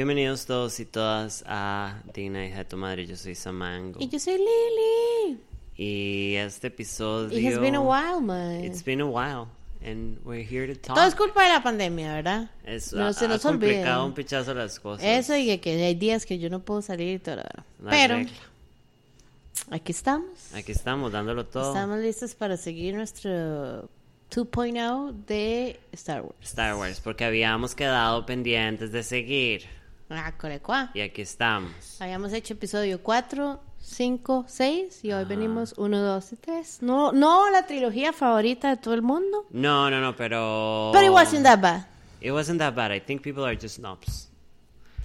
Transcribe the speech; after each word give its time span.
Bienvenidos 0.00 0.46
todos 0.46 0.80
y 0.80 0.86
todas 0.86 1.44
a 1.46 2.00
Digna 2.14 2.46
hija 2.46 2.56
de 2.56 2.64
tu 2.64 2.78
madre. 2.78 3.04
Yo 3.06 3.16
soy 3.16 3.34
Samango. 3.34 4.00
Y 4.00 4.08
yo 4.08 4.18
soy 4.18 4.38
Lily. 4.38 5.38
Y 5.76 6.36
este 6.36 6.68
episodio. 6.68 7.38
It 7.38 7.44
has 7.52 7.60
been 7.60 7.74
a 7.74 7.82
while, 7.82 8.22
man. 8.22 8.64
It's 8.64 8.82
been 8.82 9.02
a 9.02 9.04
while. 9.06 9.48
And 9.84 10.16
we're 10.24 10.42
here 10.42 10.66
to 10.66 10.80
talk. 10.80 10.96
Todo 10.96 11.06
es 11.06 11.14
culpa 11.14 11.42
de 11.42 11.50
la 11.50 11.62
pandemia, 11.62 12.14
¿verdad? 12.14 12.50
Es- 12.64 12.94
no 12.94 13.08
ha- 13.08 13.12
se 13.12 13.26
ha 13.26 13.28
nos 13.28 13.44
olvide. 13.44 13.74
complicado 13.74 14.06
un 14.06 14.14
pichazo 14.14 14.54
las 14.54 14.80
cosas. 14.80 15.04
Eso 15.04 15.36
y 15.36 15.58
que 15.58 15.72
hay 15.84 15.94
días 15.94 16.24
que 16.24 16.38
yo 16.38 16.48
no 16.48 16.60
puedo 16.60 16.80
salir 16.80 17.16
y 17.16 17.18
todo. 17.18 17.42
hay 17.42 17.90
Pero 17.90 18.14
regla. 18.16 18.32
aquí 19.70 19.92
estamos. 19.92 20.54
Aquí 20.54 20.72
estamos 20.72 21.12
dándolo 21.12 21.44
todo. 21.44 21.74
Estamos 21.74 21.98
listos 21.98 22.34
para 22.34 22.56
seguir 22.56 22.94
nuestro 22.94 23.86
2.0 24.30 25.12
de 25.26 25.78
Star 25.92 26.22
Wars. 26.22 26.36
Star 26.40 26.74
Wars, 26.76 27.00
porque 27.00 27.26
habíamos 27.26 27.74
quedado 27.74 28.24
pendientes 28.24 28.92
de 28.92 29.02
seguir. 29.02 29.78
Ah. 30.12 30.90
Y 30.92 31.00
aquí 31.00 31.22
estamos. 31.22 31.72
Habíamos 32.00 32.32
hecho 32.32 32.54
episodio 32.54 33.00
4, 33.00 33.60
5, 33.78 34.44
6 34.48 35.04
y 35.04 35.12
hoy 35.12 35.24
venimos 35.24 35.74
1, 35.76 35.98
2 36.02 36.32
y 36.32 36.36
3. 36.36 36.82
No, 36.82 37.12
no 37.12 37.48
la 37.50 37.66
trilogía 37.66 38.12
favorita 38.12 38.70
de 38.70 38.76
todo 38.76 38.94
el 38.94 39.02
mundo. 39.02 39.46
No, 39.50 39.88
no, 39.88 40.00
no, 40.00 40.16
pero. 40.16 40.90
But 40.92 41.04
it 41.04 41.10
wasn't 41.10 41.44
that 41.44 41.60
bad. 41.60 41.86
It 42.20 42.32
wasn't 42.32 42.58
that 42.58 42.74
bad. 42.74 42.90
I 42.92 43.00
think 43.00 43.22
people 43.22 43.44
are 43.44 43.56
just 43.56 43.76
snobs. 43.76 44.28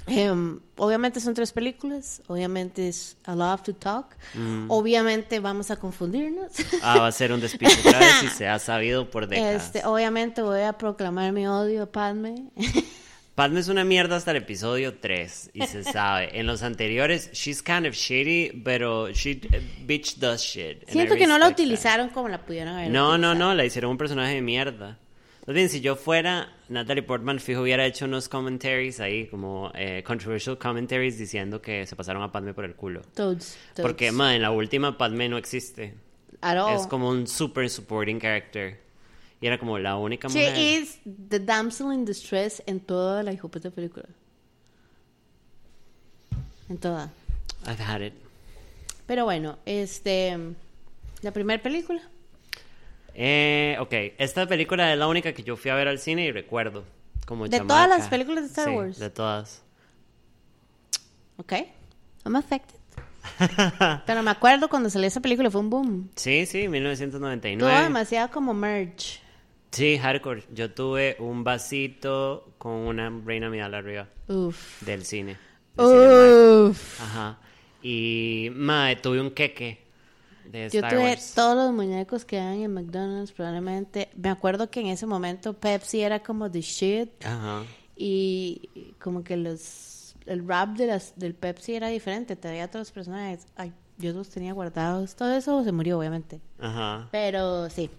Em, 0.07 0.59
obviamente 0.77 1.19
son 1.19 1.33
tres 1.33 1.51
películas, 1.51 2.21
obviamente 2.27 2.87
es 2.87 3.17
A 3.25 3.33
Love 3.33 3.63
to 3.63 3.73
Talk, 3.73 4.15
Mm. 4.35 4.69
obviamente 4.69 5.39
vamos 5.39 5.71
a 5.71 5.77
confundirnos. 5.77 6.51
Ah, 6.83 6.99
va 6.99 7.07
a 7.07 7.11
ser 7.11 7.31
un 7.31 7.39
despiche 7.41 7.79
otra 7.79 7.97
vez 7.97 8.23
y 8.23 8.27
se 8.27 8.47
ha 8.47 8.59
sabido 8.59 9.09
por 9.09 9.25
décadas. 9.27 9.65
Este, 9.65 9.83
obviamente 9.83 10.43
voy 10.43 10.61
a 10.61 10.73
proclamar 10.73 11.31
mi 11.31 11.47
odio 11.47 11.83
a 11.83 11.85
Padme. 11.87 12.35
Padme 13.35 13.59
es 13.59 13.67
una 13.67 13.83
mierda 13.83 14.15
hasta 14.15 14.31
el 14.31 14.37
episodio 14.37 14.95
3 14.97 15.51
y 15.53 15.67
se 15.67 15.83
sabe. 15.91 16.39
En 16.39 16.47
los 16.47 16.63
anteriores, 16.63 17.29
she's 17.33 17.61
kind 17.61 17.85
of 17.85 17.93
shitty, 17.93 18.61
pero 18.63 19.11
she 19.11 19.41
bitch 19.85 20.15
does 20.17 20.41
shit. 20.41 20.87
Siento 20.87 21.15
que 21.15 21.27
no 21.27 21.37
la 21.37 21.47
that. 21.47 21.53
utilizaron 21.53 22.09
como 22.09 22.29
la 22.29 22.45
pudieron 22.45 22.73
haber 22.75 22.89
No, 22.89 23.17
no, 23.17 23.31
utilizado. 23.31 23.35
no, 23.35 23.53
la 23.55 23.65
hicieron 23.65 23.91
un 23.91 23.97
personaje 23.97 24.35
de 24.35 24.41
mierda. 24.41 24.97
Bien, 25.47 25.69
si 25.69 25.79
yo 25.81 25.95
fuera 25.95 26.55
Natalie 26.69 27.03
Portman, 27.03 27.39
fijo, 27.39 27.61
hubiera 27.61 27.85
hecho 27.85 28.05
unos 28.05 28.29
commentaries 28.29 28.99
ahí, 28.99 29.27
como 29.27 29.69
eh, 29.75 30.01
controversial 30.03 30.57
commentaries, 30.57 31.19
diciendo 31.19 31.61
que 31.61 31.85
se 31.85 31.95
pasaron 31.95 32.23
a 32.23 32.31
Padme 32.31 32.53
por 32.55 32.65
el 32.65 32.73
culo. 32.73 33.01
Toads, 33.13 33.55
toads. 33.75 33.81
Porque, 33.87 34.11
ma, 34.11 34.33
en 34.35 34.41
la 34.41 34.49
última 34.49 34.97
Padme 34.97 35.29
no 35.29 35.37
existe. 35.37 35.93
At 36.41 36.57
all. 36.57 36.75
Es 36.79 36.87
como 36.87 37.09
un 37.09 37.27
super 37.27 37.69
supporting 37.69 38.19
character. 38.19 38.79
Y 39.41 39.47
era 39.47 39.57
como 39.59 39.77
la 39.79 39.97
única 39.97 40.27
She 40.27 40.39
mujer. 40.49 40.57
is 40.57 40.99
the 41.29 41.39
damsel 41.39 41.91
in 41.93 42.05
distress 42.05 42.63
en 42.65 42.79
toda 42.79 43.21
la 43.23 43.33
hijueputa 43.33 43.69
película. 43.69 44.05
En 46.69 46.77
toda. 46.77 47.11
I've 47.67 47.81
had 47.83 48.01
it. 48.01 48.13
Pero 49.07 49.25
bueno, 49.25 49.57
este... 49.65 50.37
La 51.21 51.31
primera 51.31 51.61
película. 51.61 52.01
Eh, 53.13 53.77
ok, 53.79 53.93
esta 54.17 54.47
película 54.47 54.91
es 54.91 54.97
la 54.99 55.07
única 55.07 55.33
que 55.33 55.43
yo 55.43 55.55
fui 55.55 55.71
a 55.71 55.75
ver 55.75 55.87
al 55.87 55.99
cine 55.99 56.25
y 56.25 56.31
recuerdo. 56.31 56.83
Como 57.25 57.47
De 57.47 57.57
chamaca. 57.57 57.67
todas 57.85 57.89
las 57.99 58.07
películas 58.09 58.43
de 58.43 58.47
Star 58.49 58.65
Sí, 58.69 58.75
Wars. 58.75 58.99
De 58.99 59.09
todas. 59.09 59.61
Ok. 61.37 61.53
I'm 62.25 62.35
affected. 62.35 62.75
Pero 64.05 64.21
me 64.23 64.31
acuerdo 64.31 64.69
cuando 64.69 64.89
salió 64.89 65.07
esa 65.07 65.19
película, 65.21 65.49
fue 65.51 65.61
un 65.61 65.69
boom. 65.69 66.09
Sí, 66.15 66.45
sí, 66.45 66.61
Tuvo 66.63 66.71
1999. 66.71 67.83
demasiado 67.83 68.31
como 68.31 68.53
merch. 68.53 69.21
Sí, 69.71 69.97
hardcore. 69.97 70.43
Yo 70.53 70.71
tuve 70.73 71.17
un 71.19 71.43
vasito 71.43 72.53
con 72.57 72.71
una 72.73 73.09
reina 73.25 73.49
midal 73.49 73.73
arriba 73.73 74.07
Uf. 74.27 74.81
del 74.83 75.03
cine. 75.05 75.37
de 75.75 75.83
Cinemark. 75.83 76.69
Uf. 76.71 77.01
Ajá. 77.01 77.39
Y, 77.81 78.49
mae, 78.55 78.95
tuve 78.95 79.19
un 79.21 79.31
queque 79.31 79.83
de 80.45 80.69
Yo 80.69 80.79
Star 80.79 80.91
tuve 80.93 81.03
Wars. 81.03 81.33
todos 81.35 81.55
los 81.55 81.73
muñecos 81.73 82.25
que 82.25 82.37
dan 82.37 82.61
en 82.61 82.73
McDonald's, 82.73 83.31
probablemente. 83.31 84.09
Me 84.15 84.29
acuerdo 84.29 84.69
que 84.69 84.79
en 84.79 84.87
ese 84.87 85.05
momento 85.05 85.53
Pepsi 85.53 86.01
era 86.01 86.21
como 86.23 86.49
the 86.49 86.61
shit. 86.61 87.09
Ajá. 87.25 87.63
Y 87.95 88.69
como 88.99 89.23
que 89.23 89.37
los 89.37 90.15
el 90.25 90.47
rap 90.47 90.75
de 90.77 90.87
las, 90.87 91.13
del 91.17 91.35
Pepsi 91.35 91.75
era 91.75 91.87
diferente. 91.89 92.35
Todavía 92.35 92.67
todos 92.69 92.87
los 92.87 92.91
personajes. 92.91 93.45
Ay, 93.55 93.73
yo 93.97 94.13
los 94.13 94.29
tenía 94.29 94.53
guardados. 94.53 95.15
Todo 95.15 95.35
eso 95.35 95.63
se 95.63 95.71
murió, 95.71 95.99
obviamente. 95.99 96.41
Ajá. 96.59 97.07
Pero 97.11 97.69
sí. 97.69 97.89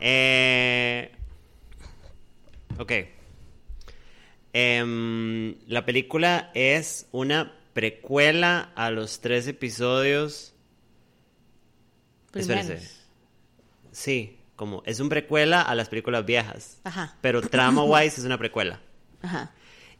Eh, 0.00 1.12
ok. 2.78 2.92
Em, 4.52 5.56
la 5.66 5.84
película 5.84 6.50
es 6.54 7.08
una 7.12 7.54
precuela 7.72 8.72
a 8.74 8.90
los 8.90 9.20
tres 9.20 9.46
episodios. 9.46 10.54
Primeros. 12.32 12.62
Espérese. 12.62 13.00
Sí, 13.92 14.38
como 14.56 14.82
es 14.86 15.00
un 15.00 15.08
precuela 15.08 15.62
a 15.62 15.74
las 15.74 15.88
películas 15.88 16.24
viejas. 16.24 16.80
Ajá. 16.84 17.16
Pero 17.20 17.40
trama 17.48 17.84
wise 17.84 18.20
es 18.20 18.24
una 18.26 18.38
precuela. 18.38 18.80
Ajá. 19.22 19.52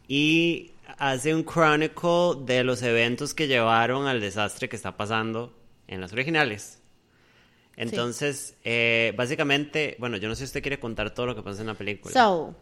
Y 0.08 0.72
hace 0.98 1.34
un 1.34 1.44
chronicle 1.44 2.44
de 2.44 2.64
los 2.64 2.82
eventos 2.82 3.34
que 3.34 3.46
llevaron 3.46 4.06
al 4.06 4.20
desastre 4.20 4.68
que 4.68 4.76
está 4.76 4.96
pasando 4.96 5.56
en 5.86 6.00
las 6.00 6.12
originales. 6.12 6.79
Entonces, 7.80 8.56
eh, 8.62 9.14
básicamente, 9.16 9.96
bueno, 9.98 10.16
yo 10.18 10.28
no 10.28 10.34
sé 10.34 10.40
si 10.40 10.44
usted 10.44 10.62
quiere 10.62 10.78
contar 10.78 11.14
todo 11.14 11.26
lo 11.26 11.34
que 11.34 11.42
pasa 11.42 11.62
en 11.62 11.68
la 11.68 11.74
película. 11.74 12.12
So, 12.12 12.54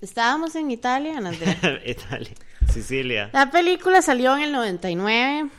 estábamos 0.00 0.54
en 0.54 0.70
Italia, 0.70 1.18
en. 1.18 1.26
Italia, 1.86 2.32
Sicilia. 2.72 3.30
La 3.32 3.50
película 3.50 4.02
salió 4.02 4.36
en 4.36 4.44
el 4.44 4.52
99. 4.52 5.50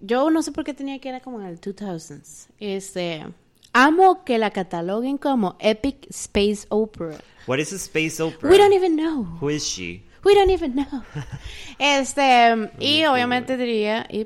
Yo 0.00 0.30
no 0.30 0.42
sé 0.42 0.50
por 0.50 0.64
qué 0.64 0.72
tenía 0.74 0.98
que 0.98 1.10
era 1.10 1.20
como 1.20 1.40
en 1.40 1.46
el 1.46 1.60
2000s. 1.60 2.48
Este, 2.58 3.24
amo 3.72 4.24
que 4.24 4.38
la 4.38 4.50
cataloguen 4.50 5.18
como 5.18 5.56
Epic 5.60 6.06
Space 6.08 6.66
Opera. 6.70 7.18
What 7.46 7.58
is 7.58 7.72
a 7.72 7.76
space 7.76 8.22
opera? 8.22 8.50
We 8.50 8.56
don't 8.56 8.72
even 8.72 8.96
know. 8.96 9.24
Who 9.40 9.50
is 9.50 9.64
she? 9.64 10.04
We 10.24 10.34
don't 10.34 10.50
even 10.50 10.74
know. 10.74 11.02
Este, 11.78 12.70
y 12.78 13.04
obviamente 13.04 13.56
diría, 13.56 14.06
y 14.08 14.24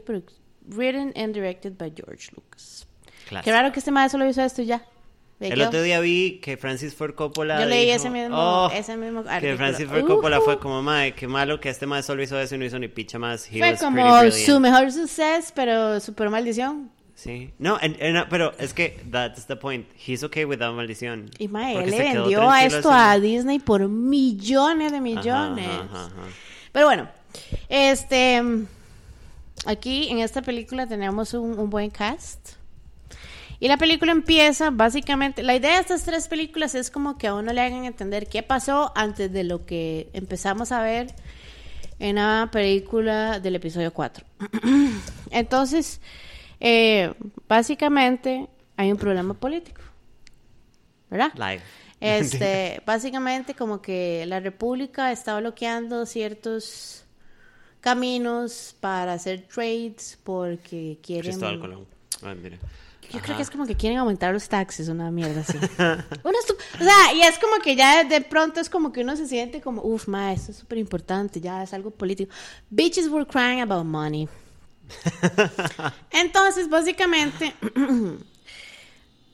written 0.68 1.12
and 1.16 1.34
directed 1.34 1.76
by 1.78 1.90
George 1.90 2.30
Lucas. 2.34 2.85
Claro. 3.28 3.44
Qué 3.44 3.52
raro 3.52 3.72
que 3.72 3.78
este 3.80 3.90
maestro 3.90 4.18
solo 4.18 4.30
hizo 4.30 4.42
esto 4.42 4.62
y 4.62 4.66
ya. 4.66 4.82
¿Ve 5.38 5.48
El 5.48 5.60
otro 5.60 5.82
día 5.82 6.00
vi 6.00 6.38
que 6.42 6.56
Francis 6.56 6.94
Ford 6.94 7.14
Coppola. 7.14 7.60
Yo 7.60 7.66
leí 7.66 7.84
dijo, 7.84 7.96
ese 7.96 8.08
mismo- 8.08 8.36
"Oh", 8.38 8.70
ese 8.72 8.96
mismo 8.96 9.22
Que. 9.22 9.54
Francis 9.56 9.86
Ford 9.86 10.06
Coppola 10.06 10.40
fue 10.40 10.58
como, 10.58 10.82
mae, 10.82 11.12
qué 11.14 11.28
malo 11.28 11.60
que 11.60 11.68
este 11.68 11.86
maestro 11.86 12.14
solo 12.14 12.22
hizo 12.22 12.38
eso 12.40 12.54
y 12.54 12.58
no 12.58 12.64
hizo 12.64 12.78
ni 12.78 12.88
picha 12.88 13.18
más. 13.18 13.46
He 13.52 13.58
Fue 13.58 13.76
como 13.76 13.96
pretty 13.96 14.10
brilliant". 14.28 14.46
su 14.46 14.60
mejor 14.60 14.92
suceso, 14.92 15.52
pero 15.54 16.00
super 16.00 16.30
maldición. 16.30 16.90
Sí. 17.14 17.50
No, 17.58 17.78
pero 18.30 18.52
es 18.58 18.72
que 18.72 19.02
that's 19.10 19.46
the 19.46 19.56
point. 19.56 19.86
He's 20.06 20.22
okay 20.22 20.44
without 20.44 20.74
maldición. 20.74 21.28
Y 21.38 21.48
mae, 21.48 21.82
él 21.84 21.90
le 21.90 21.98
vendió 21.98 22.48
a 22.50 22.64
esto 22.64 22.90
a 22.90 23.18
Disney 23.18 23.58
por 23.58 23.86
millones 23.88 24.90
de 24.92 24.98
Ajá, 24.98 25.02
millones. 25.04 25.66
ajá, 25.68 26.06
ajá. 26.06 26.12
Pero 26.72 26.86
bueno, 26.86 27.08
este 27.68 28.42
aquí 29.66 30.08
en 30.10 30.18
esta 30.20 30.42
película 30.42 30.86
tenemos 30.86 31.34
un, 31.34 31.58
un 31.58 31.68
buen 31.70 31.90
cast. 31.90 32.55
Y 33.58 33.68
la 33.68 33.78
película 33.78 34.12
empieza 34.12 34.70
básicamente, 34.70 35.42
la 35.42 35.56
idea 35.56 35.74
de 35.74 35.80
estas 35.80 36.04
tres 36.04 36.28
películas 36.28 36.74
es 36.74 36.90
como 36.90 37.16
que 37.16 37.26
a 37.26 37.34
uno 37.34 37.52
le 37.52 37.60
hagan 37.60 37.84
entender 37.84 38.28
qué 38.28 38.42
pasó 38.42 38.92
antes 38.94 39.32
de 39.32 39.44
lo 39.44 39.64
que 39.64 40.10
empezamos 40.12 40.72
a 40.72 40.82
ver 40.82 41.14
en 41.98 42.16
la 42.16 42.50
película 42.52 43.40
del 43.40 43.56
episodio 43.56 43.92
4. 43.92 44.26
Entonces, 45.30 46.00
eh, 46.60 47.14
básicamente 47.48 48.48
hay 48.76 48.92
un 48.92 48.98
problema 48.98 49.34
político, 49.34 49.80
¿verdad? 51.10 51.32
Live. 51.34 51.62
Este, 52.00 52.82
básicamente 52.86 53.54
como 53.54 53.80
que 53.80 54.26
la 54.26 54.40
República 54.40 55.12
está 55.12 55.38
bloqueando 55.40 56.04
ciertos 56.04 57.06
caminos 57.80 58.76
para 58.80 59.14
hacer 59.14 59.46
trades 59.48 60.18
porque 60.22 60.98
quieren... 61.02 61.30
Cristóbal 61.30 61.60
Colón. 61.60 61.86
Ah, 62.22 62.34
mira. 62.34 62.58
Yo 63.10 63.18
Ajá. 63.18 63.24
creo 63.24 63.36
que 63.36 63.42
es 63.42 63.50
como 63.50 63.66
que 63.66 63.74
quieren 63.76 63.98
aumentar 63.98 64.32
los 64.32 64.48
taxes, 64.48 64.88
una 64.88 65.10
mierda 65.10 65.40
así. 65.42 65.56
Una 65.78 66.38
estu- 66.38 66.56
o 66.80 66.84
sea, 66.84 67.14
y 67.14 67.22
es 67.22 67.38
como 67.38 67.58
que 67.62 67.76
ya 67.76 68.04
de 68.04 68.20
pronto 68.20 68.60
es 68.60 68.68
como 68.68 68.92
que 68.92 69.02
uno 69.02 69.16
se 69.16 69.26
siente 69.28 69.60
como, 69.60 69.82
uff, 69.82 70.08
ma, 70.08 70.32
esto 70.32 70.50
es 70.52 70.58
súper 70.58 70.78
importante, 70.78 71.40
ya 71.40 71.62
es 71.62 71.72
algo 71.72 71.90
político. 71.90 72.32
Bitches 72.70 73.08
were 73.08 73.26
crying 73.26 73.60
about 73.60 73.84
money. 73.84 74.28
Entonces, 76.12 76.68
básicamente, 76.68 77.54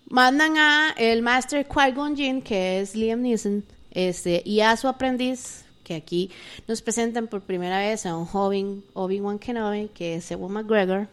mandan 0.09 0.57
a 0.59 0.95
el 0.97 1.23
Master 1.23 1.67
Qui-Gon 1.67 2.17
Jinn, 2.17 2.43
que 2.43 2.81
es 2.81 2.95
Liam 2.95 3.23
Neeson, 3.23 3.65
este, 3.91 4.43
y 4.45 4.61
a 4.61 4.77
su 4.77 4.89
aprendiz, 4.89 5.65
que 5.85 5.95
aquí 5.95 6.31
nos 6.69 6.81
presentan 6.83 7.27
por 7.27 7.43
primera 7.43 7.79
vez 7.79 8.07
a 8.07 8.17
un 8.17 8.27
joven 8.27 8.85
Obi-Wan 8.95 9.39
Kenobi, 9.39 9.89
que 9.89 10.17
es 10.17 10.31
Ewan 10.31 10.53
McGregor, 10.53 11.09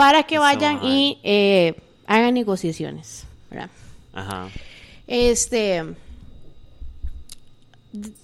para 0.00 0.22
que 0.22 0.38
vayan 0.38 0.82
y 0.82 1.18
eh, 1.22 1.74
hagan 2.06 2.32
negociaciones, 2.32 3.24
¿verdad? 3.50 3.68
Ajá. 4.14 4.48
Este. 5.06 5.84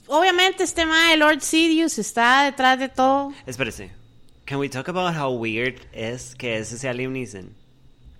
Obviamente 0.06 0.62
este 0.64 0.86
mae, 0.86 1.18
Lord 1.18 1.42
Sidious, 1.42 1.98
está 1.98 2.44
detrás 2.44 2.78
de 2.78 2.88
todo. 2.88 3.34
Espérese. 3.44 3.90
Can 4.46 4.58
we 4.58 4.70
talk 4.70 4.88
about 4.88 5.14
how 5.14 5.30
weird 5.30 5.74
es 5.92 6.34
que 6.34 6.56
ese 6.56 6.78
sea 6.78 6.94
Liam 6.94 7.12
Neeson? 7.12 7.52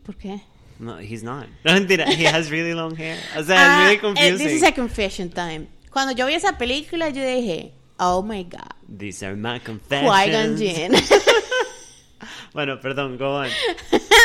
¿Por 0.05 0.17
qué? 0.17 0.43
No, 0.79 0.99
he's 1.01 1.23
not. 1.23 1.47
No, 1.65 1.73
mentira. 1.73 2.05
He 2.13 2.27
has 2.27 2.51
really 2.51 2.75
long 2.75 2.95
hair. 2.95 3.17
O 3.39 3.43
sea, 3.43 3.57
Ah, 3.57 3.85
es 3.85 3.85
really 3.85 3.97
eh, 3.97 4.01
confusing. 4.01 4.37
this 4.39 4.53
is 4.53 4.63
a 4.65 4.73
confession 4.73 5.31
time. 5.31 5.67
Cuando 5.91 6.13
yo 6.13 6.27
vi 6.27 6.35
esa 6.35 6.59
película, 6.59 7.09
yo 7.09 7.23
dije, 7.23 7.73
oh 7.99 8.21
my 8.23 8.45
god, 8.45 8.75
These 8.87 9.25
are 9.25 9.35
my 9.35 9.61
Qui-Gon 9.61 9.79
confessions. 9.89 10.61
Jinn. 10.61 10.93
Bueno, 12.57 12.81
perdón, 12.81 13.19
go 13.19 13.41
on. 13.41 13.49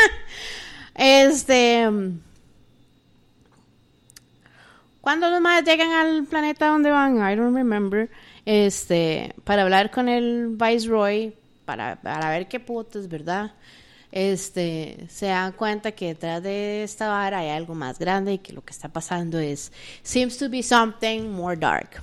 Este. 0.96 1.86
Cuando 5.02 5.30
los 5.30 5.42
más 5.42 5.66
llegan 5.66 5.92
al 5.92 6.24
planeta 6.24 6.68
donde 6.68 6.92
van, 6.92 7.18
I 7.18 7.36
don't 7.36 7.54
remember, 7.54 8.10
este, 8.46 9.36
para 9.44 9.64
hablar 9.64 9.92
con 9.92 10.08
el 10.08 10.48
Viceroy, 10.48 11.36
para, 11.66 11.98
para 11.98 12.30
ver 12.30 12.48
qué 12.48 12.62
putas, 12.62 13.10
¿verdad? 13.10 13.52
Este, 14.14 15.08
se 15.10 15.26
dan 15.26 15.52
cuenta 15.52 15.92
que 15.92 16.08
detrás 16.08 16.42
de 16.42 16.84
esta 16.84 17.10
vara 17.10 17.40
hay 17.40 17.50
algo 17.50 17.76
más 17.76 18.00
grande 18.00 18.36
y 18.36 18.38
que 18.38 18.54
lo 18.54 18.64
que 18.64 18.72
está 18.72 18.88
pasando 18.88 19.40
es, 19.40 19.74
seems 20.04 20.38
to 20.38 20.48
be 20.48 20.64
something 20.64 21.24
more 21.24 21.58
dark. 21.58 22.02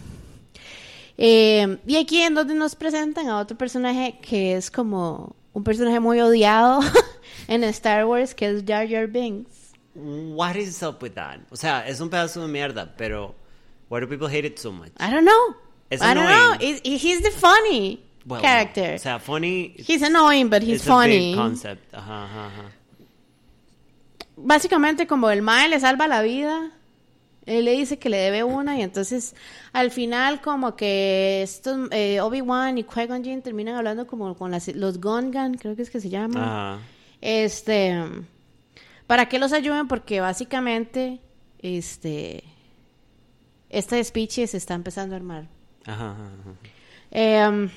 Eh, 1.16 1.78
y 1.86 1.96
aquí 1.96 2.20
en 2.20 2.34
donde 2.34 2.52
nos 2.52 2.76
presentan 2.76 3.28
a 3.28 3.38
otro 3.38 3.56
personaje 3.56 4.18
que 4.20 4.56
es 4.56 4.70
como 4.70 5.37
un 5.58 5.64
personaje 5.64 6.00
muy 6.00 6.20
odiado 6.20 6.80
en 7.48 7.64
Star 7.64 8.06
Wars, 8.06 8.34
que 8.34 8.48
es 8.48 8.64
Jar 8.64 8.88
Jar 8.88 9.06
Binks. 9.08 9.72
What 9.94 10.54
is 10.56 10.82
up 10.82 11.02
with 11.02 11.12
that? 11.14 11.40
O 11.50 11.56
sea, 11.56 11.86
es 11.86 12.00
un 12.00 12.08
pedazo 12.08 12.40
de 12.40 12.48
mierda, 12.48 12.94
pero 12.96 13.34
why 13.90 14.00
do 14.00 14.08
people 14.08 14.28
hate 14.28 14.46
it 14.46 14.58
so 14.58 14.70
much? 14.72 14.90
I 15.00 15.10
don't 15.10 15.24
know. 15.24 15.56
Es 15.90 16.00
I 16.00 16.14
don't 16.14 16.26
know. 16.26 16.52
annoying. 16.52 16.80
He's, 16.84 17.22
the 17.22 17.30
funny 17.32 18.00
Well, 18.24 18.40
character. 18.40 18.94
O 18.94 18.98
sea, 18.98 19.18
funny. 19.18 19.74
he's 19.76 20.02
annoying, 20.02 20.48
but 20.50 20.62
he's 20.62 20.76
it's 20.76 20.86
a 20.86 20.90
funny. 20.90 21.30
big 21.30 21.36
concept. 21.36 21.92
Ajá, 21.92 22.24
ajá, 22.24 22.46
ajá. 22.46 22.72
Básicamente, 24.36 25.06
como 25.08 25.30
el 25.30 25.42
Mae 25.42 25.68
le 25.68 25.80
salva 25.80 26.06
la 26.06 26.22
vida, 26.22 26.70
él 27.48 27.64
le 27.64 27.72
dice 27.72 27.98
que 27.98 28.08
le 28.08 28.16
debe 28.18 28.44
una, 28.44 28.78
y 28.78 28.82
entonces 28.82 29.34
al 29.72 29.90
final, 29.90 30.40
como 30.40 30.76
que 30.76 31.42
estos 31.42 31.88
eh, 31.90 32.20
Obi-Wan 32.20 32.78
y 32.78 32.84
Qui-Gon 32.84 33.24
Jinn 33.24 33.42
terminan 33.42 33.74
hablando 33.76 34.06
como 34.06 34.36
con 34.36 34.50
las- 34.50 34.68
los 34.74 35.00
Gungan, 35.00 35.54
creo 35.54 35.74
que 35.74 35.82
es 35.82 35.90
que 35.90 36.00
se 36.00 36.08
llama. 36.10 36.74
Ajá. 36.74 36.82
Este, 37.20 37.96
para 39.06 39.28
que 39.28 39.38
los 39.38 39.52
ayuden, 39.52 39.88
porque 39.88 40.20
básicamente, 40.20 41.20
este, 41.60 42.44
este 43.70 44.02
speech 44.04 44.46
se 44.46 44.56
está 44.56 44.74
empezando 44.74 45.14
a 45.14 45.18
armar. 45.18 45.48
Ajá, 45.86 46.10
ajá, 46.12 46.24
ajá. 46.40 46.54
Em, 47.10 47.70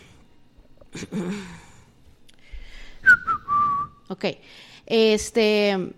ok. 4.10 4.26
Este. 4.86 5.94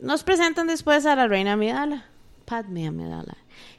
Nos 0.00 0.22
presentan 0.22 0.66
después 0.66 1.06
a 1.06 1.16
la 1.16 1.26
reina 1.26 1.54
Amidala, 1.54 2.04
Padme 2.46 2.86
Amidala, 2.86 3.36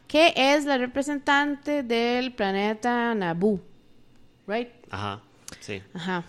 que 0.07 0.33
es 0.35 0.65
la 0.65 0.77
representante 0.77 1.81
del 1.81 2.33
planeta 2.33 3.15
Naboo. 3.15 3.59
Right? 4.45 4.69
Ajá, 4.91 5.21
sí. 5.61 5.81
Ajá. 5.93 6.23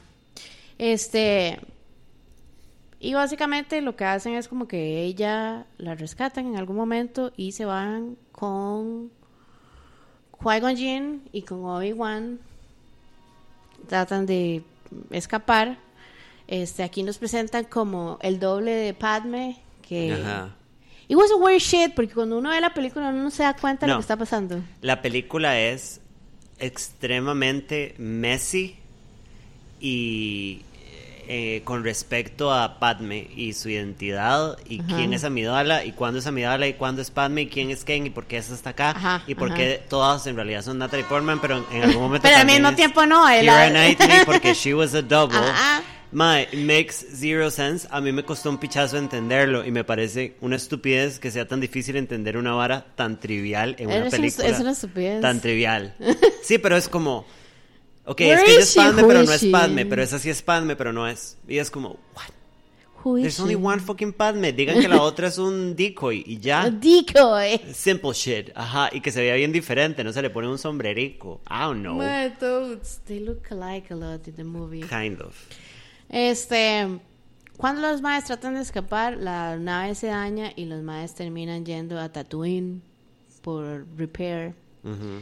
Este. 0.79 1.59
Y 3.01 3.15
básicamente 3.15 3.81
lo 3.81 3.95
que 3.95 4.05
hacen 4.05 4.35
es 4.35 4.49
como 4.49 4.67
que 4.67 5.03
ella 5.03 5.67
la 5.77 5.95
rescatan 5.95 6.47
en 6.47 6.57
algún 6.57 6.77
momento 6.77 7.33
y 7.37 7.53
se 7.53 7.65
van 7.65 8.17
con 8.33 9.11
Qui-Gon 10.33 10.77
Jinn 10.77 11.29
y 11.33 11.43
con 11.43 11.65
Obi-Wan. 11.65 12.41
Tratan 13.89 14.27
de 14.27 14.65
escapar. 15.11 15.79
Este, 16.49 16.83
aquí 16.83 17.03
nos 17.03 17.19
presentan 17.19 17.65
como 17.65 18.19
el 18.23 18.41
doble 18.41 18.73
de 18.73 18.95
Padme. 18.95 19.61
Que. 19.83 20.13
Ajá. 20.15 20.55
It 21.09 21.17
was 21.17 21.31
a 21.31 21.37
weird 21.37 21.61
shit, 21.63 21.95
porque 21.95 22.13
cuando 22.15 22.37
uno 22.39 22.51
ve 22.51 22.61
la 22.61 22.75
película 22.75 23.09
uno 23.09 23.23
no 23.23 23.31
se 23.31 23.43
da 23.43 23.55
cuenta 23.57 23.87
de 23.87 23.91
No. 23.91 23.95
lo 23.95 24.01
que 24.01 24.03
está 24.03 24.17
pasando. 24.17 24.61
La 24.83 25.01
película 25.01 25.59
es 25.59 26.01
extremadamente 26.59 27.95
messy 27.99 28.77
y 29.81 30.63
eh, 31.31 31.61
con 31.65 31.85
respecto 31.85 32.53
a 32.53 32.79
Padme 32.79 33.29
y 33.37 33.53
su 33.53 33.69
identidad 33.69 34.57
y 34.67 34.81
Ajá. 34.81 34.97
quién 34.97 35.13
es 35.13 35.25
Amidala 35.25 35.85
y 35.85 35.93
cuándo 35.93 36.19
es 36.21 36.27
Amidala 36.27 36.67
y 36.67 36.73
cuándo 36.75 37.03
es 37.03 37.11
Padme 37.11 37.43
y 37.43 37.47
quién 37.49 37.71
es 37.71 37.85
Ken 37.85 38.07
y 38.07 38.11
por 38.11 38.25
qué 38.27 38.39
es 38.39 38.51
hasta 38.51 38.71
acá 38.71 38.91
Ajá, 38.91 39.23
y 39.27 39.35
por 39.35 39.49
ajá. 39.49 39.57
qué 39.59 39.83
todas 39.89 40.27
en 40.27 40.37
realidad 40.37 40.63
son 40.63 40.79
Natalie 40.79 41.05
Portman 41.05 41.39
pero 41.41 41.59
en, 41.59 41.65
en 41.77 41.83
algún 41.85 42.03
momento 42.03 42.23
Pero 42.23 42.35
al 42.37 42.41
también 42.43 42.63
mismo 42.63 42.75
tiempo 42.77 43.05
no, 43.07 43.27
Keira 43.27 43.69
Knightley 43.71 44.25
porque 44.25 44.55
she 44.55 44.73
was 44.75 44.95
a 44.95 45.03
double 45.03 45.39
It 46.11 46.55
makes 46.55 47.05
zero 47.15 47.51
sense. 47.51 47.87
A 47.91 48.01
mí 48.01 48.13
me 48.13 48.23
costó 48.25 48.49
un 48.51 48.59
pichazo 48.59 48.97
entenderlo 48.97 49.65
y 49.67 49.71
me 49.71 49.85
parece 49.85 50.37
una 50.41 50.57
estupidez 50.57 51.19
que 51.19 51.31
sea 51.31 51.47
tan 51.47 51.61
difícil 51.61 51.97
entender 51.97 52.37
una 52.37 52.53
vara 52.53 52.87
tan 52.95 53.21
trivial 53.21 53.77
en 53.79 53.89
una 53.89 54.07
Es 54.07 54.11
película. 54.15 54.49
es 54.49 54.61
una 54.61 54.71
estupidez. 54.73 55.21
Tan 55.21 55.41
trivial. 55.41 55.95
Sí, 56.43 56.57
pero 56.59 56.77
es 56.77 56.89
como. 56.89 57.27
Ok, 58.07 58.21
Where 58.21 58.35
es 58.37 58.45
que 58.45 58.51
ella 58.53 58.61
es? 58.61 58.75
Padme, 58.75 59.05
pero 59.05 59.23
no 59.23 59.33
es? 59.33 59.45
Padme. 59.45 59.85
Pero 59.87 60.03
esa 60.03 60.19
sí 60.19 60.31
es 60.31 60.41
Padme, 60.41 60.77
pero 60.77 60.93
no 60.95 61.07
es. 61.07 61.37
Y 61.47 61.59
es 61.59 61.71
como, 61.71 61.91
what? 62.17 62.31
Who 63.05 63.19
is 63.19 63.23
There's 63.23 63.41
only 63.41 63.55
she? 63.55 63.61
one 63.63 63.81
fucking 63.81 64.13
Padme. 64.15 64.53
Digan 64.55 64.81
que 64.81 64.89
la 64.89 65.03
otra 65.03 65.29
es 65.29 65.37
un 65.37 65.77
decoy 65.77 66.25
y 66.27 66.37
A 66.39 66.41
ya. 66.41 66.71
decoy. 66.71 67.61
Simple 67.75 68.13
shit. 68.15 68.49
Ajá. 68.55 68.89
Y 68.93 69.03
que 69.03 69.13
se 69.13 69.21
vea 69.21 69.35
bien 69.35 69.53
diferente. 69.53 70.03
No 70.03 70.13
se 70.15 70.23
le 70.23 70.31
pone 70.31 70.49
un 70.49 70.57
sombrerico. 70.59 71.43
I 71.51 71.61
don't 71.65 71.83
know. 71.83 71.97
My 71.97 72.31
thoughts, 72.41 73.01
they 73.07 73.21
look 73.21 73.43
alike 73.53 73.93
a 73.93 73.95
lot 73.97 74.27
in 74.27 74.37
the 74.37 74.45
movie. 74.45 74.81
Kind 74.81 75.21
of. 75.21 75.35
Este, 76.09 77.01
cuando 77.57 77.83
los 77.83 78.01
maes 78.03 78.25
tratan 78.25 78.55
de 78.55 78.63
escapar, 78.63 79.17
la 79.17 79.57
nave 79.57 79.95
se 79.95 80.09
daña 80.09 80.53
y 80.57 80.65
los 80.65 80.83
maes 80.83 81.15
terminan 81.15 81.65
yendo 81.65 81.99
a 81.99 82.09
Tatooine 82.09 82.83
por 83.43 83.87
repair. 83.97 84.55
Ujú. 84.85 85.21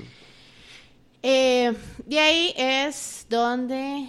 Eh, 1.23 1.75
de 2.05 2.19
ahí 2.21 2.55
es 2.57 3.27
donde 3.29 4.09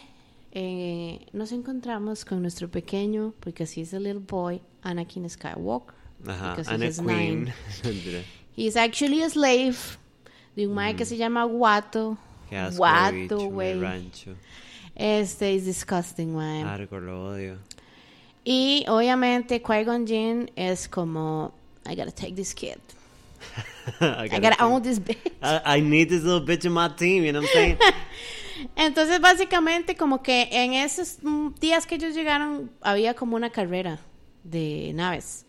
eh, 0.51 1.25
nos 1.33 1.51
encontramos 1.51 2.25
con 2.25 2.42
nuestro 2.42 2.69
pequeño, 2.69 3.33
porque 3.40 3.63
así 3.63 3.81
es 3.81 3.94
el 3.94 4.04
little 4.04 4.23
boy, 4.28 4.61
Anakin 4.83 5.30
Skywalker. 5.30 5.95
Ajá. 6.25 6.56
nine. 7.01 7.54
He's 8.56 8.75
actually 8.75 9.21
a 9.21 9.30
slave 9.30 9.78
de 10.56 10.68
un 10.68 10.73
mae 10.73 10.95
que 10.95 11.06
se 11.06 11.16
llama 11.16 11.44
Guato. 11.44 12.18
Guato, 12.75 13.49
güey. 13.49 13.80
Este 14.99 15.54
es 15.56 15.66
disgusting, 15.66 16.33
mae. 16.33 16.63
Argo, 16.63 16.99
lo 16.99 17.30
odio. 17.30 17.57
Y 18.44 18.83
obviamente 18.87 19.61
Qui-Gon 19.61 20.07
Jinn 20.07 20.49
es 20.56 20.87
como, 20.89 21.54
I 21.85 21.95
gotta 21.95 22.11
take 22.11 22.33
this 22.33 22.54
kid. 22.56 22.77
I 24.01 24.25
I 24.25 24.27
gotta 24.27 24.39
gotta 24.42 24.56
say- 24.56 24.66
own 24.66 24.81
this 24.81 24.99
bitch. 24.99 25.31
I, 25.44 25.77
I 25.77 25.81
need 25.81 26.09
this 26.09 26.23
little 26.23 26.42
bitch 26.44 26.66
in 26.66 26.71
my 26.73 26.89
team, 26.89 27.23
you 27.23 27.31
know 27.31 27.42
what 27.42 27.49
I'm 27.49 27.54
saying? 27.54 27.77
Entonces 28.75 29.19
básicamente 29.21 29.95
como 29.95 30.23
que 30.23 30.47
en 30.51 30.73
esos 30.73 31.19
días 31.59 31.85
que 31.85 31.95
ellos 31.95 32.16
llegaron 32.16 32.71
había 32.81 33.13
como 33.13 33.35
una 33.35 33.51
carrera 33.51 33.99
de 34.44 34.94
naves. 34.95 35.45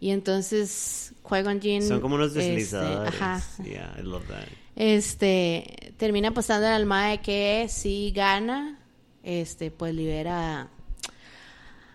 Y 0.00 0.10
entonces 0.10 1.14
Qui-Gon 1.26 1.60
Jinn... 1.62 1.82
Son 1.82 2.00
como 2.00 2.16
unos 2.16 2.28
este, 2.36 2.40
deslizadores. 2.42 3.14
ajá. 3.14 3.42
Yeah, 3.64 3.94
I 3.98 4.02
love 4.02 4.26
that. 4.28 4.48
Este, 4.76 5.94
termina 5.96 6.28
apostando 6.28 6.66
al 6.66 6.84
mae 6.84 7.22
que 7.22 7.66
si 7.70 8.10
gana, 8.14 8.78
este, 9.22 9.70
pues 9.70 9.94
libera 9.94 10.68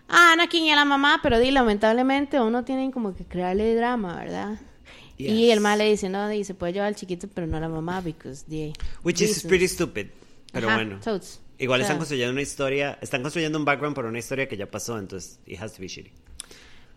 a 0.08 0.32
Anakin 0.32 0.64
y 0.64 0.70
a 0.70 0.76
la 0.76 0.84
mamá, 0.84 1.20
pero 1.22 1.38
di, 1.38 1.50
lamentablemente 1.50 2.40
uno 2.40 2.64
tiene 2.64 2.90
como 2.90 3.14
que 3.14 3.24
crearle 3.24 3.74
drama, 3.74 4.16
¿verdad? 4.16 4.58
Y 5.18 5.50
el 5.50 5.60
mae 5.60 5.76
le 5.76 5.90
dice, 5.90 6.08
no, 6.08 6.28
di, 6.28 6.44
se 6.44 6.54
puede 6.54 6.72
llevar 6.72 6.88
al 6.88 6.94
chiquito, 6.94 7.28
pero 7.28 7.46
no 7.46 7.56
a 7.56 7.60
la 7.60 7.68
mamá, 7.68 8.00
because 8.00 8.44
di, 8.46 8.72
Which 9.02 9.20
is 9.20 9.28
reasons". 9.30 9.44
pretty 9.48 9.68
stupid. 9.68 10.06
Pero 10.52 10.68
Ajá, 10.68 10.76
bueno. 10.76 11.00
totes. 11.00 11.40
Igual 11.58 11.80
O 11.80 11.82
sea, 11.82 11.86
están 11.86 11.98
construyendo 11.98 12.32
una 12.32 12.42
historia, 12.42 12.98
están 13.02 13.20
construyendo 13.22 13.58
un 13.58 13.64
background 13.64 13.96
por 13.96 14.06
una 14.06 14.18
historia 14.20 14.48
que 14.48 14.56
ya 14.56 14.70
pasó, 14.70 14.96
entonces 14.96 15.40
it 15.44 15.60
has 15.60 15.74
to 15.74 15.80
be 15.80 15.88
shitty. 15.88 16.12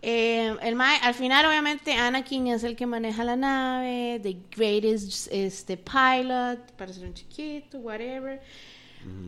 Eh, 0.02 0.56
el 0.62 0.74
mae, 0.76 0.98
al 1.02 1.14
final, 1.14 1.44
obviamente, 1.46 1.92
Anakin 1.94 2.46
es 2.46 2.62
el 2.64 2.76
que 2.76 2.86
maneja 2.86 3.24
la 3.24 3.36
nave, 3.36 4.20
the 4.22 4.36
greatest 4.56 5.28
este, 5.32 5.76
pilot, 5.76 6.72
para 6.76 6.92
ser 6.92 7.04
un 7.06 7.14
chiquito, 7.14 7.78
whatever. 7.78 8.40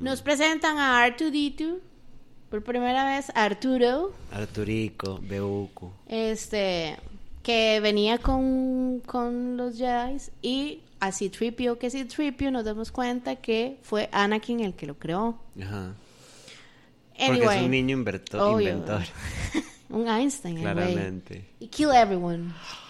Nos 0.01 0.23
presentan 0.23 0.79
a 0.79 1.07
R2D2, 1.09 1.79
por 2.51 2.63
primera 2.63 3.05
vez, 3.05 3.33
Arturo, 3.35 4.13
Arturico, 4.31 5.19
Beuco. 5.23 5.93
este, 6.07 6.97
que 7.43 7.81
venía 7.81 8.19
con, 8.19 9.01
con 9.01 9.57
los 9.57 9.77
Jedi, 9.77 10.19
y 10.43 10.81
así 11.01 11.31
Tripio, 11.31 11.79
que 11.79 11.91
si 11.91 12.05
Tripio 12.05 12.51
nos 12.51 12.65
damos 12.65 12.93
cuenta 12.93 13.37
que 13.37 13.79
fue 13.83 14.09
Anakin 14.13 14.61
el 14.61 14.75
que 14.75 14.87
lo 14.87 14.99
creó. 14.99 15.39
Ajá. 15.61 15.95
Porque 17.17 17.45
es 17.45 17.63
un 17.63 17.71
niño 17.71 17.97
inventor. 17.97 19.03
un 19.89 20.09
Einstein, 20.09 20.61
claramente. 20.61 21.45
Y 21.61 21.69
kill 21.69 21.91
everyone. 21.91 22.53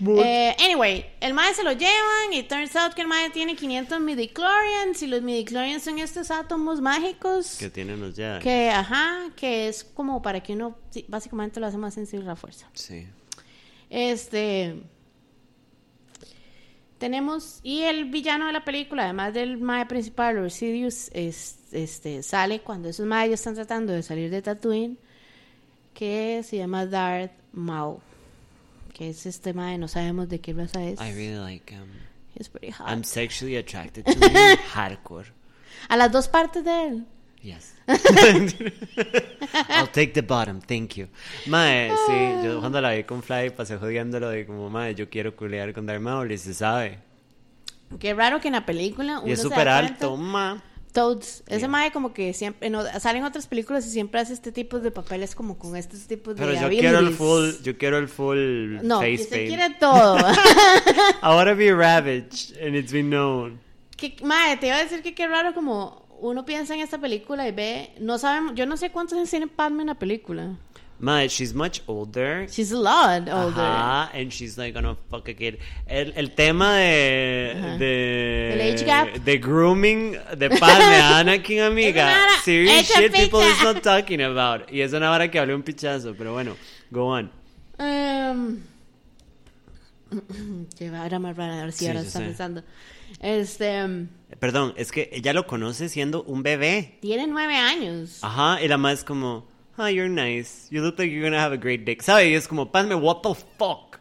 Eh, 0.00 0.56
anyway, 0.64 1.06
el 1.20 1.34
mae 1.34 1.54
se 1.54 1.62
lo 1.62 1.72
llevan 1.72 2.32
y 2.32 2.42
turns 2.42 2.74
out 2.76 2.94
que 2.94 3.02
el 3.02 3.06
mae 3.08 3.30
tiene 3.30 3.54
500 3.54 4.00
midichlorians 4.00 5.02
y 5.02 5.06
los 5.06 5.22
midichlorians 5.22 5.82
son 5.84 5.98
estos 5.98 6.30
átomos 6.30 6.80
mágicos 6.80 7.56
Que 7.58 7.70
tienen 7.70 8.00
los 8.00 8.16
Jedi. 8.16 8.40
que, 8.40 8.70
ajá, 8.70 9.30
que 9.36 9.68
es 9.68 9.84
como 9.84 10.20
para 10.20 10.42
que 10.42 10.54
uno, 10.54 10.76
básicamente 11.08 11.60
lo 11.60 11.66
hace 11.66 11.78
más 11.78 11.94
sensible 11.94 12.24
a 12.26 12.30
la 12.30 12.36
fuerza. 12.36 12.68
Sí. 12.74 13.06
Este. 13.88 14.74
Tenemos. 16.98 17.60
Y 17.62 17.82
el 17.82 18.06
villano 18.06 18.46
de 18.46 18.52
la 18.52 18.64
película, 18.64 19.04
además 19.04 19.34
del 19.34 19.58
mae 19.58 19.86
principal, 19.86 20.36
Lord 20.36 20.50
Sidious, 20.50 21.10
es- 21.12 21.58
este, 21.72 22.22
sale 22.22 22.60
cuando 22.60 22.88
esos 22.88 23.04
maes 23.06 23.28
ya 23.30 23.34
están 23.34 23.54
tratando 23.54 23.92
de 23.92 24.02
salir 24.02 24.30
de 24.30 24.42
Tatooine. 24.42 24.96
Que 25.92 26.42
se 26.44 26.56
llama 26.56 26.86
Darth 26.86 27.32
Maul. 27.52 27.98
Que 28.94 29.10
es 29.10 29.26
este 29.26 29.52
mae, 29.52 29.76
no 29.76 29.88
sabemos 29.88 30.28
de 30.28 30.40
qué 30.40 30.52
raza 30.54 30.82
es. 30.82 31.00
I 31.00 31.12
really 31.12 31.34
like 31.38 31.74
him. 31.74 31.88
Es 32.36 32.48
pretty 32.48 32.70
hot. 32.70 32.88
I'm 32.88 33.04
sexually 33.04 33.56
attracted 33.56 34.04
to 34.06 34.12
him. 34.12 34.56
Hardcore. 34.72 35.26
A 35.88 35.96
las 35.96 36.10
dos 36.10 36.28
partes 36.28 36.64
de 36.64 36.86
él. 36.88 37.06
Yes. 37.42 37.74
I'll 39.68 39.88
take 39.92 40.14
the 40.14 40.22
bottom, 40.22 40.60
thank 40.60 40.94
you. 40.96 41.08
Mae, 41.46 41.90
sí, 42.06 42.46
yo 42.46 42.60
cuando 42.60 42.80
la 42.80 42.92
vi 42.92 43.04
con 43.04 43.22
Fly 43.22 43.50
pasé 43.50 43.76
jodiéndolo 43.76 44.30
de 44.30 44.46
como, 44.46 44.70
mae, 44.70 44.94
yo 44.94 45.10
quiero 45.10 45.36
culear 45.36 45.74
con 45.74 45.84
Darth 45.84 46.00
Maul 46.00 46.32
y 46.32 46.38
se 46.38 46.54
sabe. 46.54 46.98
Qué 47.98 48.14
raro 48.14 48.40
que 48.40 48.48
en 48.48 48.54
la 48.54 48.64
película. 48.64 49.20
Y 49.26 49.32
es 49.32 49.40
uno 49.40 49.50
súper 49.50 49.68
alto, 49.68 50.10
cuenta- 50.16 50.26
ma. 50.30 50.62
Toads. 50.94 51.42
Ese 51.48 51.58
Yeah. 51.58 51.68
mae 51.68 51.92
como 51.92 52.14
que 52.14 52.32
siempre, 52.32 52.70
no, 52.70 52.82
salen 53.00 53.24
otras 53.24 53.46
películas 53.46 53.84
y 53.86 53.90
siempre 53.90 54.20
hace 54.20 54.32
este 54.32 54.50
tipo 54.52 54.80
de 54.80 54.90
papeles 54.90 55.34
como 55.34 55.58
con 55.58 55.76
estos 55.76 56.06
tipos 56.06 56.34
Pero 56.38 56.52
de 56.52 56.60
yo 56.60 56.68
quiero 56.70 57.00
el 57.00 57.10
full, 57.10 57.50
yo 57.62 57.76
quiero 57.76 57.98
el 57.98 58.08
full 58.08 58.78
No, 58.82 59.00
face 59.00 59.14
usted 59.24 59.36
paint. 59.36 59.48
quiere 59.48 59.74
todo. 59.78 60.16
I 61.22 61.26
wanna 61.28 61.54
be 61.54 61.70
ravaged, 61.74 62.56
and 62.64 62.74
it's 62.74 62.92
been 62.92 63.10
known. 63.10 63.60
que, 63.96 64.16
mae, 64.22 64.56
te 64.56 64.68
iba 64.68 64.76
a 64.76 64.82
decir 64.82 65.02
que 65.02 65.14
qué 65.14 65.26
raro 65.26 65.52
como 65.52 66.06
uno 66.20 66.44
piensa 66.46 66.74
en 66.74 66.80
esta 66.80 66.98
película 66.98 67.46
y 67.48 67.52
ve, 67.52 67.90
no 68.00 68.16
sabemos, 68.18 68.54
yo 68.54 68.64
no 68.64 68.76
sé 68.76 68.90
cuántos 68.90 69.18
años 69.18 69.28
tiene 69.30 69.46
Padme 69.48 69.82
en 69.82 69.88
la 69.88 69.94
película. 69.98 70.56
Mae, 71.00 71.28
she's 71.28 71.52
much 71.52 71.82
older. 71.86 72.46
She's 72.48 72.72
a 72.72 72.76
lot 72.78 73.28
older. 73.28 73.60
Ajá, 73.60 74.10
and 74.14 74.32
she's 74.32 74.56
like 74.56 74.72
gonna 74.74 74.96
fuck 75.10 75.28
a 75.28 75.34
kid. 75.34 75.58
El, 75.86 76.12
el 76.16 76.30
tema 76.34 76.76
de, 76.78 77.52
Ajá. 77.56 77.76
de 77.78 78.52
El 78.54 78.60
age 78.74 78.84
gap. 78.84 79.08
de 79.24 79.38
grooming 79.38 80.12
de 80.36 80.48
Padme 80.50 80.96
a 80.96 81.18
Anakin, 81.18 81.60
amiga. 81.60 82.04
Una 82.04 82.40
Serious 82.42 82.86
shit 82.88 83.12
people 83.12 83.40
is 83.42 83.62
not 83.62 83.82
talking 83.82 84.22
about. 84.22 84.70
Y 84.72 84.80
es 84.82 84.92
una 84.92 85.10
hora 85.10 85.30
que 85.30 85.38
hablé 85.38 85.54
un 85.54 85.62
pichazo, 85.62 86.14
pero 86.16 86.32
bueno, 86.32 86.56
go 86.90 87.06
on. 87.08 87.30
Qué 90.78 90.90
vara 90.90 91.18
más 91.18 91.36
rara, 91.36 91.60
ahora 91.60 91.72
sí, 91.72 91.78
Sí, 91.80 91.86
ahora 91.88 92.00
está 92.00 92.18
sé. 92.20 92.24
pensando. 92.26 92.62
Este, 93.20 93.76
em, 93.78 94.08
Perdón, 94.38 94.74
es 94.76 94.92
que 94.92 95.10
ella 95.12 95.32
lo 95.32 95.46
conoce 95.46 95.88
siendo 95.88 96.22
un 96.24 96.42
bebé. 96.42 96.98
tiene 97.00 97.26
nueve 97.26 97.56
años. 97.56 98.18
Ajá, 98.22 98.62
y 98.62 98.68
la 98.68 98.76
más 98.78 99.00
es 99.00 99.04
como, 99.04 99.46
oh, 99.78 99.86
you're 99.86 100.08
nice. 100.08 100.68
You 100.70 100.82
look 100.82 100.98
like 100.98 101.10
you're 101.10 101.22
gonna 101.22 101.40
have 101.40 101.52
a 101.52 101.56
great 101.58 101.84
dick. 101.84 102.02
¿Sabes? 102.02 102.26
Y 102.28 102.34
es 102.34 102.46
como, 102.48 102.66
Padme, 102.66 102.94
what 102.94 103.22
the 103.22 103.34
fuck. 103.34 103.98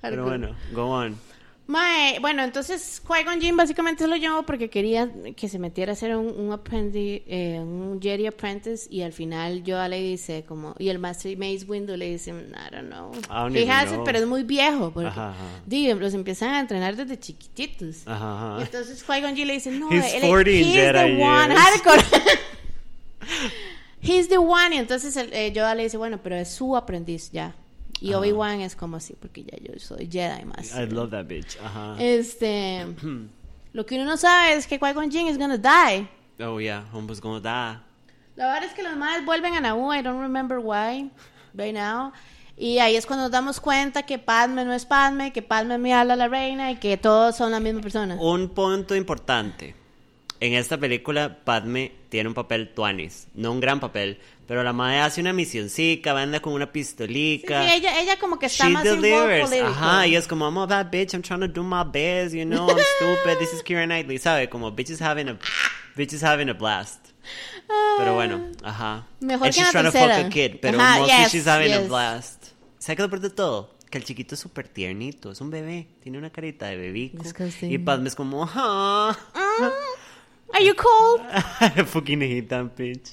Pero 0.00 0.24
bueno, 0.24 0.54
go 0.72 0.90
on. 0.90 1.18
Mae, 1.68 2.18
bueno, 2.20 2.42
entonces 2.42 3.02
Qui-Gon 3.06 3.42
Jinn 3.42 3.54
básicamente 3.54 4.02
se 4.04 4.08
lo 4.08 4.16
llamó 4.16 4.42
porque 4.44 4.70
quería 4.70 5.10
que 5.36 5.50
se 5.50 5.58
metiera 5.58 5.92
a 5.92 5.94
hacer 5.94 6.16
un, 6.16 6.28
un 6.28 6.50
apprentice, 6.50 7.24
eh, 7.26 7.60
un 7.60 8.00
Jedi 8.00 8.26
Apprentice 8.26 8.88
y 8.90 9.02
al 9.02 9.12
final 9.12 9.62
Yoda 9.64 9.86
le 9.86 10.00
dice 10.00 10.46
como, 10.48 10.74
y 10.78 10.88
el 10.88 10.98
Master 10.98 11.36
Mace 11.36 11.66
Windu 11.68 11.94
le 11.94 12.12
dice, 12.12 12.30
I 12.30 12.74
don't 12.74 12.88
know. 12.88 13.12
I 13.28 13.54
it, 13.54 13.68
know. 13.90 14.02
pero 14.02 14.18
es 14.18 14.26
muy 14.26 14.44
viejo 14.44 14.90
porque 14.94 15.08
Ajá, 15.08 15.32
ajá. 15.32 15.62
di, 15.66 15.92
los 15.92 16.14
empiezan 16.14 16.54
a 16.54 16.60
entrenar 16.60 16.96
desde 16.96 17.18
chiquititos. 17.18 17.96
Ajá. 18.06 18.62
Entonces 18.62 19.04
Qui-Gon 19.04 19.36
Jinn 19.36 19.48
le 19.48 19.52
dice, 19.52 19.70
no, 19.70 19.90
He's 19.92 20.14
él, 20.14 20.22
40 20.22 20.50
in 20.50 20.64
he's 20.64 20.74
Jedi 20.74 21.16
the 21.18 21.22
one. 21.22 21.54
Hardcore. 21.54 22.02
he's 24.02 24.28
the 24.28 24.38
one. 24.38 24.74
Y 24.74 24.78
entonces 24.78 25.16
el, 25.16 25.32
eh, 25.32 25.52
Yoda 25.52 25.74
le 25.74 25.84
dice, 25.84 25.96
bueno, 25.96 26.18
pero 26.22 26.36
es 26.36 26.48
su 26.50 26.76
aprendiz 26.76 27.30
ya. 27.30 27.54
Y. 28.00 28.14
Obi-Wan 28.14 28.60
es 28.60 28.76
como 28.76 28.96
así, 28.96 29.14
porque 29.20 29.42
ya 29.42 29.58
yo 29.60 29.78
soy 29.80 30.08
Jedi 30.10 30.42
I 30.42 30.44
Master. 30.44 30.92
love 30.92 31.10
that 31.10 31.26
bitch. 31.26 31.58
Este, 31.98 32.86
lo 33.72 33.86
que 33.86 33.96
uno 33.96 34.04
no 34.04 34.16
sabe 34.16 34.52
es 34.54 34.66
que 34.66 34.78
Qui-Gon 34.78 35.10
Jinn 35.10 35.26
is 35.26 35.36
gonna 35.36 35.58
die. 35.58 36.08
Oh 36.40 36.60
yeah, 36.60 36.84
almost 36.92 37.20
gonna 37.20 37.40
die. 37.40 37.80
La 38.36 38.46
verdad 38.46 38.64
es 38.64 38.72
que 38.72 38.84
los 38.84 38.96
más 38.96 39.24
vuelven 39.24 39.54
a 39.54 39.60
Naboo, 39.60 39.92
I 39.92 40.00
don't 40.02 40.20
remember 40.20 40.58
why, 40.58 41.10
right 41.54 41.74
now. 41.74 42.12
Y 42.56 42.78
ahí 42.78 42.94
es 42.94 43.04
cuando 43.04 43.24
nos 43.24 43.32
damos 43.32 43.60
cuenta 43.60 44.04
que 44.04 44.18
Padme 44.18 44.64
no 44.64 44.72
es 44.72 44.84
Padme, 44.86 45.32
que 45.32 45.42
Padme 45.42 45.74
es 45.74 45.80
Miala 45.80 46.14
la 46.14 46.28
reina 46.28 46.70
y 46.70 46.76
que 46.76 46.96
todos 46.96 47.36
son 47.36 47.50
la 47.50 47.58
misma 47.58 47.80
persona. 47.80 48.16
Un 48.20 48.48
punto 48.50 48.94
importante. 48.94 49.74
En 50.40 50.54
esta 50.54 50.78
película, 50.78 51.40
Padme 51.44 51.92
tiene 52.10 52.28
un 52.28 52.34
papel 52.34 52.72
tuanis. 52.72 53.26
No 53.34 53.50
un 53.50 53.58
gran 53.60 53.80
papel, 53.80 54.20
pero 54.46 54.62
la 54.62 54.72
madre 54.72 55.00
hace 55.00 55.20
una 55.20 55.32
misioncita, 55.32 56.16
anda 56.16 56.40
con 56.40 56.52
una 56.52 56.66
Sí, 56.66 56.70
pistolica. 56.72 57.64
sí, 57.66 57.72
ella, 57.74 58.00
ella 58.00 58.18
como 58.20 58.38
que 58.38 58.46
está 58.46 58.66
She 58.66 58.72
más 58.72 58.84
delivers. 58.84 59.52
Ajá, 59.52 60.06
y 60.06 60.14
es 60.14 60.28
como, 60.28 60.44
I'm 60.46 60.58
a 60.58 60.66
bad 60.66 60.90
bitch, 60.92 61.12
I'm 61.14 61.22
trying 61.22 61.40
to 61.40 61.48
do 61.48 61.64
my 61.64 61.82
best, 61.84 62.34
you 62.34 62.44
know, 62.44 62.68
I'm 62.68 62.78
stupid, 62.96 63.38
this 63.40 63.52
is 63.52 63.62
Kira 63.64 63.84
Knightley, 63.86 64.18
¿sabe? 64.18 64.48
Como, 64.48 64.70
bitch 64.70 64.90
is 64.90 65.00
having 65.00 65.28
a, 65.28 65.38
bitch 65.96 66.12
is 66.12 66.22
having 66.22 66.48
a 66.50 66.54
blast. 66.54 67.08
Pero 67.98 68.14
bueno, 68.14 68.40
ajá. 68.62 69.06
Mejor 69.20 69.48
And 69.48 69.54
que 69.54 69.60
she's 69.60 69.74
la 69.74 69.80
trying 69.82 69.92
to 69.92 69.92
fuck 69.92 70.02
a 70.10 70.14
tercera. 70.22 70.28
kid, 70.30 70.60
pero 70.62 70.80
Ajá, 70.80 70.98
mostly 71.00 71.16
yes, 71.18 71.32
she's 71.32 71.46
having 71.48 71.72
a 71.72 71.80
yes. 71.80 71.88
blast. 71.88 72.44
¿Sabe 72.78 72.96
qué 72.96 73.02
lo 73.02 73.10
peor 73.10 73.20
de 73.22 73.30
todo? 73.30 73.74
Que 73.90 73.98
el 73.98 74.04
chiquito 74.04 74.34
es 74.34 74.40
súper 74.40 74.68
tiernito, 74.68 75.32
es 75.32 75.40
un 75.40 75.50
bebé, 75.50 75.88
tiene 76.00 76.16
una 76.16 76.30
carita 76.30 76.66
de 76.66 76.76
bebico. 76.76 77.22
Disgusting. 77.22 77.72
Y 77.72 77.78
Padme 77.78 78.08
es 78.08 78.14
como, 78.14 78.44
ajá. 78.44 79.18
Are 80.54 80.64
you 80.64 80.74
cold? 80.74 81.20
Fucking 81.88 82.20
hijita, 82.22 82.62
bitch. 82.76 83.10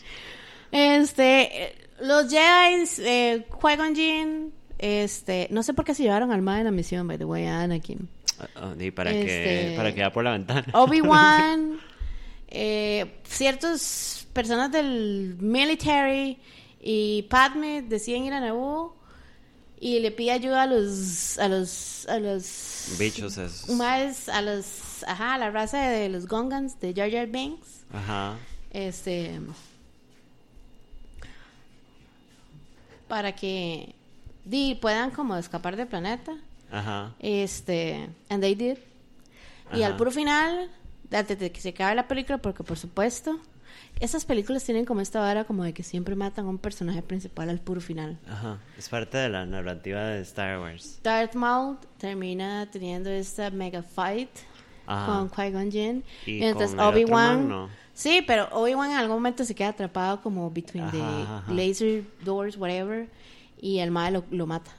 Este, 0.71 1.75
los 2.01 2.29
Jedi, 2.29 2.83
eh, 2.99 3.45
Qui-Gon 3.49 3.95
Jinn, 3.95 4.53
este, 4.77 5.47
no 5.51 5.63
sé 5.63 5.73
por 5.73 5.85
qué 5.85 5.93
se 5.93 6.03
llevaron 6.03 6.31
al 6.31 6.41
mae 6.41 6.59
en 6.59 6.65
la 6.65 6.71
misión, 6.71 7.07
by 7.07 7.17
the 7.17 7.25
way, 7.25 7.45
a 7.45 7.61
Anakin. 7.61 8.07
Ah, 8.39 8.47
ah, 8.55 8.73
y 8.77 8.91
para 8.91 9.11
que 9.11 9.21
Este- 9.21 9.77
para 9.77 9.93
que 9.93 10.01
va 10.01 10.11
por 10.11 10.23
la 10.23 10.31
ventana. 10.31 10.65
Obi-Wan, 10.73 11.79
eh, 12.49 13.19
ciertas 13.25 14.27
personas 14.33 14.71
del 14.71 15.37
military 15.39 16.37
y 16.81 17.23
Padme 17.29 17.81
deciden 17.83 18.25
ir 18.25 18.33
a 18.33 18.39
Naboo 18.41 18.95
y 19.79 19.99
le 19.99 20.11
pide 20.11 20.31
ayuda 20.31 20.63
a 20.63 20.67
los 20.67 21.37
a 21.39 21.47
los 21.47 22.05
a 22.07 22.19
los 22.19 22.95
Bichos 22.99 23.37
esos. 23.37 23.69
más 23.69 24.27
a 24.29 24.41
los 24.41 24.65
ajá 25.03 25.37
la 25.37 25.51
raza 25.51 25.79
de 25.89 26.09
los 26.09 26.27
Gongans 26.27 26.79
de 26.79 26.93
Jar 26.93 27.11
Jar 27.11 27.27
Binks 27.27 27.85
Ajá. 27.93 28.35
este 28.71 29.39
para 33.07 33.33
que 33.35 33.93
di, 34.45 34.75
puedan 34.75 35.11
como 35.11 35.35
escapar 35.37 35.75
del 35.75 35.87
planeta 35.87 36.33
Ajá. 36.71 37.13
este 37.19 38.09
and 38.29 38.41
they 38.41 38.55
did 38.55 38.77
y 39.73 39.83
al 39.83 39.91
Ajá. 39.91 39.97
puro 39.97 40.11
final 40.11 40.69
antes 41.11 41.39
de 41.39 41.51
que 41.51 41.61
se 41.61 41.69
acabe 41.69 41.95
la 41.95 42.07
película 42.07 42.37
porque 42.39 42.63
por 42.63 42.77
supuesto 42.77 43.39
esas 43.99 44.25
películas 44.25 44.63
tienen 44.63 44.83
como 44.85 45.01
esta 45.01 45.19
vara 45.19 45.45
como 45.45 45.63
de 45.63 45.73
que 45.73 45.83
siempre 45.83 46.15
matan 46.15 46.45
a 46.45 46.49
un 46.49 46.57
personaje 46.57 47.01
principal 47.01 47.49
al 47.49 47.59
puro 47.59 47.79
final 47.79 48.17
Ajá. 48.27 48.59
Es 48.77 48.89
parte 48.89 49.17
de 49.17 49.29
la 49.29 49.45
narrativa 49.45 50.03
de 50.07 50.21
Star 50.21 50.59
Wars. 50.59 50.99
Darth 51.03 51.35
Maul 51.35 51.77
termina 51.97 52.67
teniendo 52.71 53.09
esta 53.09 53.49
mega 53.51 53.83
fight 53.83 54.29
Ajá. 54.87 55.05
con 55.07 55.29
Qui-Gon 55.29 55.71
Jinn 55.71 56.03
Y 56.25 56.43
entonces 56.43 56.77
Obi-Wan 56.79 57.69
sí 57.93 58.23
pero 58.25 58.47
Obi-Wan 58.51 58.91
en 58.91 58.97
algún 58.97 59.17
momento 59.17 59.43
se 59.45 59.55
queda 59.55 59.69
atrapado 59.69 60.21
como 60.21 60.49
between 60.51 60.89
the 60.91 61.01
Ajá, 61.01 61.37
ajá. 61.39 61.53
laser 61.53 62.03
doors 62.23 62.57
whatever 62.57 63.07
y 63.61 63.79
el 63.79 63.91
mae 63.91 64.11
lo, 64.11 64.23
lo 64.31 64.45
mata 64.47 64.71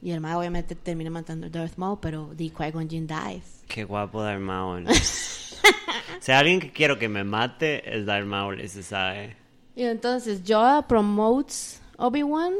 y 0.00 0.10
el 0.12 0.20
mae 0.20 0.34
obviamente 0.34 0.74
termina 0.74 1.10
matando 1.10 1.46
a 1.46 1.50
Darth 1.50 1.76
Maul 1.76 1.98
pero 2.00 2.30
the 2.36 2.50
Qui-Gon 2.50 2.88
Jinn 2.88 3.06
dies 3.06 3.62
Qué 3.68 3.84
guapo 3.84 4.22
Darth 4.22 4.40
Maul. 4.40 4.86
si 6.20 6.32
hay 6.32 6.38
alguien 6.38 6.60
que 6.60 6.72
quiero 6.72 6.98
que 6.98 7.08
me 7.08 7.22
mate 7.24 7.96
es 7.98 8.06
Darth 8.06 8.26
Maul, 8.26 8.60
ese 8.60 8.82
sabe. 8.82 9.36
Y 9.76 9.82
entonces 9.84 10.42
Yoda 10.42 10.88
promotes 10.88 11.80
Obi-Wan 11.98 12.52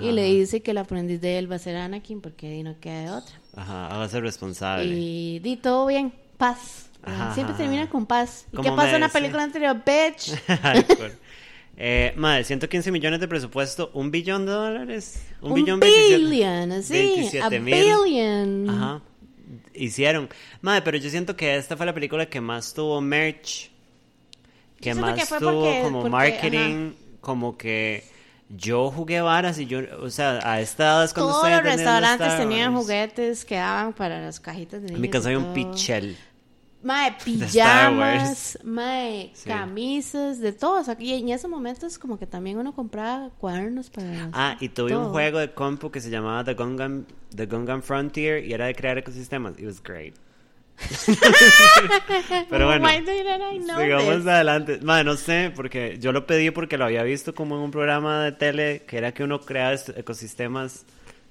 y 0.00 0.10
le 0.12 0.24
dice 0.24 0.62
que 0.62 0.72
el 0.72 0.78
aprendiz 0.78 1.20
de 1.20 1.38
él 1.38 1.50
va 1.50 1.56
a 1.56 1.58
ser 1.58 1.76
Anakin 1.76 2.20
porque 2.20 2.48
ahí 2.48 2.62
no 2.62 2.78
queda 2.80 3.00
de 3.02 3.10
otra. 3.10 3.34
Ajá, 3.54 3.86
hágase 3.88 4.20
responsable. 4.20 4.86
Y 4.86 5.38
di 5.40 5.56
todo 5.56 5.86
bien, 5.86 6.12
paz. 6.36 6.90
Ajá, 7.02 7.34
Siempre 7.34 7.54
ajá, 7.54 7.62
termina 7.62 7.88
con 7.88 8.06
paz. 8.06 8.46
¿Y 8.52 8.56
qué 8.62 8.70
pasó 8.72 8.94
en 8.96 9.00
la 9.02 9.08
película 9.08 9.42
anterior? 9.44 9.76
Bitch. 9.84 10.32
Eh, 11.78 12.14
madre, 12.16 12.42
115 12.44 12.90
millones 12.90 13.20
de 13.20 13.28
presupuesto, 13.28 13.90
un 13.92 14.10
billón 14.10 14.46
de 14.46 14.52
dólares. 14.52 15.26
Un, 15.42 15.52
Un 15.52 15.54
billón 15.56 15.78
27 15.80 16.16
billion, 16.24 16.72
así. 16.72 16.94
A 16.94 17.48
27 17.50 17.60
mil. 17.60 17.74
billion. 17.74 18.70
Ajá. 18.70 19.02
Hicieron. 19.74 20.30
Madre, 20.62 20.80
pero 20.80 20.96
yo 20.96 21.10
siento 21.10 21.36
que 21.36 21.54
esta 21.56 21.76
fue 21.76 21.84
la 21.84 21.92
película 21.92 22.26
que 22.30 22.40
más 22.40 22.72
tuvo 22.72 23.00
merch. 23.02 23.70
Que 24.80 24.94
más 24.94 25.28
que 25.28 25.38
tuvo 25.38 25.64
porque- 25.64 25.80
como 25.82 25.98
porque, 26.00 26.10
marketing. 26.10 26.92
Como 27.20 27.58
que 27.58 28.04
yo 28.48 28.90
jugué 28.90 29.20
varas 29.20 29.58
y 29.58 29.66
yo, 29.66 29.80
o 30.00 30.10
sea, 30.10 30.38
a 30.48 30.60
esta 30.60 30.84
edad 30.84 31.04
es 31.04 31.12
cuando 31.12 31.32
Todos 31.32 31.50
los 31.50 31.62
restaurantes 31.62 32.26
Star 32.28 32.38
tenían 32.40 32.72
Wars. 32.74 32.82
juguetes 32.84 33.44
que 33.44 33.56
daban 33.56 33.92
para 33.92 34.20
las 34.20 34.38
cajitas 34.40 34.80
de 34.82 34.88
En 34.88 34.94
niños. 34.94 35.00
mi 35.00 35.08
casa 35.10 35.28
hay 35.30 35.36
un 35.36 35.52
pichel. 35.52 36.16
Mae, 36.82 37.16
pijamas, 37.24 38.58
mae, 38.62 39.30
Sí. 39.34 39.48
camisas, 39.48 40.38
de 40.40 40.52
todo. 40.52 40.80
O 40.80 40.84
sea, 40.84 40.96
y 41.00 41.14
en 41.14 41.30
esos 41.30 41.50
momentos 41.50 41.98
como 41.98 42.18
que 42.18 42.26
también 42.28 42.58
uno 42.58 42.72
compraba 42.74 43.30
cuadernos 43.38 43.90
para... 43.90 44.30
Ah, 44.32 44.56
y 44.60 44.68
tuve 44.68 44.94
un 44.96 45.02
todo. 45.04 45.10
juego 45.12 45.38
de 45.40 45.52
compu 45.52 45.90
que 45.90 46.00
se 46.00 46.10
llamaba 46.10 46.44
The 46.44 46.54
Gungam, 46.54 47.06
The 47.34 47.46
Gungam 47.46 47.82
Frontier 47.82 48.44
y 48.44 48.52
era 48.52 48.66
de 48.66 48.74
crear 48.76 48.98
ecosistemas. 48.98 49.58
It 49.58 49.66
was 49.66 49.82
great. 49.82 50.14
Pero 52.50 52.66
bueno, 52.66 52.88
sigamos 52.88 54.26
adelante. 54.26 54.78
Madre, 54.82 55.04
no 55.04 55.16
sé, 55.16 55.52
porque 55.54 55.98
yo 55.98 56.12
lo 56.12 56.26
pedí 56.26 56.50
porque 56.50 56.76
lo 56.76 56.84
había 56.84 57.02
visto 57.02 57.34
como 57.34 57.56
en 57.56 57.62
un 57.62 57.70
programa 57.70 58.22
de 58.22 58.32
tele 58.32 58.82
que 58.86 58.98
era 58.98 59.12
que 59.12 59.24
uno 59.24 59.40
crea 59.40 59.72
ecosistemas 59.72 60.84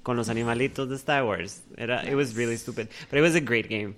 con 0.04 0.18
los 0.18 0.30
animalitos 0.30 0.90
de 0.90 0.96
Star 0.96 1.24
Wars. 1.24 1.64
Era, 1.78 2.04
it 2.08 2.16
was 2.16 2.36
really 2.36 2.58
stupid. 2.58 2.88
But 3.10 3.20
it 3.20 3.22
was 3.22 3.36
a 3.36 3.40
great 3.40 3.68
game. 3.70 3.96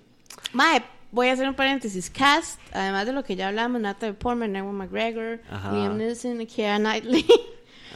Mae, 0.54 0.84
voy 1.12 1.30
a 1.30 1.34
hacer 1.34 1.48
un 1.48 1.56
paréntesis. 1.56 2.10
Cast, 2.10 2.60
además 2.74 3.06
de 3.06 3.14
lo 3.14 3.24
que 3.24 3.36
ya 3.36 3.48
hablamos, 3.48 3.82
Natalie 3.82 4.14
Portman, 4.14 4.56
Ewan 4.56 4.76
McGregor, 4.76 5.42
Ajá. 5.50 5.72
Liam 5.72 5.98
Neeson, 5.98 6.46
Keira 6.46 6.78
Knightley. 6.78 7.26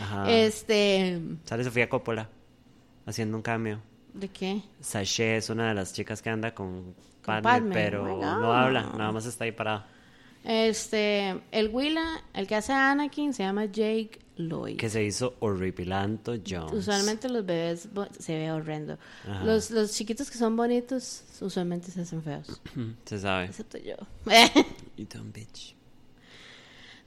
Ajá. 0.02 0.26
Este... 0.32 1.22
Sale 1.46 1.64
Sofía 1.64 1.90
Coppola 1.90 2.30
haciendo 3.06 3.38
un 3.38 3.44
cameo. 3.44 3.82
¿De 4.14 4.28
qué? 4.28 4.62
Sashay 4.82 5.38
es 5.38 5.50
una 5.50 5.70
de 5.70 5.74
las 5.74 5.94
chicas 5.94 6.22
que 6.22 6.30
anda 6.30 6.54
con 6.54 6.94
Padme, 7.24 7.74
pero 7.74 8.16
oh 8.16 8.22
no 8.22 8.54
habla, 8.54 8.84
nada 8.98 9.12
más 9.12 9.26
está 9.26 9.46
ahí 9.46 9.52
parada. 9.52 9.88
Este, 10.44 11.40
el 11.52 11.70
Willa, 11.70 12.24
el 12.34 12.48
que 12.48 12.56
hace 12.56 12.74
a 12.74 12.92
Anakin, 12.92 13.34
se 13.34 13.44
llama 13.44 13.66
Jake 13.66 14.20
Lloyd. 14.38 14.78
Que 14.78 14.90
se 14.90 15.04
hizo 15.04 15.36
horripilanto 15.40 16.34
Jones. 16.46 16.74
Usualmente 16.74 17.30
los 17.30 17.46
bebés 17.46 17.88
se 18.18 18.36
ve 18.36 18.52
horrendo. 18.52 18.98
Ajá. 19.28 19.44
Los, 19.44 19.70
los 19.70 19.92
chiquitos 19.92 20.32
que 20.32 20.38
son 20.38 20.56
bonitos, 20.56 21.24
usualmente 21.42 21.92
se 21.92 22.02
hacen 22.02 22.24
feos. 22.24 22.60
Se 23.06 23.20
sabe. 23.20 23.46
Excepto 23.46 23.78
yo. 23.78 23.96
You 24.98 25.06
dumb 25.06 25.32
bitch. 25.32 25.76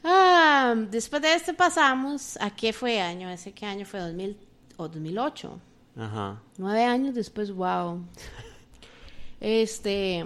Ah, 0.04 0.74
después 0.90 1.22
de 1.22 1.34
este 1.34 1.54
pasamos 1.54 2.36
a 2.40 2.54
qué 2.54 2.72
fue 2.72 3.00
año, 3.00 3.30
ese 3.30 3.52
qué 3.52 3.64
año 3.66 3.86
fue 3.86 4.00
2000 4.00 4.36
o 4.76 4.88
2008. 4.88 5.60
Ajá. 5.96 6.40
Nueve 6.58 6.84
años 6.84 7.14
después, 7.14 7.52
wow. 7.52 8.04
Este, 9.40 10.24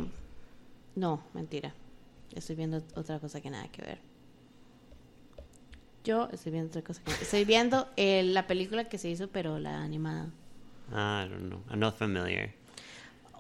no, 0.94 1.22
mentira. 1.34 1.74
Estoy 2.34 2.54
viendo 2.56 2.82
otra 2.94 3.18
cosa 3.18 3.40
que 3.40 3.50
nada 3.50 3.66
que 3.68 3.82
ver. 3.82 3.98
Yo 6.04 6.28
estoy 6.32 6.52
viendo 6.52 6.68
otra 6.68 6.82
cosa 6.82 7.02
que 7.02 7.10
estoy 7.10 7.44
viendo 7.44 7.88
eh, 7.96 8.22
la 8.22 8.46
película 8.46 8.84
que 8.84 8.96
se 8.96 9.08
hizo, 9.10 9.28
pero 9.28 9.58
la 9.58 9.82
animada. 9.82 10.28
I 10.90 11.28
don't 11.28 11.48
know. 11.48 11.60
I'm 11.70 11.80
not 11.80 11.96
familiar. 11.96 12.54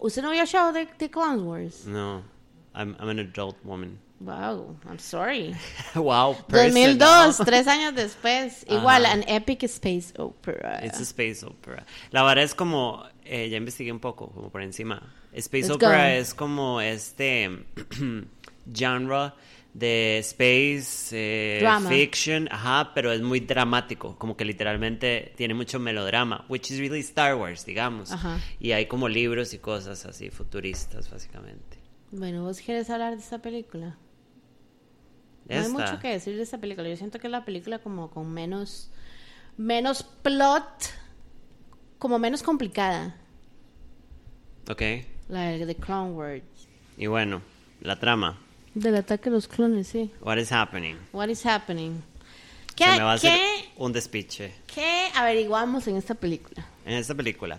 ¿Usted 0.00 0.22
no 0.22 0.30
vio 0.30 0.44
show 0.46 0.72
de, 0.72 0.88
de 0.98 1.10
Clone 1.10 1.42
Wars? 1.42 1.86
No. 1.86 2.22
I'm, 2.78 2.96
I'm 3.00 3.08
an 3.08 3.18
adult 3.18 3.56
woman. 3.64 3.98
Wow, 4.20 4.76
I'm 4.88 4.98
sorry. 4.98 5.54
wow. 5.96 6.36
2002, 6.48 6.98
personal. 6.98 7.46
tres 7.46 7.66
años 7.66 7.94
después. 7.94 8.64
Igual, 8.68 9.04
Ajá. 9.04 9.14
an 9.14 9.24
epic 9.28 9.64
space 9.64 10.12
opera. 10.16 10.80
It's 10.84 11.00
a 11.00 11.04
space 11.04 11.42
opera. 11.44 11.84
La 12.12 12.22
verdad 12.22 12.44
es 12.44 12.54
como, 12.54 13.04
eh, 13.24 13.48
ya 13.48 13.56
investigué 13.56 13.90
un 13.90 13.98
poco, 13.98 14.28
como 14.28 14.50
por 14.50 14.62
encima. 14.62 15.02
Space 15.32 15.68
Let's 15.68 15.76
opera 15.76 16.04
go. 16.04 16.20
es 16.20 16.34
como 16.34 16.80
este 16.80 17.64
genre 18.72 19.32
de 19.74 20.18
space 20.18 21.10
eh, 21.12 21.68
fiction, 21.88 22.48
ajá, 22.50 22.92
pero 22.94 23.12
es 23.12 23.20
muy 23.20 23.40
dramático, 23.40 24.16
como 24.18 24.36
que 24.36 24.44
literalmente 24.44 25.32
tiene 25.36 25.54
mucho 25.54 25.78
melodrama, 25.78 26.44
which 26.48 26.70
is 26.70 26.78
really 26.78 27.00
Star 27.00 27.34
Wars, 27.36 27.64
digamos. 27.64 28.10
Ajá. 28.12 28.40
Y 28.58 28.72
hay 28.72 28.86
como 28.86 29.08
libros 29.08 29.52
y 29.54 29.58
cosas 29.58 30.06
así 30.06 30.30
futuristas, 30.30 31.10
básicamente. 31.10 31.77
Bueno, 32.10 32.42
¿vos 32.44 32.60
quieres 32.60 32.88
hablar 32.90 33.14
de 33.16 33.20
esta 33.22 33.38
película? 33.38 33.96
No 35.48 35.54
hay 35.56 35.58
Esta. 35.62 35.72
mucho 35.72 35.98
que 36.00 36.08
decir 36.08 36.36
de 36.36 36.42
esta 36.42 36.58
película. 36.58 36.88
Yo 36.88 36.96
siento 36.96 37.18
que 37.18 37.26
es 37.26 37.30
la 37.30 37.44
película 37.44 37.78
como 37.78 38.10
con 38.10 38.32
menos 38.32 38.90
menos 39.56 40.02
plot, 40.02 40.92
como 41.98 42.18
menos 42.18 42.42
complicada. 42.42 43.16
Ok. 44.70 44.82
La 45.28 45.42
de 45.50 45.66
The 45.66 45.74
Clone 45.74 46.12
Wars. 46.12 46.42
Y 46.96 47.06
bueno, 47.06 47.42
la 47.80 47.98
trama. 47.98 48.38
Del 48.74 48.94
ataque 48.96 49.24
de 49.30 49.36
los 49.36 49.48
clones, 49.48 49.88
sí. 49.88 50.10
What 50.20 50.36
is 50.36 50.52
happening? 50.52 50.96
What 51.12 51.28
is 51.28 51.44
happening? 51.44 52.02
¿Qué, 52.76 52.84
Se 52.84 52.90
me 52.98 53.02
va 53.02 53.12
a 53.12 53.14
hacer 53.14 53.32
qué- 53.32 53.70
un 53.76 53.92
despiche. 53.92 54.54
qué 54.72 55.08
averiguamos 55.14 55.86
en 55.88 55.96
esta 55.96 56.14
película? 56.14 56.64
En 56.86 56.94
esta 56.94 57.14
película. 57.14 57.58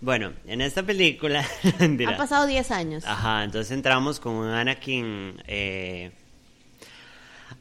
Bueno, 0.00 0.32
en 0.46 0.60
esta 0.60 0.82
película. 0.82 1.44
Han 1.78 1.98
pasado 2.16 2.46
10 2.46 2.70
años. 2.70 3.04
Ajá, 3.06 3.44
entonces 3.44 3.70
entramos 3.72 4.18
con 4.18 4.32
un 4.32 4.48
Anakin 4.48 5.42
eh, 5.46 6.10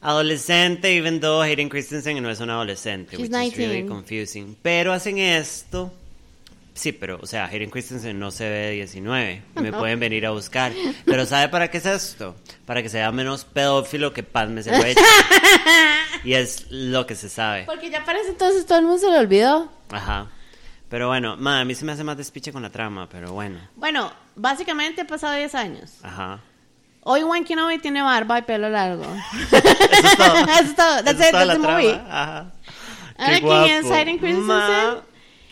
adolescente, 0.02 0.96
even 0.96 1.20
though 1.20 1.42
Hayden 1.42 1.70
Christensen 1.70 2.22
no 2.24 2.30
es 2.30 2.40
un 2.40 2.50
adolescente, 2.50 3.16
He's 3.16 3.30
which 3.30 3.32
is 3.32 3.58
really 3.58 3.82
19. 3.84 3.88
confusing. 3.88 4.58
Pero 4.62 4.94
hacen 4.94 5.18
esto. 5.18 5.94
Sí, 6.74 6.94
pero, 6.94 7.20
o 7.22 7.26
sea, 7.26 7.46
Hayden 7.48 7.70
Christensen 7.70 8.18
no 8.18 8.32
se 8.32 8.50
ve 8.50 8.58
de 8.68 8.72
19. 8.72 9.42
y 9.58 9.60
Me 9.60 9.74
pueden 9.74 10.00
venir 10.00 10.26
a 10.26 10.30
buscar. 10.32 10.72
Pero 11.06 11.26
¿sabe 11.26 11.50
para 11.50 11.70
qué 11.70 11.80
es 11.80 11.86
esto? 11.86 12.38
Para 12.66 12.82
que 12.82 12.88
sea 12.88 13.12
menos 13.12 13.44
pedófilo 13.44 14.14
que 14.14 14.24
Padme 14.24 14.64
se 14.64 14.72
lo 14.72 14.86
eche. 14.86 15.02
y 16.24 16.36
es 16.36 16.68
lo 16.70 17.06
que 17.06 17.16
se 17.16 17.28
sabe. 17.28 17.66
Porque 17.66 17.90
ya 17.90 18.06
parece 18.06 18.30
entonces 18.30 18.66
todo 18.66 18.78
el 18.78 18.86
mundo 18.86 18.98
se 18.98 19.12
lo 19.12 19.18
olvidó. 19.18 19.70
Ajá. 19.90 20.30
Pero 20.90 21.08
bueno, 21.08 21.38
ma, 21.38 21.62
a 21.62 21.66
mí 21.66 21.76
se 21.76 21.86
me 21.86 21.92
hace 21.92 22.04
más 22.04 22.18
despiche 22.18 22.52
con 22.52 22.62
la 22.64 22.70
trama, 22.70 23.08
pero 23.10 23.32
bueno. 23.34 23.60
Bueno, 23.76 24.12
básicamente 24.36 25.02
ha 25.02 25.08
pasado 25.08 25.36
10 25.36 25.56
años. 25.56 25.94
Ajá. 26.02 26.42
Hoy 27.02 27.22
Juan 27.22 27.44
Kenobi 27.46 27.78
tiene 27.80 28.02
barba 28.02 28.40
y 28.40 28.42
pelo 28.42 28.70
largo. 28.70 29.06
Eso 29.52 29.58
es 29.58 30.18
todo. 30.18 30.36
Eso 30.48 30.62
es 30.62 30.76
todo. 30.76 31.04
That's 31.04 31.20
Eso 31.20 31.24
es 31.24 31.30
it, 31.30 31.32
that's 31.34 31.48
the 31.54 31.60
trama. 31.60 31.74
movie. 31.78 31.94
Ajá. 31.94 32.52
Anakin 33.18 33.72
es 33.72 33.92
Hayden 33.92 34.18
Christensen. 34.18 34.48
Ma. 34.48 35.02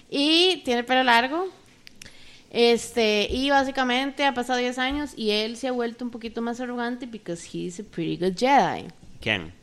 Y 0.10 0.62
tiene 0.66 0.84
pelo 0.84 1.04
largo. 1.04 1.48
Este, 2.50 3.28
y 3.30 3.50
básicamente 3.50 4.26
ha 4.26 4.34
pasado 4.34 4.58
10 4.58 4.80
años 4.80 5.12
y 5.16 5.32
él 5.32 5.58
se 5.58 5.68
ha 5.68 5.72
vuelto 5.72 6.04
un 6.06 6.12
poquito 6.12 6.42
más 6.42 6.60
arrogante 6.60 7.06
because 7.06 7.46
he's 7.46 7.80
a 7.80 7.84
pretty 7.84 8.18
good 8.18 8.36
Jedi. 8.38 8.88
¿Quién? 9.22 9.54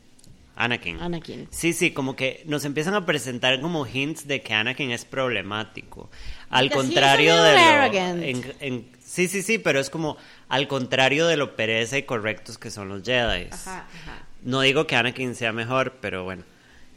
Anakin. 0.55 0.99
Anakin. 1.01 1.47
Sí, 1.51 1.73
sí, 1.73 1.91
como 1.91 2.15
que 2.15 2.43
nos 2.45 2.63
empiezan 2.65 2.93
a 2.95 3.05
presentar 3.05 3.59
como 3.61 3.85
hints 3.85 4.27
de 4.27 4.41
que 4.41 4.53
Anakin 4.53 4.91
es 4.91 5.03
problemático. 5.05 6.09
Al 6.49 6.69
Because 6.69 6.87
contrario 6.87 7.41
de 7.43 7.53
lo... 7.55 7.93
en- 8.23 8.53
en- 8.59 8.91
sí, 9.03 9.27
sí, 9.27 9.41
sí, 9.41 9.57
pero 9.57 9.79
es 9.79 9.89
como 9.89 10.17
al 10.47 10.67
contrario 10.67 11.27
de 11.27 11.37
lo 11.37 11.55
pereza 11.55 11.97
y 11.97 12.03
correctos 12.03 12.57
que 12.57 12.71
son 12.71 12.89
los 12.89 13.03
Jedi. 13.03 13.49
Ajá, 13.51 13.85
ajá. 14.01 14.21
No 14.43 14.61
digo 14.61 14.85
que 14.87 14.95
Anakin 14.95 15.35
sea 15.35 15.51
mejor, 15.51 15.97
pero 16.01 16.23
bueno. 16.23 16.43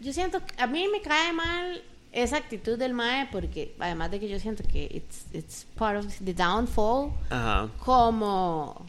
Yo 0.00 0.12
siento 0.12 0.40
que 0.44 0.54
a 0.62 0.66
mí 0.66 0.86
me 0.92 1.00
cae 1.00 1.32
mal 1.32 1.82
esa 2.12 2.36
actitud 2.36 2.78
del 2.78 2.94
Mae 2.94 3.28
porque 3.32 3.74
además 3.80 4.10
de 4.10 4.20
que 4.20 4.28
yo 4.28 4.38
siento 4.38 4.62
que 4.62 4.84
it's, 4.84 5.26
it's 5.32 5.66
part 5.76 5.98
of 5.98 6.06
the 6.24 6.32
downfall 6.32 7.10
Ajá. 7.30 7.68
como 7.84 8.86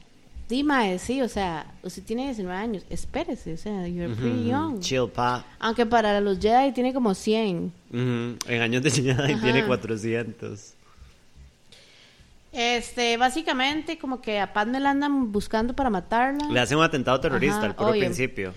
di 0.50 0.64
Mae, 0.64 0.98
sí, 0.98 1.22
o 1.22 1.30
sea, 1.30 1.66
usted 1.84 2.04
tiene 2.04 2.26
19 2.26 2.58
años, 2.58 2.84
espérese, 2.90 3.54
o 3.54 3.58
sea, 3.58 3.88
you're 3.88 4.14
pretty 4.16 4.50
young. 4.50 4.80
Chill, 4.80 5.08
pa. 5.08 5.46
Aunque 5.60 5.86
para 5.86 6.20
los 6.20 6.40
Jedi 6.40 6.72
tiene 6.74 6.92
como 6.94 7.14
100. 7.14 7.72
Ujú, 7.92 8.00
En 8.48 8.62
años 8.62 8.82
de 8.82 8.90
Jedi 8.92 9.12
Ajá. 9.12 9.42
tiene 9.42 9.66
400. 9.66 10.74
Este, 12.52 13.16
básicamente 13.18 14.00
como 14.00 14.22
que 14.22 14.40
a 14.40 14.52
Padme 14.52 14.80
la 14.80 14.90
andan 14.90 15.32
buscando 15.32 15.76
para 15.76 15.92
matarla. 15.92 16.50
Le 16.50 16.60
hacen 16.60 16.80
un 16.80 16.84
atentado 16.84 17.20
terrorista 17.20 17.58
Ajá, 17.60 17.66
al 17.68 17.76
puro 17.76 17.92
principio. 17.92 18.54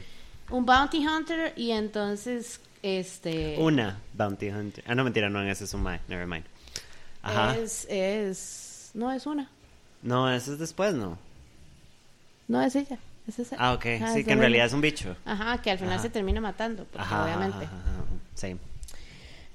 Un 0.51 0.65
bounty 0.65 1.07
hunter 1.07 1.53
y 1.57 1.73
entonces 1.73 2.61
este 2.83 3.57
Una 3.59 3.99
Bounty 4.15 4.49
Hunter. 4.49 4.83
Ah, 4.87 4.95
no, 4.95 5.05
mentira, 5.05 5.29
no, 5.29 5.43
ese 5.43 5.65
es 5.65 5.75
un 5.75 5.83
Mae. 5.83 6.01
Never 6.09 6.27
mind. 6.27 6.45
Ajá. 7.23 7.55
es 7.57 7.87
es 7.91 8.91
no 8.95 9.13
es 9.13 9.27
una, 9.27 9.49
No, 10.03 10.31
eso 10.33 10.55
es 10.55 10.59
después, 10.59 10.95
¿no? 10.95 11.19
No 12.49 12.63
es 12.63 12.75
ella, 12.77 12.99
es 13.27 13.39
esa. 13.39 13.57
Ah, 13.59 13.73
ok. 13.73 13.87
Ajá, 13.87 14.13
sí, 14.13 14.21
es 14.21 14.27
que 14.27 14.33
en 14.33 14.39
realidad 14.39 14.67
es 14.67 14.73
un 14.73 14.81
bicho. 14.81 15.17
Ajá, 15.25 15.61
que 15.63 15.71
al 15.71 15.79
final 15.79 15.95
Ajá. 15.95 16.03
se 16.03 16.11
termina 16.11 16.41
matando, 16.41 16.85
porque 16.85 17.03
Ajá, 17.07 17.25
obviamente. 17.25 17.69
Sí. 18.35 18.57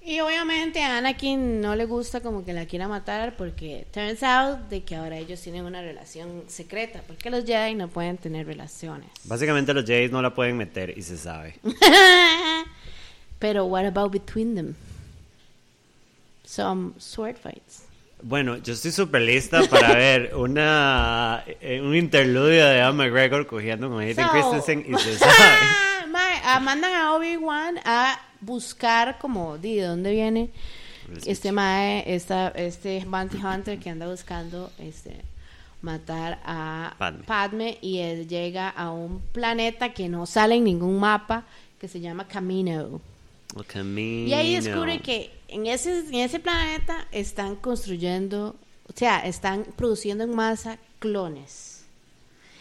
Y 0.07 0.21
obviamente 0.21 0.81
a 0.83 0.99
Anakin 0.99 1.59
no 1.59 1.75
le 1.75 1.83
gusta 1.83 2.21
como 2.21 2.45
que 2.45 2.53
la 2.53 2.65
quiera 2.65 2.87
matar 2.87 3.35
porque 3.35 3.85
turns 3.91 4.23
out 4.23 4.69
de 4.69 4.83
que 4.83 4.95
ahora 4.95 5.17
ellos 5.17 5.41
tienen 5.41 5.65
una 5.65 5.81
relación 5.81 6.43
secreta, 6.47 7.01
porque 7.05 7.29
los 7.29 7.43
Jedi 7.43 7.75
no 7.75 7.89
pueden 7.89 8.17
tener 8.17 8.47
relaciones. 8.47 9.09
Básicamente 9.25 9.73
los 9.73 9.83
Jays 9.83 10.09
no 10.09 10.21
la 10.21 10.33
pueden 10.33 10.55
meter 10.55 10.97
y 10.97 11.01
se 11.01 11.17
sabe. 11.17 11.55
Pero 13.39 13.65
what 13.65 13.83
about 13.85 14.13
between 14.13 14.55
them? 14.55 14.75
Some 16.45 16.93
sword 16.97 17.35
fights. 17.35 17.86
Bueno, 18.21 18.57
yo 18.57 18.73
estoy 18.73 18.91
súper 18.91 19.21
lista 19.21 19.61
para 19.69 19.93
ver 19.95 20.35
una 20.35 21.43
eh, 21.61 21.81
un 21.81 21.95
interludio 21.95 22.65
de 22.65 22.79
Ewan 22.79 22.97
McGregor 22.97 23.45
cogiendo 23.45 23.89
con 23.89 23.99
Hayden 24.01 24.25
So- 24.25 24.31
Christensen 24.31 24.85
y 24.87 24.97
se 24.99 25.17
sabe. 25.17 25.33
Ah, 26.49 26.61
mandan 26.61 26.93
a 26.93 27.13
Obi-Wan 27.13 27.77
a 27.83 28.21
buscar 28.39 29.17
como 29.19 29.57
de 29.57 29.81
dónde 29.81 30.11
viene 30.11 30.49
El 31.11 31.27
este 31.27 31.51
mae, 31.51 32.03
esta, 32.07 32.47
este 32.55 33.03
bounty 33.05 33.37
hunter 33.37 33.77
que 33.77 33.89
anda 33.89 34.07
buscando 34.07 34.71
este 34.79 35.17
matar 35.81 36.39
a 36.45 36.95
Padme. 36.97 37.23
Padme 37.25 37.77
y 37.81 37.97
él 37.99 38.29
llega 38.29 38.69
a 38.69 38.91
un 38.91 39.19
planeta 39.33 39.93
que 39.93 40.07
no 40.07 40.25
sale 40.25 40.55
en 40.55 40.63
ningún 40.63 40.99
mapa 40.99 41.43
que 41.81 41.89
se 41.89 41.99
llama 41.99 42.27
Camino. 42.29 43.01
El 43.55 43.65
camino. 43.65 44.29
Y 44.29 44.33
ahí 44.33 44.55
descubre 44.55 44.99
que 44.99 45.29
en 45.47 45.65
ese, 45.67 45.99
en 45.99 46.15
ese 46.15 46.39
planeta 46.39 47.07
están 47.11 47.55
construyendo, 47.55 48.55
o 48.87 48.93
sea, 48.95 49.19
están 49.19 49.63
produciendo 49.75 50.23
en 50.23 50.35
masa 50.35 50.77
clones. 50.99 51.85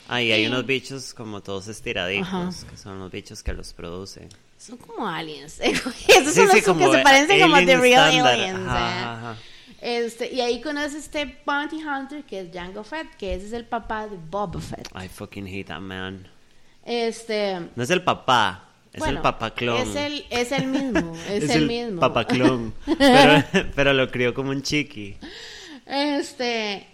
Ah, 0.08 0.22
y 0.22 0.30
hay 0.32 0.44
y- 0.44 0.46
unos 0.46 0.64
bichos 0.66 1.12
como 1.14 1.40
todos 1.42 1.66
estiraditos, 1.68 2.28
Ajá. 2.28 2.50
que 2.70 2.76
son 2.76 2.98
los 3.00 3.10
bichos 3.10 3.42
que 3.42 3.52
los 3.52 3.72
producen. 3.72 4.28
Son 4.58 4.76
como 4.78 5.06
aliens. 5.08 5.58
Esos 5.60 5.94
Sí, 5.94 6.12
son 6.12 6.32
sí, 6.32 6.40
los 6.42 6.50
que 6.54 6.62
como 6.62 6.92
se 6.92 6.98
parecen 7.00 7.40
como 7.40 7.56
The 7.56 7.76
Real 7.76 8.08
estándar. 8.08 8.34
Aliens. 8.34 8.58
Ajá, 8.68 9.12
ajá. 9.30 9.36
Este, 9.82 10.32
y 10.32 10.40
ahí 10.40 10.60
conoce 10.62 10.96
este 10.98 11.40
Bounty 11.44 11.76
Hunter 11.84 12.24
que 12.24 12.40
es 12.40 12.52
Django 12.52 12.82
Fett, 12.82 13.14
que 13.16 13.34
ese 13.34 13.46
es 13.46 13.52
el 13.52 13.64
papá 13.66 14.06
de 14.08 14.16
Boba 14.16 14.60
Fett. 14.60 14.88
I 14.94 15.08
fucking 15.08 15.46
hate 15.46 15.66
that 15.66 15.80
man. 15.80 16.26
Este, 16.84 17.68
No 17.74 17.82
es 17.82 17.90
el 17.90 18.02
papá, 18.02 18.65
es 18.96 19.00
bueno, 19.00 19.18
el 19.18 19.22
papá 19.22 19.50
clon. 19.50 19.76
Es 19.76 19.94
el, 19.94 20.24
es 20.30 20.52
el 20.52 20.66
mismo, 20.68 21.14
es, 21.28 21.50
el, 21.50 21.66
mismo. 21.66 22.00
papá 22.00 22.26
clon. 22.26 22.72
pero, 22.98 23.44
pero 23.74 23.92
lo 23.92 24.10
crió 24.10 24.32
como 24.32 24.52
un 24.52 24.62
chiqui. 24.62 25.18
Este, 25.84 26.86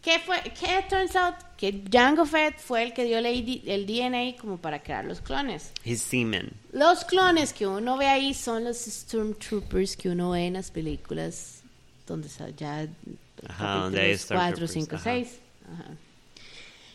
¿qué 0.00 0.20
fue? 0.20 0.40
¿Qué 0.58 0.86
turns 0.88 1.14
out? 1.14 1.34
Que 1.58 1.70
Django 1.70 2.24
Fett 2.24 2.58
fue 2.58 2.82
el 2.82 2.94
que 2.94 3.04
dio 3.04 3.18
el, 3.18 3.26
el 3.26 3.86
DNA 3.86 4.40
como 4.40 4.56
para 4.56 4.82
crear 4.82 5.04
los 5.04 5.20
clones. 5.20 5.70
His 5.84 6.00
semen. 6.00 6.50
Los 6.72 7.04
clones 7.04 7.52
que 7.52 7.66
uno 7.66 7.98
ve 7.98 8.06
ahí 8.06 8.32
son 8.32 8.64
los 8.64 8.78
Stormtroopers 8.78 9.98
que 9.98 10.08
uno 10.08 10.30
ve 10.30 10.46
en 10.46 10.54
las 10.54 10.70
películas 10.70 11.62
donde 12.06 12.28
ya 12.56 12.88
Ajá, 13.46 13.74
donde 13.74 14.00
hay 14.00 14.16
capítulos 14.16 14.66
4, 14.66 14.66
Stormtroopers, 14.66 14.72
5, 14.72 14.96
ajá. 14.96 15.04
6. 15.04 15.28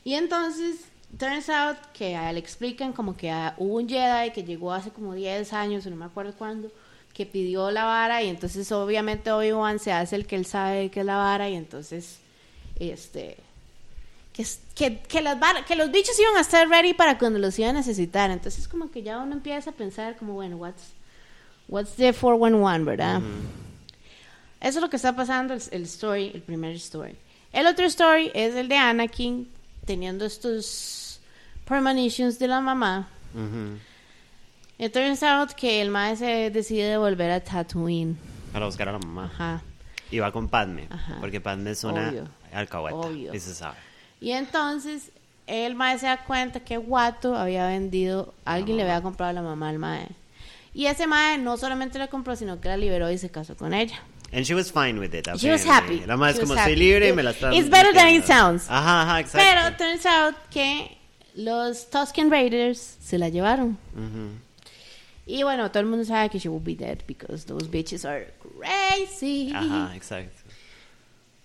Y 0.05 0.15
entonces, 0.15 0.88
turns 1.17 1.49
out 1.49 1.77
que 1.93 2.15
a 2.15 2.29
él 2.29 2.35
le 2.35 2.39
explican 2.39 2.93
como 2.93 3.15
que 3.17 3.29
ah, 3.31 3.53
hubo 3.57 3.75
un 3.77 3.89
Jedi 3.89 4.31
que 4.31 4.43
llegó 4.43 4.71
hace 4.73 4.91
como 4.91 5.13
10 5.13 5.51
años, 5.53 5.85
no 5.85 5.95
me 5.95 6.05
acuerdo 6.05 6.33
cuándo, 6.37 6.71
que 7.13 7.25
pidió 7.25 7.71
la 7.71 7.83
vara 7.85 8.21
y 8.23 8.29
entonces 8.29 8.71
obviamente 8.71 9.31
Obi-Wan 9.31 9.79
se 9.79 9.91
hace 9.91 10.15
el 10.15 10.25
que 10.27 10.35
él 10.35 10.45
sabe 10.45 10.89
que 10.91 11.01
es 11.01 11.05
la 11.05 11.17
vara 11.17 11.49
y 11.49 11.55
entonces, 11.55 12.19
este... 12.79 13.37
Que, 14.31 14.45
que, 14.73 14.99
que, 14.99 15.21
las 15.21 15.37
vara- 15.37 15.65
que 15.65 15.75
los 15.75 15.91
bichos 15.91 16.17
iban 16.17 16.37
a 16.37 16.41
estar 16.41 16.65
ready 16.69 16.93
para 16.93 17.17
cuando 17.17 17.39
los 17.39 17.59
iban 17.59 17.71
a 17.75 17.79
necesitar. 17.79 18.31
Entonces 18.31 18.69
como 18.69 18.89
que 18.89 19.03
ya 19.03 19.17
uno 19.17 19.33
empieza 19.33 19.71
a 19.71 19.73
pensar 19.73 20.15
como, 20.15 20.33
bueno, 20.35 20.55
what's, 20.55 20.93
what's 21.67 21.91
the 21.95 22.13
411, 22.13 22.85
¿verdad? 22.85 23.21
Eso 24.61 24.77
es 24.77 24.81
lo 24.81 24.89
que 24.89 24.95
está 24.95 25.13
pasando, 25.13 25.53
el, 25.53 25.61
el 25.71 25.81
story, 25.83 26.31
el 26.33 26.41
primer 26.41 26.73
story. 26.75 27.17
El 27.51 27.67
otro 27.67 27.85
story 27.87 28.31
es 28.33 28.55
el 28.55 28.69
de 28.69 28.77
Anakin 28.77 29.49
teniendo 29.85 30.23
estos 30.25 30.65
premonitions 31.69 32.37
de 32.39 32.47
la 32.47 32.59
mamá. 32.59 33.07
Ujú. 33.33 33.77
It 34.79 34.91
turns 34.93 35.21
out 35.23 35.53
que 35.53 35.81
el 35.81 35.89
mae 35.91 36.15
se 36.15 36.49
decide 36.49 36.97
volver 36.97 37.31
a 37.31 37.39
Tatooine. 37.39 38.17
Para 38.51 38.65
buscar 38.65 38.89
a 38.89 38.93
la 38.93 38.99
mamá. 38.99 39.25
Ajá. 39.33 39.61
Y 40.11 40.19
va 40.19 40.31
con 40.31 40.47
Padme. 40.49 40.87
Ajá. 40.89 41.17
Porque 41.19 41.39
Padme 41.39 41.71
es 41.71 41.83
una 41.83 42.09
Obvio. 42.09 42.27
alcahueta. 42.51 42.97
Obvio. 42.97 43.33
Y 43.33 43.39
se 43.39 43.53
sabe. 43.53 43.77
Y 44.19 44.31
entonces 44.31 45.11
el 45.47 45.75
mae 45.75 45.97
se 45.99 46.07
da 46.07 46.23
cuenta 46.25 46.59
que 46.61 46.77
Watto 46.77 47.35
había 47.35 47.67
vendido, 47.67 48.33
alguien 48.45 48.77
le 48.77 48.83
había 48.83 49.01
comprado 49.01 49.29
a 49.29 49.33
la 49.33 49.41
mamá 49.41 49.69
al 49.69 49.79
mae. 49.79 50.07
Y 50.73 50.85
ese 50.85 51.07
mae 51.07 51.37
no 51.37 51.57
solamente 51.57 51.99
la 51.99 52.07
compró, 52.07 52.35
sino 52.35 52.59
que 52.61 52.69
la 52.69 52.77
liberó 52.77 53.11
y 53.11 53.17
se 53.17 53.29
casó 53.29 53.55
con 53.55 53.73
ella. 53.73 53.99
And 54.31 54.45
she 54.45 54.53
was 54.53 54.71
fine 54.71 54.99
with 54.99 55.13
it. 55.15 55.27
She 55.37 55.49
was 55.51 55.63
apparently. 55.65 55.97
happy. 55.97 56.05
La 56.07 56.15
madre 56.15 56.33
es 56.33 56.39
como, 56.39 56.53
soy 56.53 56.61
happy. 56.61 56.75
libre 56.75 57.09
y 57.09 57.13
me 57.13 57.23
la 57.23 57.31
están 57.31 57.51
it's 57.53 57.67
better 57.69 57.91
than 57.93 58.09
it 58.09 58.21
metiendo". 58.21 58.27
sounds. 58.27 58.69
Ajá, 58.69 59.01
ajá, 59.01 59.19
exacto. 59.21 59.47
Pero 59.49 59.77
turns 59.77 60.05
out 60.05 60.35
que 60.51 60.98
los 61.43 61.89
Tusken 61.89 62.29
Raiders 62.29 62.97
se 63.01 63.17
la 63.17 63.29
llevaron. 63.29 63.77
Y 65.25 65.43
bueno, 65.43 65.69
todo 65.69 65.81
el 65.81 65.85
mundo 65.87 66.03
sabe 66.05 66.29
que 66.29 66.39
she 66.39 66.49
will 66.49 66.63
be 66.63 66.75
dead 66.75 66.99
because 67.07 67.45
those 67.45 67.67
bitches 67.69 68.03
are 68.05 68.33
crazy. 68.57 69.51
Ajá, 69.53 69.95
exacto. 69.95 70.35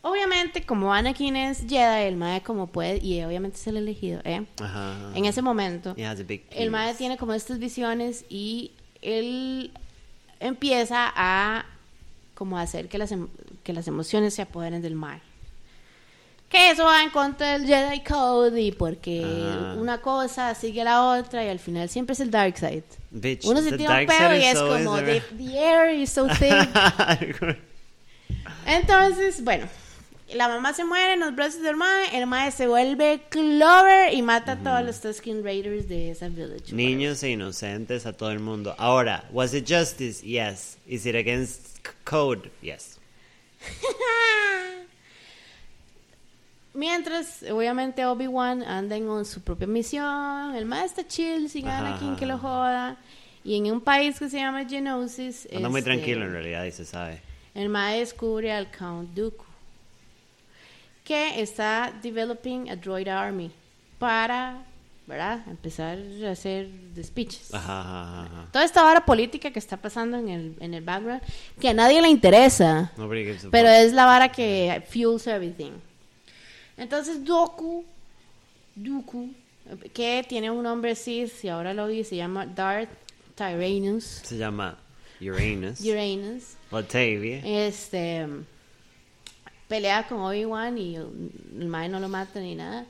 Obviamente, 0.02 0.62
como 0.66 0.92
Anakin 0.92 1.34
es 1.36 1.60
Jedi, 1.66 2.06
el 2.08 2.16
mae 2.16 2.42
como 2.42 2.66
puede, 2.66 2.98
y 3.02 3.22
obviamente 3.24 3.56
es 3.56 3.66
el 3.66 3.76
elegido, 3.78 4.20
¿eh? 4.24 4.44
Ajá. 4.60 5.12
En 5.14 5.24
ese 5.24 5.40
momento, 5.40 5.94
He 5.96 6.04
has 6.04 6.20
a 6.20 6.22
big 6.24 6.44
el 6.50 6.70
mae 6.70 6.94
tiene 6.94 7.16
como 7.16 7.32
estas 7.32 7.58
visiones 7.58 8.24
y 8.28 8.72
él 9.00 9.70
empieza 10.40 11.10
a 11.16 11.64
como 12.34 12.58
hacer 12.58 12.88
que 12.88 12.98
las, 12.98 13.12
em- 13.12 13.28
que 13.62 13.72
las 13.72 13.86
emociones 13.88 14.34
se 14.34 14.42
apoderen 14.42 14.82
del 14.82 14.94
mae. 14.94 15.20
Que 16.54 16.70
eso 16.70 16.84
va 16.84 17.02
en 17.02 17.10
contra 17.10 17.58
del 17.58 17.66
Jedi 17.66 18.04
Code 18.04 18.62
y 18.62 18.70
porque 18.70 19.24
Ajá. 19.24 19.74
una 19.74 20.00
cosa 20.00 20.54
sigue 20.54 20.82
a 20.82 20.84
la 20.84 21.02
otra 21.18 21.44
y 21.44 21.48
al 21.48 21.58
final 21.58 21.88
siempre 21.88 22.12
es 22.12 22.20
el 22.20 22.30
dark 22.30 22.56
side. 22.56 22.84
Bitch, 23.10 23.44
Uno 23.44 23.60
se 23.60 23.76
tira 23.76 23.98
un 23.98 24.06
pedo 24.06 24.36
y 24.36 24.44
es 24.44 24.60
como 24.60 24.96
the, 24.98 25.20
the 25.36 25.58
air 25.58 25.92
is 25.92 26.10
so 26.10 26.28
thick. 26.28 26.68
Entonces, 28.66 29.42
bueno, 29.42 29.66
la 30.32 30.46
mamá 30.46 30.72
se 30.74 30.84
muere 30.84 31.14
en 31.14 31.20
los 31.20 31.34
brazos 31.34 31.60
del 31.60 31.74
mae, 31.74 32.16
el 32.16 32.28
mae 32.28 32.52
se 32.52 32.68
vuelve 32.68 33.22
Clover 33.30 34.14
y 34.14 34.22
mata 34.22 34.52
a 34.52 34.56
todos 34.56 34.84
los 34.84 35.00
Tusken 35.00 35.42
Raiders 35.42 35.88
de 35.88 36.12
esa 36.12 36.28
village. 36.28 36.72
Niños 36.72 37.20
e 37.24 37.30
inocentes 37.30 38.06
a 38.06 38.12
todo 38.12 38.30
el 38.30 38.38
mundo. 38.38 38.76
Ahora, 38.78 39.24
was 39.32 39.54
it 39.54 39.68
justice? 39.68 40.24
Yes. 40.24 40.76
Is 40.86 41.04
it 41.04 41.16
against 41.16 41.80
code? 42.04 42.48
Yes. 42.62 43.00
Mientras, 46.74 47.44
obviamente, 47.44 48.04
Obi-Wan 48.04 48.64
anda 48.64 48.96
en 48.96 49.24
su 49.24 49.40
propia 49.40 49.68
misión, 49.68 50.56
el 50.56 50.66
mae 50.66 50.84
está 50.84 51.06
chill, 51.06 51.48
sin 51.48 51.68
Anakin 51.68 52.16
que 52.16 52.26
lo 52.26 52.36
joda. 52.36 52.96
Y 53.44 53.56
en 53.56 53.70
un 53.70 53.80
país 53.80 54.18
que 54.18 54.28
se 54.28 54.38
llama 54.38 54.64
Genosis, 54.64 55.46
Anda 55.54 55.68
muy 55.68 55.78
este, 55.78 55.92
tranquilo 55.92 56.24
en 56.24 56.32
realidad 56.32 56.64
y 56.64 56.72
se 56.72 56.84
sabe. 56.84 57.20
El 57.54 57.68
mae 57.68 58.00
descubre 58.00 58.50
al 58.50 58.70
Count 58.72 59.10
Dooku, 59.14 59.44
que 61.04 61.40
está 61.40 61.92
developing 62.02 62.68
a 62.70 62.74
droid 62.74 63.06
army 63.06 63.52
para, 64.00 64.56
¿verdad? 65.06 65.46
Empezar 65.46 65.98
a 66.26 66.30
hacer 66.32 66.68
despiches. 66.94 67.54
Ajá, 67.54 67.80
ajá, 67.82 68.22
ajá. 68.24 68.48
Toda 68.50 68.64
esta 68.64 68.82
vara 68.82 69.04
política 69.04 69.52
que 69.52 69.60
está 69.60 69.76
pasando 69.76 70.16
en 70.16 70.28
el, 70.28 70.56
en 70.58 70.74
el 70.74 70.82
background, 70.82 71.22
que 71.60 71.68
a 71.68 71.74
nadie 71.74 72.02
le 72.02 72.08
interesa, 72.08 72.90
pero 73.52 73.68
es 73.68 73.92
la 73.92 74.06
vara 74.06 74.32
que 74.32 74.82
fuels 74.90 75.28
everything. 75.28 75.72
Entonces 76.76 77.24
Dooku, 77.24 77.84
Dooku, 78.74 79.30
que 79.92 80.24
tiene 80.28 80.50
un 80.50 80.62
nombre 80.62 80.94
Sith 80.94 81.44
y 81.44 81.48
ahora 81.48 81.72
lo 81.72 81.84
oye, 81.84 82.04
se 82.04 82.16
llama 82.16 82.46
Darth 82.46 82.90
Tyrannus, 83.34 84.04
Se 84.04 84.36
llama 84.36 84.78
Uranus. 85.20 85.80
Uranus. 85.84 86.56
Batavia. 86.70 87.40
Este 87.44 88.26
pelea 89.68 90.06
con 90.06 90.20
Obi-Wan 90.20 90.78
y 90.78 90.96
el 90.96 91.66
mae 91.66 91.88
no 91.88 91.98
lo 92.00 92.08
mata 92.08 92.40
ni 92.40 92.54
nada. 92.54 92.86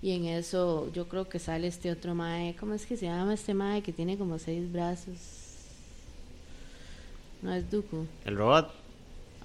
Y 0.00 0.12
en 0.12 0.26
eso 0.26 0.92
yo 0.92 1.08
creo 1.08 1.28
que 1.28 1.40
sale 1.40 1.66
este 1.66 1.90
otro 1.90 2.14
mae, 2.14 2.54
¿cómo 2.54 2.74
es 2.74 2.86
que 2.86 2.96
se 2.96 3.06
llama 3.06 3.34
este 3.34 3.54
mae 3.54 3.82
que 3.82 3.92
tiene 3.92 4.16
como 4.16 4.38
seis 4.38 4.70
brazos? 4.70 5.16
No 7.42 7.52
es 7.52 7.68
Dooku. 7.70 8.06
El 8.24 8.36
robot. 8.36 8.72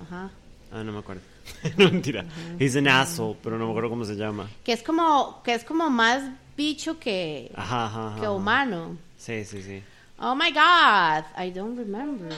Ajá. 0.01 0.31
Ah, 0.71 0.83
no 0.83 0.91
me 0.91 0.99
acuerdo. 0.99 1.21
no, 1.77 1.91
mentira. 1.91 2.25
He's 2.59 2.75
an 2.75 2.87
asshole, 2.87 3.37
pero 3.41 3.57
no 3.57 3.65
me 3.65 3.71
acuerdo 3.71 3.89
cómo 3.89 4.05
se 4.05 4.15
llama. 4.15 4.49
Que 4.63 4.73
es 4.73 4.83
como 4.83 5.41
que 5.43 5.53
es 5.53 5.63
como 5.63 5.89
más 5.89 6.23
bicho 6.55 6.99
que 6.99 7.51
Ajá, 7.55 7.85
ajá, 7.85 8.19
que 8.19 8.27
humano. 8.27 8.97
Sí, 9.17 9.43
sí, 9.45 9.61
sí. 9.61 9.81
Oh 10.19 10.35
my 10.35 10.51
god, 10.51 11.25
I 11.37 11.51
don't 11.51 11.77
remember. 11.77 12.29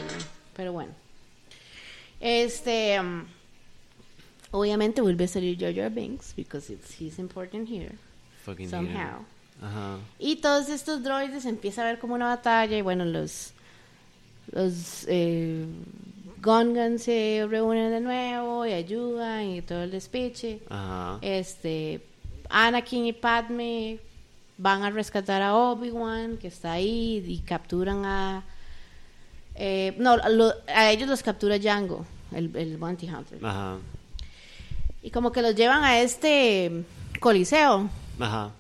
Pero 0.55 0.73
bueno. 0.73 0.93
Este 2.19 2.99
um, 2.99 3.25
obviamente 4.51 5.01
vuelve 5.01 5.25
a 5.25 5.27
salir 5.27 5.57
Jar 5.57 5.91
Binks 5.91 6.33
because 6.35 6.71
it's 6.71 6.99
he's 6.99 7.19
important 7.19 7.69
here 7.69 7.95
Fucking 8.43 8.69
somehow. 8.69 9.25
Ajá. 9.61 9.99
Y 10.19 10.37
todos 10.37 10.69
estos 10.69 11.03
droides 11.03 11.45
empieza 11.45 11.81
a 11.81 11.85
ver 11.85 11.99
como 11.99 12.15
una 12.15 12.27
batalla 12.27 12.77
y 12.77 12.81
bueno, 12.81 13.05
los 13.05 13.53
los 14.51 15.05
eh, 15.07 15.65
Gungans 16.45 17.03
se 17.03 17.45
reúnen 17.49 17.89
de 17.91 17.99
nuevo 17.99 18.65
y 18.65 18.73
ayudan 18.73 19.45
y 19.49 19.61
todo 19.61 19.83
el 19.83 19.91
despiche. 19.91 20.59
Ajá. 20.69 21.17
Este 21.21 22.01
Anakin 22.49 23.07
y 23.07 23.13
Padme 23.13 23.97
van 24.57 24.83
a 24.83 24.91
rescatar 24.91 25.41
a 25.41 25.55
Obi-Wan 25.55 26.37
que 26.37 26.47
está 26.47 26.73
ahí 26.73 27.23
y 27.27 27.39
capturan 27.39 28.05
a 28.05 28.43
eh, 29.55 29.95
no, 29.97 30.17
lo- 30.29 30.53
a 30.67 30.91
ellos 30.91 31.07
los 31.09 31.23
captura 31.23 31.57
Django, 31.57 32.05
el, 32.33 32.55
el 32.55 32.77
Bounty 32.77 33.09
Hunter. 33.09 33.39
Ajá. 33.43 33.77
Y 35.01 35.11
como 35.11 35.31
que 35.31 35.41
los 35.41 35.55
llevan 35.55 35.83
a 35.83 35.99
este 36.01 36.83
coliseo. 37.19 37.89
Ajá. 38.19 38.51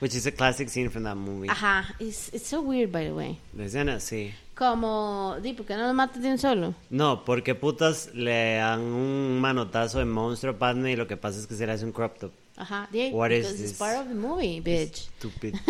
Which 0.00 0.14
is 0.14 0.26
a 0.26 0.32
classic 0.32 0.68
scene 0.68 0.90
from 0.90 1.04
that 1.04 1.14
movie. 1.16 1.48
Ajá, 1.48 1.94
it's, 2.00 2.32
it's 2.34 2.46
so 2.48 2.60
weird 2.60 2.90
by 2.90 3.04
the 3.04 3.12
way. 3.12 3.38
La 3.56 3.64
escena, 3.64 4.00
sí. 4.00 4.32
Como, 4.62 5.34
di, 5.42 5.54
¿por 5.54 5.66
qué 5.66 5.74
no 5.74 5.86
los 5.88 5.94
matas 5.94 6.22
de 6.22 6.30
un 6.30 6.38
solo? 6.38 6.72
No, 6.88 7.24
porque 7.24 7.56
putas 7.56 8.10
le 8.14 8.54
dan 8.58 8.80
un 8.80 9.40
manotazo 9.40 9.98
de 9.98 10.04
monstruo 10.04 10.54
a 10.54 10.56
Padme 10.58 10.92
y 10.92 10.96
lo 10.96 11.08
que 11.08 11.16
pasa 11.16 11.40
es 11.40 11.48
que 11.48 11.56
se 11.56 11.66
le 11.66 11.72
hace 11.72 11.84
un 11.84 11.90
crop 11.90 12.16
top. 12.18 12.30
Ajá, 12.56 12.88
What 13.10 13.30
is 13.30 13.38
because 13.38 13.50
it's 13.60 13.70
this? 13.70 13.72
part 13.78 13.98
of 13.98 14.06
the 14.06 14.14
movie, 14.14 14.60
bitch. 14.60 15.08
Stupid. 15.18 15.56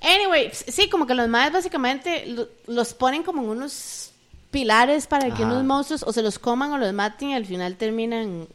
Anyway, 0.00 0.50
sí, 0.52 0.90
como 0.90 1.06
que 1.06 1.14
los 1.14 1.28
más 1.28 1.50
básicamente 1.50 2.26
lo- 2.26 2.48
los 2.66 2.92
ponen 2.92 3.22
como 3.22 3.42
en 3.42 3.48
unos 3.48 4.10
pilares 4.50 5.06
para 5.06 5.34
que 5.34 5.42
unos 5.44 5.64
monstruos 5.64 6.02
o 6.02 6.12
se 6.12 6.20
los 6.22 6.38
coman 6.38 6.72
o 6.72 6.78
los 6.78 6.92
maten 6.92 7.30
y 7.30 7.34
al 7.34 7.46
final 7.46 7.76
terminan 7.76 8.46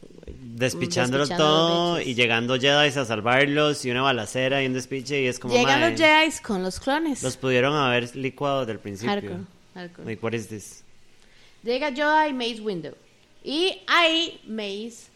Despichándolo 0.60 1.26
todo 1.26 2.00
y 2.00 2.14
llegando 2.14 2.54
Jedi 2.58 2.88
a 2.88 3.04
salvarlos 3.04 3.84
y 3.84 3.90
una 3.90 4.02
balacera 4.02 4.62
y 4.62 4.66
un 4.66 4.74
despiche 4.74 5.22
y 5.22 5.26
es 5.26 5.38
como 5.38 5.54
Llegan 5.54 5.80
mae, 5.80 5.90
los 5.90 6.00
Jedi 6.00 6.30
con 6.42 6.62
los 6.62 6.78
clones. 6.78 7.22
los 7.22 7.36
pudieron 7.36 7.74
haber 7.74 8.14
licuado 8.14 8.66
del 8.66 8.78
principio. 8.78 9.10
Hardcore, 9.10 9.44
hardcore. 9.74 10.06
Like 10.06 10.22
what 10.24 10.34
is 10.34 10.48
this? 10.48 10.84
Llega 11.62 11.90
Yoda 11.90 12.28
y 12.28 12.32
Mace 12.32 12.60
Windu. 12.60 12.94
Y 13.42 13.80
ahí 13.86 14.40
Mace 14.46 15.08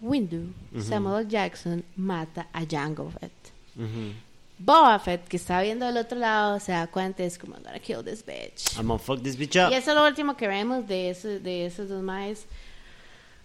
Windu, 0.00 0.52
Samuel 0.80 1.26
Jackson, 1.28 1.84
mata 1.96 2.46
a 2.52 2.64
Jango 2.64 3.10
Fett. 3.10 3.32
Ujú. 3.76 4.12
Boba 4.60 4.98
Fett, 4.98 5.26
que 5.28 5.36
está 5.36 5.60
viendo 5.62 5.86
del 5.86 5.96
otro 5.96 6.18
lado, 6.18 6.58
se 6.60 6.72
da 6.72 6.86
cuenta 6.88 7.22
es 7.22 7.38
como, 7.38 7.54
I'm 7.54 7.62
gonna 7.64 7.78
kill 7.78 8.02
this 8.04 8.24
bitch. 8.24 8.76
I'm 8.76 8.86
gonna 8.88 8.98
fuck 8.98 9.22
this 9.22 9.36
bitch 9.36 9.56
up. 9.56 9.72
Y 9.72 9.74
eso 9.74 9.90
es 9.90 9.96
lo 9.96 10.04
último 10.04 10.36
que 10.36 10.48
vemos 10.48 10.86
de, 10.86 11.14
de 11.42 11.66
esos 11.66 11.88
dos 11.88 12.02
maes. 12.02 12.44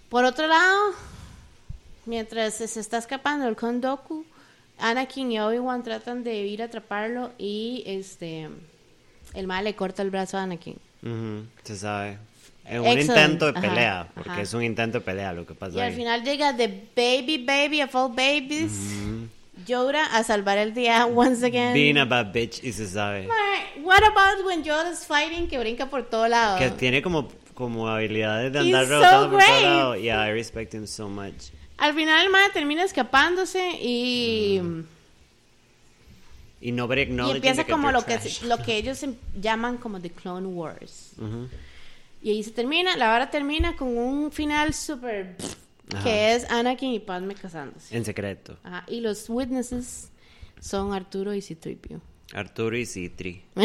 Por 0.10 0.26
otro 0.26 0.48
lado, 0.48 0.94
mientras 2.06 2.56
se 2.56 2.80
está 2.80 2.98
escapando 2.98 3.48
el 3.48 3.56
Kondoku, 3.56 4.26
Anakin 4.80 5.32
y 5.32 5.40
Obi-Wan 5.40 5.84
tratan 5.84 6.24
de 6.24 6.36
ir 6.38 6.62
a 6.62 6.66
atraparlo 6.66 7.32
y 7.38 7.84
este 7.86 8.50
el 9.34 9.48
mae 9.48 9.64
le 9.64 9.76
corta 9.76 10.02
el 10.02 10.10
brazo 10.10 10.38
a 10.38 10.44
Anakin. 10.44 10.78
Ujú, 11.04 11.46
Se 11.64 11.76
sabe. 11.78 12.18
En 12.66 12.80
un 12.80 12.88
Excellent. 12.88 13.10
intento 13.10 13.46
de 13.52 13.60
Ajá, 13.60 13.62
pelea, 13.62 14.08
porque 14.14 14.30
ajá. 14.32 14.42
es 14.42 14.54
un 14.54 14.64
intento 14.64 15.00
de 15.00 15.04
pelea 15.06 15.34
lo 15.34 15.46
que 15.46 15.54
pasa 15.54 15.78
Y 15.78 15.82
al 15.82 15.90
ahí. 15.90 15.96
final 15.96 16.24
llega 16.24 16.56
The 16.56 16.68
Baby 16.96 17.44
Baby 17.46 17.82
of 17.82 17.94
all 17.94 18.10
babies, 18.16 18.72
Yoda, 19.68 20.06
a 20.16 20.24
salvar 20.24 20.58
el 20.58 20.74
día 20.74 21.06
once 21.14 21.46
again. 21.46 21.74
Being 21.74 21.98
a 21.98 22.06
bad 22.06 22.32
bitch 22.34 22.64
y 22.64 22.72
se 22.72 22.88
sabe. 22.88 23.28
Mae, 23.28 23.84
What 23.84 24.00
about 24.04 24.46
when 24.46 24.64
Yoda's 24.64 25.06
fighting 25.06 25.48
que 25.48 25.60
brinca 25.60 25.90
por 25.90 26.04
todo 26.04 26.28
lado? 26.28 26.58
Que 26.58 26.70
tiene 26.72 27.02
como, 27.02 27.28
como 27.54 27.88
habilidades 27.88 28.54
de 28.54 28.60
He's 28.60 28.74
andar 28.74 28.86
so 28.88 28.92
rebotando 28.92 29.30
por 29.32 29.44
todo 29.44 29.62
lado. 29.62 29.96
Yeah, 29.98 30.26
I 30.28 30.32
respect 30.32 30.74
him 30.74 30.88
so 30.88 31.10
much. 31.10 31.52
Al 31.78 31.94
final 31.94 32.26
el 32.26 32.32
mae 32.32 32.50
termina 32.52 32.84
escapándose 32.84 33.62
y 33.82 34.62
Y 36.62 36.72
nobody 36.72 37.02
Y 37.02 37.04
acknowledging 37.04 37.36
empieza 37.38 37.64
que 37.66 37.72
como 37.72 37.92
lo 37.92 38.06
que, 38.06 38.20
lo 38.46 38.58
que 38.60 38.78
ellos 38.78 39.04
em- 39.04 39.16
llaman 39.40 39.78
como 39.78 40.00
The 40.00 40.12
Clone 40.12 40.48
Wars. 40.48 41.12
Y 42.22 42.30
ahí 42.30 42.44
se 42.44 42.52
termina, 42.52 42.96
la 42.96 43.14
hora 43.14 43.30
termina 43.30 43.76
con 43.76 43.98
un 43.98 44.32
final 44.32 44.74
súper... 44.74 45.36
Que 46.04 46.34
es 46.34 46.50
Anakin 46.50 46.92
y 46.94 47.00
Padme 47.00 47.36
casándose. 47.36 47.96
En 47.96 48.04
secreto. 48.06 48.58
Ajá, 48.64 48.84
Y 48.88 49.02
los 49.02 49.30
witnesses 49.30 50.10
son 50.60 50.94
Arturo 50.94 51.34
y 51.36 51.42
Citripio. 51.42 52.02
Arturo 52.34 52.78
y 52.78 52.86
Citri. 52.86 53.44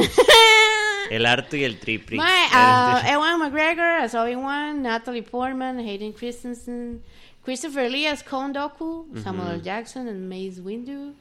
El 1.11 1.25
Arto 1.25 1.57
y 1.57 1.65
el 1.65 1.79
Tripri. 1.79 2.19
Ah, 2.21 3.03
Ewan 3.09 3.39
McGregor 3.39 4.15
Obi-Wan, 4.15 4.83
Natalie 4.83 5.23
Portman, 5.23 5.79
Hayden 5.79 6.13
Christensen, 6.13 7.03
Christopher 7.49 7.89
Lee 7.89 8.07
as 8.07 8.23
Kondoku, 8.23 9.07
Samuel 9.23 9.53
L. 9.53 9.61
Jackson 9.63 10.07
and 10.07 10.29
Mace 10.29 10.61
Windu. 10.61 11.15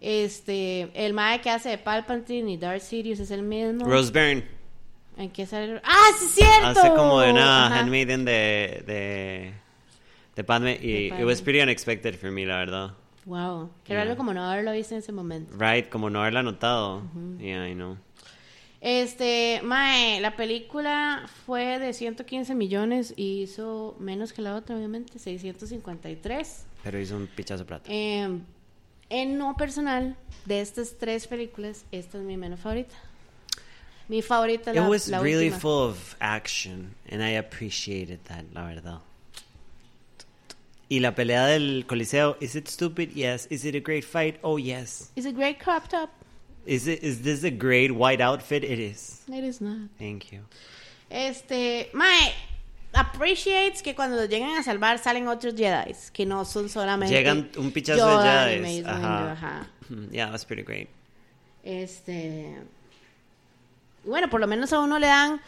Este, 0.00 0.88
el 0.94 1.12
mae 1.12 1.42
que 1.42 1.50
hace 1.50 1.68
de 1.68 1.76
Palpatine 1.76 2.52
y 2.52 2.56
Darth 2.56 2.80
Sidious 2.80 3.20
es 3.20 3.30
el 3.30 3.42
mismo. 3.42 3.84
Rose 3.84 4.10
Byrne. 4.10 4.42
¿En 5.18 5.28
qué 5.30 5.44
sale? 5.44 5.78
¡Ah, 5.84 6.08
sí 6.18 6.24
es 6.24 6.30
cierto! 6.36 6.80
Hace 6.80 6.88
como 6.94 7.20
de 7.20 7.30
una 7.30 7.66
Ajá. 7.66 7.80
handmaiden 7.80 8.24
de, 8.24 8.84
de, 8.86 9.52
de 10.34 10.44
Padme. 10.44 10.78
Y 10.80 11.10
De 11.10 11.20
it 11.20 11.24
was 11.26 11.42
pretty 11.42 11.60
unexpected 11.60 12.14
for 12.18 12.30
me, 12.30 12.46
la 12.46 12.56
verdad. 12.56 12.90
Wow, 13.26 13.68
qué 13.84 13.92
Yeah. 13.92 14.04
raro 14.04 14.16
como 14.16 14.32
no 14.32 14.42
haberlo 14.50 14.72
visto 14.72 14.94
en 14.94 15.00
ese 15.00 15.12
momento. 15.12 15.52
Right, 15.58 15.90
como 15.90 16.08
no 16.08 16.20
haberla 16.20 16.42
notado. 16.42 17.02
Yeah, 17.38 17.68
I 17.68 17.74
know. 17.74 17.98
Este, 18.80 19.60
Mae, 19.64 20.20
la 20.20 20.36
película 20.36 21.28
fue 21.46 21.78
de 21.78 21.92
115 21.92 22.54
millones 22.54 23.14
y 23.16 23.42
hizo 23.42 23.96
menos 23.98 24.32
que 24.32 24.42
la 24.42 24.54
otra, 24.54 24.76
obviamente, 24.76 25.18
653. 25.18 26.66
Pero 26.82 27.00
hizo 27.00 27.16
un 27.16 27.26
pichazo 27.26 27.60
de 27.64 27.64
plata. 27.66 27.90
Eh, 27.90 28.28
en 29.08 29.38
no 29.38 29.56
personal, 29.56 30.16
de 30.44 30.60
estas 30.60 30.96
tres 30.98 31.26
películas, 31.26 31.84
esta 31.90 32.18
es 32.18 32.24
mi 32.24 32.36
menos 32.36 32.60
favorita. 32.60 32.94
Mi 34.08 34.22
favorita 34.22 34.70
It 34.70 34.76
la, 34.76 34.88
was 34.88 35.08
la 35.08 35.20
really 35.20 35.46
última. 35.46 35.60
full 35.60 35.88
of 35.90 36.14
action. 36.20 36.94
And 37.10 37.22
I 37.22 37.36
appreciated 37.38 38.20
that, 38.28 38.44
la 38.52 38.64
verdad. 38.66 39.00
Y 40.88 41.00
la 41.00 41.14
pelea 41.16 41.46
del 41.46 41.84
Coliseo, 41.88 42.36
is 42.40 42.54
it 42.54 42.68
stupid? 42.68 43.10
Yes. 43.14 43.48
Is 43.50 43.64
it 43.64 43.74
a 43.74 43.80
great 43.80 44.04
fight? 44.04 44.38
Oh, 44.42 44.58
yes. 44.58 45.10
It's 45.16 45.26
a 45.26 45.32
great 45.32 45.58
crop 45.58 45.88
top. 45.88 46.10
Is 46.66 46.88
it 46.88 47.02
is 47.02 47.22
this 47.22 47.44
a 47.44 47.50
great 47.50 47.92
white 47.92 48.20
outfit? 48.20 48.64
It 48.64 48.78
is. 48.78 49.22
It 49.28 49.44
is 49.44 49.60
not. 49.60 49.88
Thank 49.98 50.32
you. 50.32 50.40
Este, 51.08 51.88
Mae, 51.92 52.32
appreciates 52.92 53.82
que 53.82 53.94
cuando 53.94 54.16
los 54.16 54.28
llegan 54.28 54.56
a 54.56 54.62
salvar 54.62 54.98
salen 54.98 55.28
otros 55.28 55.54
Jedi, 55.54 55.94
que 56.12 56.26
no 56.26 56.44
son 56.44 56.68
solamente. 56.68 57.14
Llegan 57.14 57.50
un 57.56 57.70
pichazo 57.70 57.98
Yoda 57.98 58.46
de 58.46 58.58
Jedi. 58.58 58.84
Ajá. 58.84 59.32
ajá. 59.32 59.66
Yeah, 60.10 60.30
that's 60.30 60.44
pretty 60.44 60.62
great. 60.62 60.88
Este. 61.62 62.56
Bueno, 64.04 64.28
por 64.28 64.40
lo 64.40 64.46
menos 64.46 64.72
a 64.72 64.80
uno 64.80 64.98
le 64.98 65.06
dan 65.06 65.40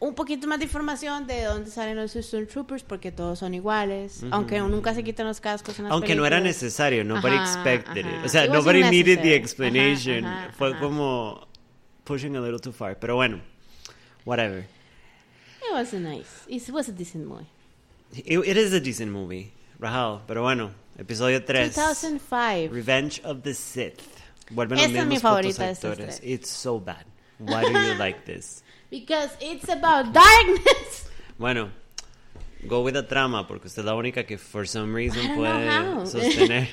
un 0.00 0.14
poquito 0.14 0.46
más 0.46 0.58
de 0.58 0.64
información 0.66 1.26
de 1.26 1.44
dónde 1.44 1.70
salen 1.70 1.96
los 1.96 2.12
Stormtroopers, 2.12 2.82
porque 2.82 3.10
todos 3.12 3.38
son 3.38 3.54
iguales. 3.54 4.22
Aunque 4.30 4.58
nunca 4.60 4.94
se 4.94 5.02
quitan 5.02 5.26
los 5.26 5.40
cascos 5.40 5.78
en 5.78 5.84
las 5.84 5.92
Aunque 5.92 6.14
no 6.14 6.26
era 6.26 6.40
necesario, 6.40 7.04
nobody 7.04 7.36
Ajá, 7.36 7.44
expected 7.44 8.04
ajá. 8.06 8.18
it. 8.18 8.24
O 8.24 8.28
sea, 8.28 8.44
It 8.44 8.50
nobody 8.50 8.82
needed 8.82 9.20
the 9.22 9.34
explanation. 9.34 10.24
Ajá, 10.24 10.52
Fue 10.58 10.78
como 10.78 11.46
pushing 12.04 12.36
a 12.36 12.40
little 12.40 12.58
too 12.58 12.72
far. 12.72 12.98
Pero 12.98 13.16
bueno, 13.16 13.40
whatever. 14.24 14.66
It 15.62 15.72
was 15.72 15.92
nice. 15.94 16.28
It 16.48 16.68
was 16.70 16.88
a 16.88 16.92
decent 16.92 17.26
movie. 17.26 17.46
It, 18.12 18.46
it 18.46 18.56
is 18.56 18.72
a 18.72 18.80
decent 18.80 19.10
movie, 19.10 19.52
Rahal. 19.80 20.20
Pero 20.26 20.42
bueno, 20.42 20.72
episodio 20.98 21.44
3. 21.44 21.74
2005. 21.74 22.72
Revenge 22.74 23.20
of 23.24 23.42
the 23.42 23.54
Sith. 23.54 24.00
Vuelven 24.50 24.76
los 24.76 24.86
Esta 24.86 24.98
es 24.98 25.04
mi 25.06 25.14
mismos 25.14 25.22
favorita 25.22 25.68
actores. 25.70 25.96
tres. 25.96 26.20
It's 26.22 26.50
so 26.50 26.78
bad. 26.78 27.06
Why 27.38 27.62
do 27.62 27.70
you 27.72 27.94
like 27.98 28.24
this? 28.26 28.62
Because 28.90 29.36
it's 29.40 29.68
about 29.68 30.12
darkness. 30.12 31.10
Bueno, 31.38 31.70
go 32.68 32.82
with 32.82 32.92
the 32.94 33.02
trama, 33.02 33.46
porque 33.48 33.66
usted 33.66 33.80
es 33.80 33.86
la 33.86 33.94
única 33.96 34.24
que 34.24 34.38
for 34.38 34.68
some 34.68 34.94
reason 34.94 35.34
puede 35.34 36.06
sostener. 36.06 36.68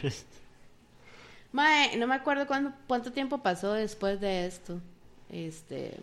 Mae, 1.51 1.95
no 1.97 2.05
me 2.05 2.13
acuerdo 2.15 2.45
cuándo, 2.45 2.71
cuánto 2.87 3.11
tiempo 3.11 3.39
pasó 3.39 3.73
después 3.73 4.21
de 4.21 4.45
esto. 4.45 4.79
Este. 5.29 5.97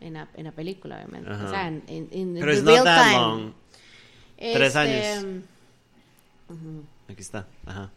En 0.00 0.12
la, 0.14 0.28
en 0.34 0.44
la 0.44 0.52
película, 0.52 0.96
obviamente. 0.96 1.30
Ajá. 1.30 1.44
O 1.46 1.48
sea, 1.50 1.68
en, 1.68 1.82
en, 1.86 2.08
en 2.12 2.34
Pero 2.38 2.52
it's 2.52 2.62
not 2.62 2.72
real 2.74 2.84
that 2.84 3.02
time. 3.04 3.16
long. 3.16 3.52
Tres 4.36 4.62
Este, 4.76 4.78
años. 4.78 5.44
Aquí 7.08 7.20
está. 7.22 7.46
Ajá. 7.66 7.90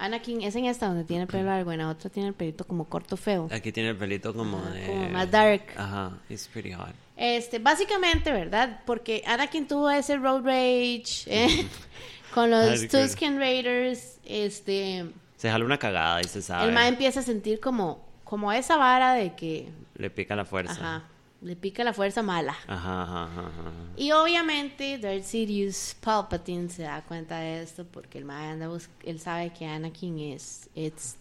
Anakin 0.00 0.42
es 0.42 0.56
en 0.56 0.64
esta 0.64 0.86
donde 0.86 1.04
tiene 1.04 1.22
el 1.22 1.28
pelo 1.28 1.44
largo, 1.44 1.72
en 1.72 1.78
la 1.78 1.88
otra 1.88 2.08
tiene 2.10 2.28
el 2.28 2.34
pelito 2.34 2.66
como 2.66 2.84
corto 2.86 3.16
feo. 3.16 3.48
Aquí 3.52 3.70
tiene 3.70 3.90
el 3.90 3.96
pelito 3.96 4.32
como 4.34 4.60
de... 4.62 4.86
como 4.86 5.08
más 5.10 5.30
dark. 5.30 5.62
Ajá, 5.76 6.18
it's 6.28 6.48
pretty 6.48 6.72
hot. 6.72 6.94
Este, 7.16 7.58
básicamente, 7.58 8.32
¿verdad? 8.32 8.80
Porque 8.86 9.22
Anakin 9.26 9.68
tuvo 9.68 9.90
ese 9.90 10.16
road 10.16 10.42
rage 10.44 11.24
eh, 11.26 11.66
con 12.34 12.50
los 12.50 12.88
Tusken 12.88 13.38
Raiders. 13.38 14.18
Este, 14.24 15.04
Se 15.36 15.50
jala 15.50 15.64
una 15.64 15.78
cagada 15.78 16.20
y 16.22 16.24
se 16.24 16.40
sabe. 16.40 16.66
el 16.68 16.72
ma 16.72 16.88
empieza 16.88 17.20
a 17.20 17.22
sentir 17.22 17.60
como, 17.60 18.02
como 18.24 18.52
esa 18.52 18.76
vara 18.78 19.12
de 19.12 19.34
que, 19.34 19.68
Le 19.96 20.08
pica 20.08 20.34
la 20.34 20.46
fuerza. 20.46 20.72
ajá, 20.72 21.04
le 21.42 21.56
pica 21.56 21.82
la 21.84 21.92
fuerza 21.92 22.22
mala. 22.22 22.54
Ajá, 22.66 23.02
ajá, 23.02 23.24
ajá, 23.24 23.40
ajá. 23.40 23.72
Y 23.96 24.12
obviamente 24.12 24.98
Darth 24.98 25.24
Sidious 25.24 25.96
Palpatine 26.00 26.68
se 26.68 26.82
da 26.82 27.02
cuenta 27.02 27.38
de 27.38 27.62
esto 27.62 27.84
porque 27.86 28.18
el 28.18 28.24
mae 28.24 28.48
anda 28.50 28.68
bus- 28.68 28.88
él 29.04 29.18
sabe 29.20 29.50
que 29.52 29.66
Anakin 29.66 30.18
es 30.34 30.68
it's 30.74 31.16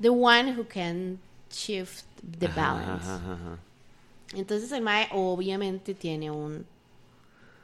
the 0.00 0.08
one 0.10 0.52
who 0.56 0.64
can 0.66 1.18
shift 1.50 2.04
the 2.40 2.48
balance. 2.48 3.06
Entonces 4.34 4.72
el 4.72 4.82
mae 4.82 5.08
obviamente 5.12 5.94
tiene 5.94 6.30
un 6.30 6.64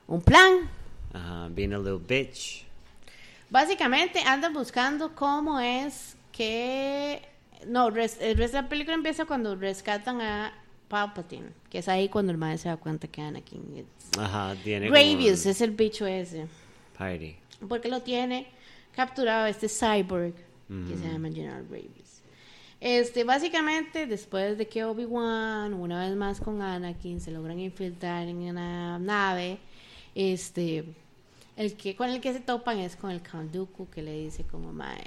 un 0.06 0.20
plan. 0.22 0.68
Ajá, 1.12 1.48
being 1.50 1.72
a 1.72 1.78
little 1.78 1.98
bitch. 1.98 2.64
Básicamente 3.50 4.20
andan 4.20 4.52
buscando 4.52 5.14
cómo 5.14 5.58
es 5.58 6.16
que 6.32 7.22
no, 7.66 7.90
res- 7.90 8.18
de 8.18 8.34
la 8.52 8.68
película 8.68 8.94
empieza 8.94 9.24
cuando 9.24 9.56
rescatan 9.56 10.20
a 10.20 10.52
Palpatine, 10.88 11.48
que 11.70 11.78
es 11.78 11.88
ahí 11.88 12.08
cuando 12.08 12.32
el 12.32 12.38
mae 12.38 12.56
se 12.58 12.68
da 12.68 12.76
cuenta 12.76 13.08
que 13.08 13.20
Anakin 13.20 13.62
es 13.76 14.18
Ajá, 14.18 14.54
tiene 14.62 14.86
como 14.88 14.96
es 14.96 15.60
el 15.60 15.70
bicho 15.72 16.06
ese. 16.06 16.46
Party. 16.96 17.36
Porque 17.68 17.88
lo 17.88 18.00
tiene 18.00 18.48
capturado 18.94 19.46
este 19.46 19.68
cyborg 19.68 20.34
que 20.68 20.96
se 20.96 21.08
llama 21.08 21.30
General 21.30 21.64
Gravis. 21.68 22.22
Este, 22.80 23.24
básicamente, 23.24 24.06
después 24.06 24.56
de 24.58 24.68
que 24.68 24.84
Obi-Wan, 24.84 25.74
una 25.74 26.06
vez 26.06 26.16
más 26.16 26.40
con 26.40 26.62
Anakin, 26.62 27.20
se 27.20 27.30
logran 27.30 27.58
infiltrar 27.58 28.28
en 28.28 28.36
una 28.36 28.98
nave, 28.98 29.58
este, 30.14 30.84
el 31.56 31.74
que, 31.74 31.96
con 31.96 32.10
el 32.10 32.20
que 32.20 32.32
se 32.32 32.40
topan 32.40 32.78
es 32.78 32.96
con 32.96 33.10
el 33.10 33.22
Count 33.22 33.52
Dooku, 33.52 33.88
que 33.88 34.02
le 34.02 34.12
dice 34.12 34.44
como, 34.44 34.72
mae, 34.72 35.06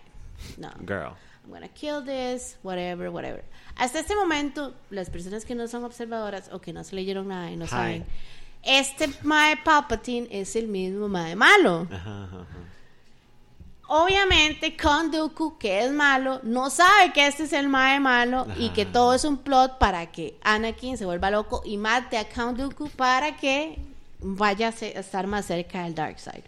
no, 0.57 0.69
Girl. 0.85 1.15
I'm 1.43 1.51
gonna 1.51 1.69
kill 1.69 2.03
this, 2.03 2.57
whatever, 2.63 3.09
whatever. 3.09 3.43
Hasta 3.75 3.99
este 3.99 4.15
momento, 4.15 4.73
las 4.89 5.09
personas 5.09 5.45
que 5.45 5.55
no 5.55 5.67
son 5.67 5.83
observadoras 5.83 6.49
o 6.51 6.59
que 6.59 6.73
no 6.73 6.83
se 6.83 6.95
leyeron 6.95 7.27
nada 7.27 7.51
y 7.51 7.55
no 7.55 7.65
Hi. 7.65 7.69
saben, 7.69 8.05
este 8.63 9.09
Mae 9.23 9.57
Palpatine 9.57 10.27
es 10.29 10.55
el 10.55 10.67
mismo 10.67 11.07
Mae 11.07 11.35
malo. 11.35 11.87
Ajá, 11.91 12.23
ajá, 12.25 12.41
ajá. 12.41 12.57
Obviamente, 13.93 14.77
Count 14.77 15.13
Dooku, 15.13 15.57
que 15.57 15.83
es 15.83 15.91
malo, 15.91 16.39
no 16.43 16.69
sabe 16.69 17.11
que 17.11 17.27
este 17.27 17.43
es 17.43 17.51
el 17.51 17.67
Mae 17.67 17.99
malo 17.99 18.47
y 18.57 18.69
que 18.69 18.85
todo 18.85 19.13
es 19.13 19.25
un 19.25 19.37
plot 19.37 19.79
para 19.79 20.09
que 20.11 20.37
Anakin 20.43 20.97
se 20.97 21.05
vuelva 21.05 21.29
loco 21.29 21.61
y 21.65 21.75
mate 21.75 22.17
a 22.17 22.29
Count 22.29 22.57
Dooku 22.57 22.87
para 22.89 23.35
que 23.35 23.79
vaya 24.21 24.67
a 24.67 24.69
estar 24.69 25.27
más 25.27 25.45
cerca 25.45 25.83
del 25.83 25.93
Dark 25.93 26.19
Side. 26.19 26.45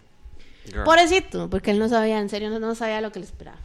Girl. 0.68 0.86
Pobrecito, 0.86 1.50
porque 1.50 1.72
él 1.72 1.80
no 1.80 1.90
sabía, 1.90 2.20
en 2.20 2.30
serio, 2.30 2.50
no, 2.50 2.60
no 2.60 2.76
sabía 2.76 3.02
lo 3.02 3.12
que 3.12 3.20
le 3.20 3.26
esperaba. 3.26 3.58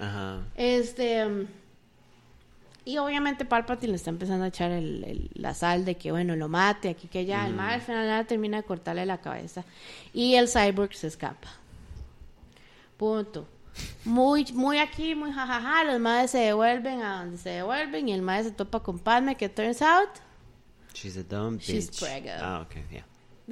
Ajá. 0.00 0.40
Este. 0.56 1.24
mm, 1.26 1.46
Y 2.86 2.98
obviamente 2.98 3.46
Palpatine 3.46 3.92
le 3.92 3.96
está 3.96 4.10
empezando 4.10 4.44
a 4.44 4.48
echar 4.48 4.70
el- 4.70 5.04
el- 5.04 5.30
la 5.34 5.54
sal 5.54 5.86
de 5.86 5.94
que, 5.94 6.10
bueno, 6.12 6.36
lo 6.36 6.48
mate, 6.50 6.90
aquí 6.90 7.08
que 7.08 7.20
allá. 7.20 7.46
El 7.46 7.54
mal 7.54 7.72
al 7.74 7.80
final 7.80 8.06
nada, 8.06 8.24
termina 8.24 8.58
de 8.58 8.62
cortarle 8.64 9.06
la 9.06 9.18
cabeza. 9.22 9.64
Y 10.12 10.34
el 10.34 10.48
cyborg 10.50 10.92
se 10.94 11.06
escapa. 11.06 11.48
Punto. 12.98 13.48
Muy, 14.04 14.44
muy 14.52 14.78
aquí, 14.78 15.14
muy 15.14 15.32
jajaja. 15.32 15.84
Los 15.84 15.98
madres 15.98 16.30
se 16.32 16.38
devuelven 16.38 17.00
a 17.02 17.20
donde 17.22 17.38
se 17.38 17.48
devuelven. 17.50 18.08
Y 18.08 18.12
el 18.12 18.20
madre 18.22 18.44
se 18.44 18.50
topa 18.52 18.80
con 18.80 18.98
Padme, 18.98 19.34
que 19.36 19.48
turns 19.48 19.80
out, 19.82 20.10
She's 20.92 21.16
a 21.16 21.22
dumb 21.24 21.56
bitch. 21.58 21.66
She's 21.66 21.90
pregnant. 21.98 22.40
Ah, 22.42 22.60
okay, 22.60 22.84
yeah. 22.90 23.04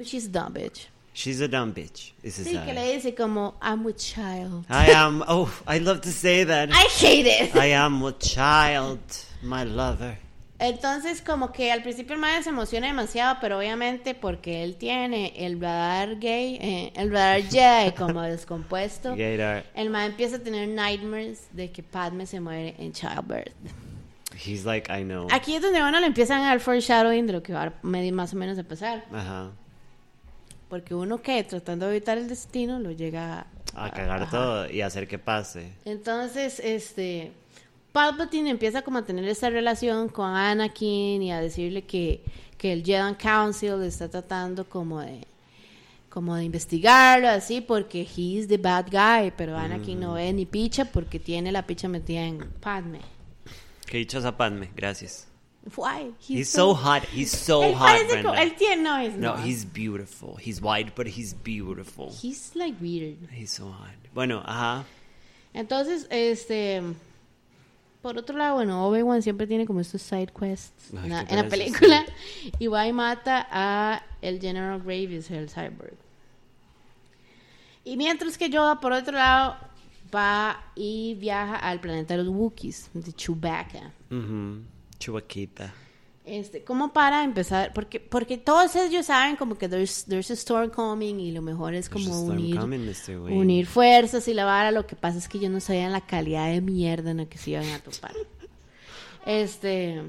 she's 0.05 0.27
a 0.27 0.29
dumb 0.29 0.53
bitch. 0.53 0.87
She's 1.13 1.41
a 1.41 1.47
dumb 1.47 1.73
bitch. 1.73 2.13
This 2.23 2.39
is 2.39 2.47
Sí, 2.47 2.57
que 2.65 2.73
le 2.73 2.93
dice 2.93 3.13
como, 3.13 3.55
I'm 3.61 3.85
with 3.85 3.97
child. 3.97 4.65
I 4.69 4.91
am. 4.91 5.23
Oh, 5.27 5.51
I 5.67 5.77
love 5.79 6.01
to 6.01 6.11
say 6.11 6.43
that. 6.43 6.69
I 6.71 6.87
hate 6.89 7.27
it. 7.27 7.55
I 7.55 7.67
am 7.67 8.01
with 8.01 8.19
child, 8.19 8.99
my 9.43 9.63
lover. 9.63 10.17
Entonces, 10.59 11.21
como 11.21 11.51
que 11.51 11.71
al 11.71 11.83
principio 11.83 12.15
el 12.15 12.21
madre 12.21 12.41
se 12.41 12.49
emociona 12.49 12.87
demasiado, 12.87 13.37
pero 13.41 13.57
obviamente 13.57 14.15
porque 14.15 14.63
él 14.63 14.77
tiene 14.77 15.33
el 15.35 15.59
radar 15.59 16.19
gay, 16.19 16.57
eh, 16.61 16.93
el 16.95 17.11
radar 17.11 17.41
Jedi 17.49 17.91
como 17.91 18.21
descompuesto, 18.21 19.13
el 19.17 19.89
madre 19.89 20.07
empieza 20.07 20.37
a 20.37 20.39
tener 20.39 20.69
nightmares 20.69 21.47
de 21.51 21.71
que 21.71 21.83
Padme 21.83 22.25
se 22.25 22.39
muere 22.39 22.75
en 22.79 22.93
childbirth. 22.93 23.51
He's 24.33 24.65
like, 24.65 24.89
I 24.91 25.03
know. 25.03 25.27
Aquí 25.31 25.53
es 25.55 25.61
donde 25.61 25.79
bueno 25.81 25.99
le 25.99 26.07
empiezan 26.07 26.41
a 26.41 26.47
dar 26.47 26.59
foreshadowing 26.59 27.27
de 27.27 27.33
lo 27.33 27.43
que 27.43 27.53
va 27.53 27.63
a 27.63 27.73
más 27.83 28.33
o 28.33 28.37
menos 28.37 28.57
a 28.57 28.63
pasar, 28.63 29.05
Ajá. 29.11 29.51
Porque 30.69 30.95
uno 30.95 31.21
que 31.21 31.43
tratando 31.43 31.85
de 31.87 31.97
evitar 31.97 32.17
el 32.17 32.27
destino 32.27 32.79
lo 32.79 32.91
llega 32.91 33.47
A 33.75 33.91
cagar 33.91 34.23
ajá. 34.23 34.31
todo 34.31 34.69
y 34.69 34.81
hacer 34.81 35.07
que 35.07 35.19
pase. 35.19 35.73
Entonces, 35.85 36.59
este, 36.63 37.31
Palpatine 37.91 38.49
empieza 38.49 38.81
como 38.81 38.97
a 38.99 39.05
tener 39.05 39.25
esta 39.25 39.49
relación 39.49 40.09
con 40.09 40.29
Anakin 40.29 41.21
y 41.21 41.31
a 41.31 41.39
decirle 41.39 41.83
que, 41.83 42.23
que 42.57 42.73
el 42.73 42.83
Jedi 42.83 43.15
Council 43.15 43.79
le 43.79 43.87
está 43.87 44.09
tratando 44.09 44.67
como 44.67 44.99
de 45.01 45.27
como 46.09 46.35
de 46.35 46.43
investigarlo 46.43 47.27
así 47.27 47.59
porque 47.59 48.01
he's 48.01 48.47
the 48.47 48.57
bad 48.57 48.85
guy, 48.91 49.33
pero 49.35 49.57
Anakin 49.57 49.99
no 49.99 50.13
ve 50.13 50.31
ni 50.31 50.45
picha 50.45 50.85
porque 50.85 51.19
tiene 51.19 51.51
la 51.51 51.65
picha 51.65 51.87
metida 51.87 52.21
en 52.23 52.37
Padme. 52.61 52.99
Que 53.87 53.97
dichosa 53.97 54.37
Padme, 54.37 54.69
gracias. 54.75 55.27
Why? 55.75 56.11
He's, 56.19 56.49
so 56.49 56.73
hot. 56.73 57.03
He's 57.05 57.31
so 57.45 57.63
él 57.63 57.73
hot, 57.73 57.87
parece 57.87 58.07
Brenda. 58.11 58.29
como- 58.29 58.41
él 58.41 58.55
tiene, 58.57 58.83
no, 58.83 58.97
es 58.97 59.15
No, 59.15 59.35
he's 59.37 59.65
beautiful. 59.65 60.35
He's 60.37 60.61
white, 60.61 60.93
but 60.95 61.07
he's 61.07 61.33
beautiful. 61.33 62.09
He's 62.11 62.51
like 62.55 62.75
weird. 62.81 63.17
He's 63.31 63.51
so 63.51 63.71
hot. 63.71 63.95
Bueno, 64.13 64.43
ajá. 64.45 64.83
Entonces, 65.53 66.07
este. 66.09 66.81
Por 68.01 68.17
otro 68.17 68.37
lado, 68.37 68.55
bueno, 68.55 68.85
Obi-Wan 68.85 69.21
siempre 69.21 69.47
tiene 69.47 69.65
como 69.65 69.79
estos 69.79 70.01
side 70.01 70.27
quests 70.37 70.91
Ay, 70.91 71.03
en 71.05 71.09
la, 71.09 71.21
en 71.21 71.47
película. 71.47 72.05
Y 72.59 72.67
va 72.67 72.85
y 72.85 72.91
mata 72.91 73.47
a 73.49 74.03
el 74.21 74.41
General 74.41 74.81
Graves, 74.81 75.31
el 75.31 75.49
cyborg. 75.49 75.95
Y 77.85 77.95
mientras 77.95 78.37
que 78.37 78.49
Yoda, 78.49 78.81
por 78.81 78.91
otro 78.91 79.13
lado, 79.13 79.55
va 80.13 80.61
y 80.75 81.15
viaja 81.15 81.55
al 81.55 81.79
planeta 81.79 82.17
de 82.17 82.23
los 82.23 82.33
Wookiees, 82.33 82.89
de 82.93 83.13
Chewbacca. 83.13 83.91
Mhm. 84.09 84.65
Chubaquita. 85.03 85.73
Este, 86.25 86.63
como 86.63 86.93
para 86.93 87.25
empezar, 87.25 87.73
porque, 87.73 87.99
porque 87.99 88.37
todos 88.37 88.77
ellos 88.77 89.07
saben 89.07 89.35
como 89.35 89.57
que 89.57 89.67
there's, 89.67 90.05
there's 90.05 90.31
a 90.31 90.35
storm 90.35 90.69
coming 90.69 91.19
y 91.19 91.33
lo 91.33 91.41
mejor 91.41 91.73
es 91.73 91.89
como 91.89 92.21
unir, 92.21 92.57
coming, 92.57 92.89
unir 93.29 93.65
fuerzas 93.65 94.25
y 94.29 94.33
la 94.33 94.45
vara. 94.45 94.71
Lo 94.71 94.87
que 94.87 94.95
pasa 94.95 95.17
es 95.17 95.27
que 95.27 95.39
yo 95.39 95.49
no 95.49 95.59
sabía 95.59 95.89
la 95.89 95.99
calidad 95.99 96.49
de 96.49 96.61
mierda 96.61 97.11
en 97.11 97.17
la 97.17 97.25
que 97.25 97.37
se 97.37 97.51
iban 97.51 97.69
a 97.71 97.79
topar. 97.79 98.13
Este. 99.25 100.01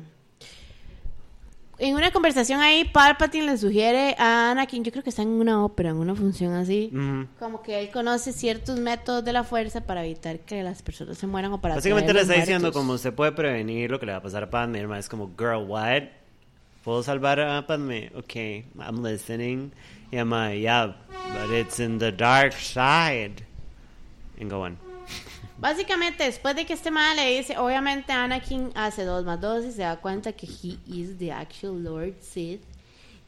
En 1.78 1.96
una 1.96 2.12
conversación 2.12 2.60
ahí, 2.60 2.84
Palpatine 2.84 3.46
le 3.46 3.58
sugiere 3.58 4.14
a 4.18 4.52
Anakin, 4.52 4.84
yo 4.84 4.92
creo 4.92 5.02
que 5.02 5.10
está 5.10 5.22
en 5.22 5.28
una 5.28 5.64
ópera, 5.64 5.90
en 5.90 5.96
una 5.96 6.14
función 6.14 6.52
así, 6.54 6.92
como 7.38 7.62
que 7.62 7.80
él 7.80 7.90
conoce 7.90 8.32
ciertos 8.32 8.78
métodos 8.78 9.24
de 9.24 9.32
la 9.32 9.42
fuerza 9.42 9.80
para 9.80 10.04
evitar 10.04 10.38
que 10.40 10.62
las 10.62 10.82
personas 10.82 11.18
se 11.18 11.26
mueran 11.26 11.52
o 11.52 11.60
para 11.60 11.74
Básicamente 11.74 12.12
le 12.12 12.20
está 12.20 12.34
diciendo 12.34 12.72
como 12.72 12.92
usted 12.92 13.12
puede 13.12 13.32
prevenir 13.32 13.90
lo 13.90 13.98
que 13.98 14.06
le 14.06 14.12
va 14.12 14.18
a 14.18 14.22
pasar 14.22 14.44
a 14.44 14.50
Padme. 14.50 14.86
Mae 14.86 15.00
es 15.00 15.08
como, 15.08 15.32
girl, 15.36 15.64
what? 15.66 16.02
¿Puedo 16.84 17.02
salvar 17.02 17.40
a 17.40 17.66
Padme? 17.66 18.12
Okay, 18.14 18.66
I'm 18.78 19.02
listening. 19.02 19.72
Y 20.12 20.22
mae, 20.22 20.60
yeah, 20.60 20.94
but 21.32 21.50
it's 21.50 21.80
in 21.80 21.98
the 21.98 22.12
dark 22.12 22.52
side. 22.52 23.42
And 24.38 24.48
go 24.48 24.64
on. 24.64 24.78
Básicamente, 25.58 26.24
después 26.24 26.54
de 26.56 26.64
que 26.64 26.72
este 26.72 26.90
man 26.90 27.16
le 27.16 27.36
dice, 27.36 27.58
obviamente 27.58 28.12
Anakin 28.12 28.70
hace 28.74 29.04
dos 29.04 29.24
más 29.24 29.40
dos 29.40 29.64
y 29.64 29.72
se 29.72 29.82
da 29.82 29.96
cuenta 29.96 30.32
que 30.32 30.46
he 30.46 30.78
is 30.86 31.18
the 31.18 31.32
actual 31.32 31.82
Lord 31.82 32.14
Sith, 32.20 32.62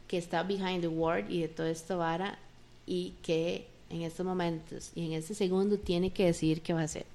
que 0.08 0.18
está 0.18 0.42
behind 0.42 0.80
the 0.80 0.88
ward 0.88 1.28
y 1.28 1.42
de 1.42 1.48
todo 1.48 1.66
esto 1.66 1.98
vara, 1.98 2.38
y 2.86 3.14
que 3.22 3.66
en 3.90 4.02
estos 4.02 4.26
momentos 4.26 4.90
y 4.94 5.06
en 5.06 5.12
este 5.12 5.34
segundo 5.34 5.78
tiene 5.78 6.10
que 6.10 6.26
decidir 6.26 6.62
qué 6.62 6.72
va 6.72 6.82
a 6.82 6.84
hacer. 6.84 7.06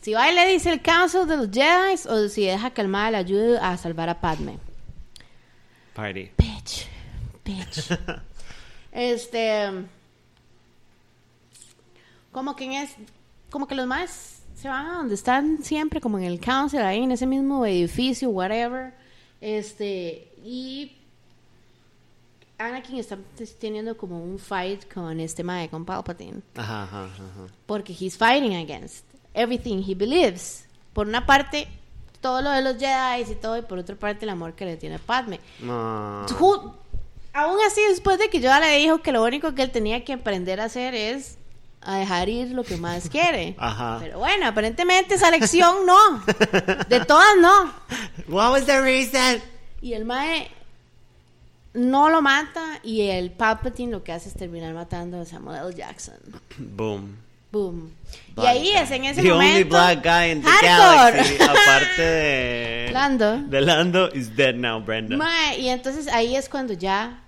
Si 0.00 0.14
va 0.14 0.30
y 0.30 0.34
le 0.34 0.46
dice 0.46 0.72
el 0.72 0.80
Council 0.80 1.26
de 1.26 1.36
los 1.36 1.50
Jedi 1.50 1.94
o 2.08 2.28
si 2.28 2.46
deja 2.46 2.70
que 2.70 2.80
el 2.80 2.88
mal 2.88 3.12
le 3.12 3.18
ayude 3.18 3.58
a 3.58 3.76
salvar 3.76 4.08
a 4.08 4.18
Padme. 4.20 4.58
Party. 5.94 6.30
Bitch, 6.38 6.86
bitch. 7.44 7.98
este. 8.92 9.68
Como 12.32 12.56
que 12.56 12.64
en 12.64 12.72
es. 12.72 12.90
Como 13.50 13.66
que 13.66 13.74
los 13.74 13.86
más 13.86 14.42
se 14.54 14.68
van 14.68 14.86
a 14.86 14.94
donde 14.94 15.14
están 15.14 15.62
siempre, 15.62 16.00
como 16.00 16.18
en 16.18 16.24
el 16.24 16.40
council, 16.40 16.80
ahí 16.80 17.02
en 17.02 17.12
ese 17.12 17.26
mismo 17.26 17.64
edificio, 17.66 18.30
whatever. 18.30 18.94
Este. 19.40 20.32
Y. 20.44 20.96
Anakin 22.58 22.98
está 22.98 23.16
teniendo 23.58 23.96
como 23.96 24.22
un 24.22 24.38
fight 24.38 24.92
con 24.92 25.18
este 25.18 25.42
mae, 25.42 25.70
con 25.70 25.86
Palpatine. 25.86 26.42
Ajá, 26.56 26.82
ajá, 26.82 27.04
ajá. 27.04 27.46
Porque 27.64 27.96
he's 27.98 28.18
fighting 28.18 28.54
against 28.54 29.10
everything 29.34 29.82
he 29.82 29.94
believes. 29.94 30.66
Por 30.92 31.06
una 31.06 31.24
parte, 31.26 31.68
todo 32.20 32.42
lo 32.42 32.50
de 32.50 32.62
los 32.62 32.76
Jedi 32.76 33.32
y 33.32 33.34
todo, 33.36 33.56
y 33.58 33.62
por 33.62 33.78
otra 33.78 33.96
parte, 33.96 34.24
el 34.24 34.30
amor 34.30 34.54
que 34.54 34.64
le 34.64 34.76
tiene 34.76 34.96
a 34.96 34.98
Padme. 34.98 35.40
No. 35.60 36.26
Aún 37.32 37.58
así, 37.66 37.80
después 37.88 38.18
de 38.18 38.28
que 38.28 38.40
Yoda 38.40 38.60
le 38.60 38.76
dijo 38.78 39.02
que 39.02 39.12
lo 39.12 39.22
único 39.22 39.54
que 39.54 39.62
él 39.62 39.70
tenía 39.70 40.04
que 40.04 40.12
aprender 40.12 40.60
a 40.60 40.64
hacer 40.64 40.94
es 40.94 41.38
a 41.82 41.96
dejar 41.98 42.28
ir 42.28 42.48
lo 42.52 42.62
que 42.64 42.76
más 42.76 43.08
quiere. 43.08 43.54
Ajá. 43.58 43.98
Pero 44.00 44.18
bueno, 44.18 44.46
aparentemente 44.46 45.14
esa 45.14 45.30
lección 45.30 45.86
no. 45.86 46.22
De 46.88 47.00
todas 47.06 47.36
no. 47.40 47.72
What 48.28 48.52
was 48.52 48.66
the 48.66 48.80
reason? 48.80 49.40
Y 49.82 49.94
el 49.94 50.04
Mae 50.04 50.50
no 51.72 52.10
lo 52.10 52.20
mata 52.20 52.80
y 52.82 53.02
el 53.02 53.30
Palpatine 53.30 53.92
lo 53.92 54.02
que 54.02 54.12
hace 54.12 54.28
es 54.28 54.34
terminar 54.34 54.74
matando 54.74 55.20
a 55.20 55.24
Samuel 55.24 55.60
L. 55.68 55.74
Jackson. 55.74 56.16
Boom. 56.58 57.16
Boom. 57.52 57.92
Y 58.36 58.46
ahí 58.46 58.68
guy. 58.72 58.76
es 58.76 58.90
en 58.92 59.04
ese 59.06 59.22
the 59.22 59.28
momento. 59.30 59.52
only 59.54 59.64
black 59.64 60.04
guy 60.04 60.30
in 60.30 60.40
the 60.42 60.48
galaxy, 60.62 61.34
aparte 61.42 62.02
de 62.02 62.90
Lando. 62.92 63.38
de 63.38 63.60
Lando, 63.60 64.08
is 64.12 64.36
dead 64.36 64.54
now, 64.54 64.80
Brenda. 64.80 65.16
Mae, 65.16 65.58
y 65.58 65.68
entonces 65.68 66.06
ahí 66.08 66.36
es 66.36 66.48
cuando 66.48 66.74
ya 66.74 67.20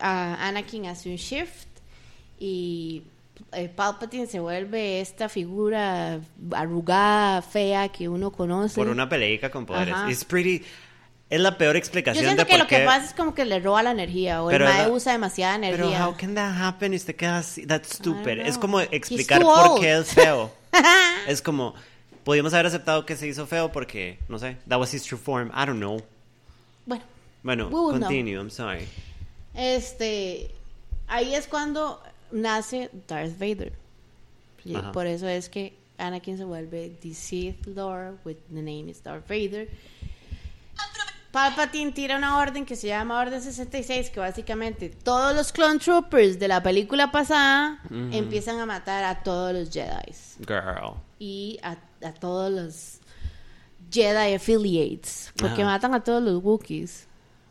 Anakin 0.00 0.86
hace 0.86 1.10
un 1.10 1.16
shift 1.16 1.66
y 2.38 3.02
eh, 3.52 3.68
Palpatine 3.68 4.26
se 4.26 4.40
vuelve 4.40 5.00
esta 5.00 5.28
figura 5.28 6.20
arrugada, 6.52 7.42
fea 7.42 7.88
que 7.88 8.08
uno 8.08 8.30
conoce. 8.30 8.74
Por 8.74 8.88
una 8.88 9.08
peleica 9.08 9.50
con 9.50 9.66
poderes. 9.66 9.94
It's 10.08 10.24
pretty. 10.24 10.62
Es 11.28 11.40
la 11.40 11.56
peor 11.56 11.74
Yo 11.74 11.78
explicación 11.78 12.24
siento 12.24 12.42
de 12.42 12.46
que 12.46 12.54
por 12.54 12.60
lo 12.60 12.66
que 12.66 12.80
pasa 12.80 13.06
es 13.06 13.14
como 13.14 13.34
que 13.34 13.44
le 13.44 13.60
roba 13.60 13.84
la 13.84 13.92
energía 13.92 14.42
o 14.42 14.48
Pero 14.48 14.66
el 14.66 14.72
mae 14.74 14.82
la- 14.88 14.92
usa 14.92 15.12
demasiada 15.12 15.58
Pero 15.60 15.84
energía. 15.84 16.08
how 16.08 16.16
can 16.16 16.34
that 16.34 16.60
happen? 16.60 16.92
Y 16.92 16.96
usted 16.96 17.14
queda 17.14 17.38
así. 17.38 17.64
That's 17.66 17.96
stupid. 17.96 18.40
Es 18.40 18.58
como 18.58 18.80
explicar 18.80 19.40
por 19.40 19.68
old. 19.70 19.80
qué 19.80 19.96
es 19.98 20.12
feo. 20.12 20.50
es 21.28 21.40
como 21.40 21.74
Podríamos 22.24 22.52
haber 22.52 22.66
aceptado 22.66 23.06
que 23.06 23.16
se 23.16 23.26
hizo 23.26 23.46
feo 23.46 23.72
porque, 23.72 24.18
no 24.28 24.38
sé, 24.38 24.56
that 24.68 24.78
was 24.78 24.92
his 24.92 25.02
true 25.04 25.18
form. 25.18 25.48
I 25.48 25.64
don't 25.66 25.78
know. 25.78 26.02
Bueno, 26.84 27.02
Bueno, 27.42 27.64
will 27.68 27.92
know. 27.96 28.00
continue, 28.00 28.36
I'm 28.36 28.50
sorry. 28.50 28.86
este, 29.54 30.50
ahí 31.08 31.34
es 31.34 31.46
cuando 31.46 32.02
nace 32.32 32.90
Darth 33.08 33.38
Vader. 33.38 33.72
Y 34.64 34.74
Ajá. 34.76 34.92
por 34.92 35.06
eso 35.06 35.26
es 35.28 35.48
que 35.48 35.76
Anakin 35.98 36.36
se 36.38 36.44
vuelve 36.44 36.90
the 37.00 37.14
Sith 37.14 37.66
Lord 37.66 38.18
with 38.24 38.36
the 38.52 38.62
name 38.62 38.88
is 38.90 39.02
Darth 39.02 39.26
Vader. 39.28 39.68
Palpatine 41.32 41.92
tira 41.92 42.16
una 42.16 42.38
orden 42.38 42.66
que 42.66 42.74
se 42.74 42.88
llama 42.88 43.20
Orden 43.20 43.40
66, 43.40 44.10
que 44.10 44.18
básicamente 44.18 44.88
todos 44.88 45.34
los 45.36 45.52
clone 45.52 45.78
troopers 45.78 46.40
de 46.40 46.48
la 46.48 46.60
película 46.60 47.12
pasada 47.12 47.80
empiezan 48.10 48.58
a 48.58 48.66
matar 48.66 49.04
a 49.04 49.22
todos 49.22 49.52
los 49.54 49.70
Jedi 49.70 50.12
Girl. 50.40 50.94
y 51.20 51.60
a, 51.62 51.76
a 52.04 52.12
todos 52.14 52.50
los 52.50 52.98
Jedi 53.92 54.34
affiliates, 54.34 55.32
porque 55.36 55.62
Ajá. 55.62 55.70
matan 55.72 55.94
a 55.94 56.02
todos 56.02 56.20
los 56.22 56.42
Wookiees. 56.42 57.06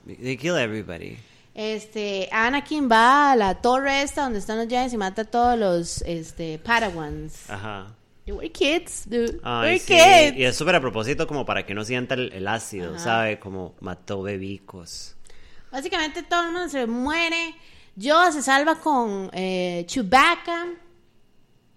They 0.06 0.36
kill 0.36 0.58
everybody. 0.58 1.18
Este, 1.54 2.30
Anakin 2.32 2.90
va 2.90 3.32
a 3.32 3.36
la 3.36 3.62
torre 3.62 4.02
esta 4.02 4.24
donde 4.24 4.40
están 4.40 4.58
los 4.58 4.68
Jedi 4.68 4.94
y 4.94 4.98
mata 4.98 5.24
a 5.24 5.26
todos 5.26 5.58
los 5.58 6.02
este, 6.04 6.60
Padawans. 6.60 7.50
Ajá. 7.50 7.88
We're 8.28 8.52
kids, 8.52 9.10
dude. 9.10 9.40
Ay, 9.44 9.74
We're 9.74 9.80
sí. 9.80 9.94
kids. 9.94 10.38
Y 10.38 10.44
es 10.44 10.56
súper 10.56 10.76
a 10.76 10.82
propósito 10.82 11.26
como 11.28 11.46
para 11.46 11.66
que 11.66 11.74
no 11.74 11.84
sienta 11.84 12.14
el, 12.14 12.32
el 12.32 12.48
ácido, 12.48 12.92
Ajá. 12.96 13.04
¿sabe? 13.04 13.40
Como 13.40 13.74
mató 13.80 14.22
bebicos. 14.22 15.16
Básicamente 15.72 16.24
todo 16.24 16.44
el 16.46 16.52
mundo 16.52 16.70
se 16.70 16.86
muere. 16.86 17.56
Yoda 17.96 18.32
se 18.32 18.42
salva 18.42 18.76
con 18.76 19.30
eh, 19.34 19.84
Chewbacca. 19.88 20.68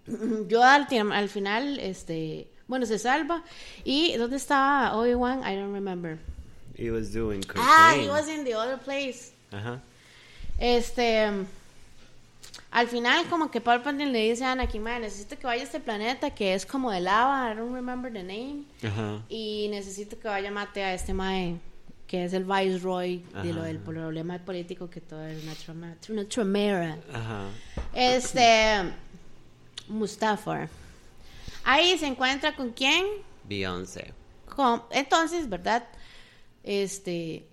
Yoda 0.47 0.75
al, 0.75 1.11
al 1.11 1.29
final, 1.29 1.79
este, 1.79 2.47
bueno, 2.67 2.85
se 2.85 2.99
salva. 2.99 3.43
¿Y 3.83 4.15
dónde 4.17 4.37
estaba 4.37 4.95
Obi-Wan? 4.95 5.39
I 5.39 5.55
don't 5.55 5.73
remember. 5.73 6.19
He 6.77 6.89
was 6.89 7.11
doing 7.11 7.41
cocaine. 7.41 7.65
Ah, 7.67 7.93
he 7.99 8.07
was 8.09 8.27
in 8.27 8.45
the 8.45 8.55
other 8.55 8.77
place. 8.77 9.32
Ajá. 9.53 9.81
Este, 10.57 11.27
al 12.71 12.87
final 12.87 13.25
como 13.29 13.49
que 13.51 13.61
Palpatine 13.61 14.07
le 14.07 14.29
dice 14.29 14.45
a 14.45 14.51
Anakin, 14.53 14.81
"Mae, 14.83 14.99
necesito 14.99 15.37
que 15.37 15.45
vaya 15.47 15.61
a 15.61 15.65
este 15.65 15.79
planeta 15.79 16.31
que 16.33 16.53
es 16.53 16.65
como 16.65 16.91
de 16.91 16.99
lava, 17.01 17.51
I 17.51 17.55
don't 17.55 17.73
remember 17.73 18.11
the 18.11 18.23
name, 18.23 18.63
Ajá. 18.83 19.21
y 19.29 19.67
necesito 19.69 20.19
que 20.19 20.27
vaya 20.27 20.49
a 20.49 20.51
mate 20.51 20.83
a 20.83 20.93
este 20.93 21.13
mae 21.13 21.57
que 22.07 22.25
es 22.25 22.33
el 22.33 22.43
viceroy 22.43 23.25
de 23.41 23.53
lo 23.53 23.63
del 23.63 23.79
problema 23.79 24.37
político 24.37 24.87
que 24.87 25.01
todo 25.01 25.25
es 25.25 25.41
una 25.43 25.55
trama, 25.55 25.95
una 26.09 26.25
tramera. 26.25 26.97
Ajá. 27.11 27.45
Este, 27.93 28.91
Mustafar. 29.87 30.69
Ahí 31.63 31.97
se 31.97 32.05
encuentra 32.05 32.55
con 32.55 32.69
quién? 32.71 33.03
Beyoncé. 33.45 34.13
Entonces, 34.91 35.49
¿verdad? 35.49 35.83
Este, 36.63 37.47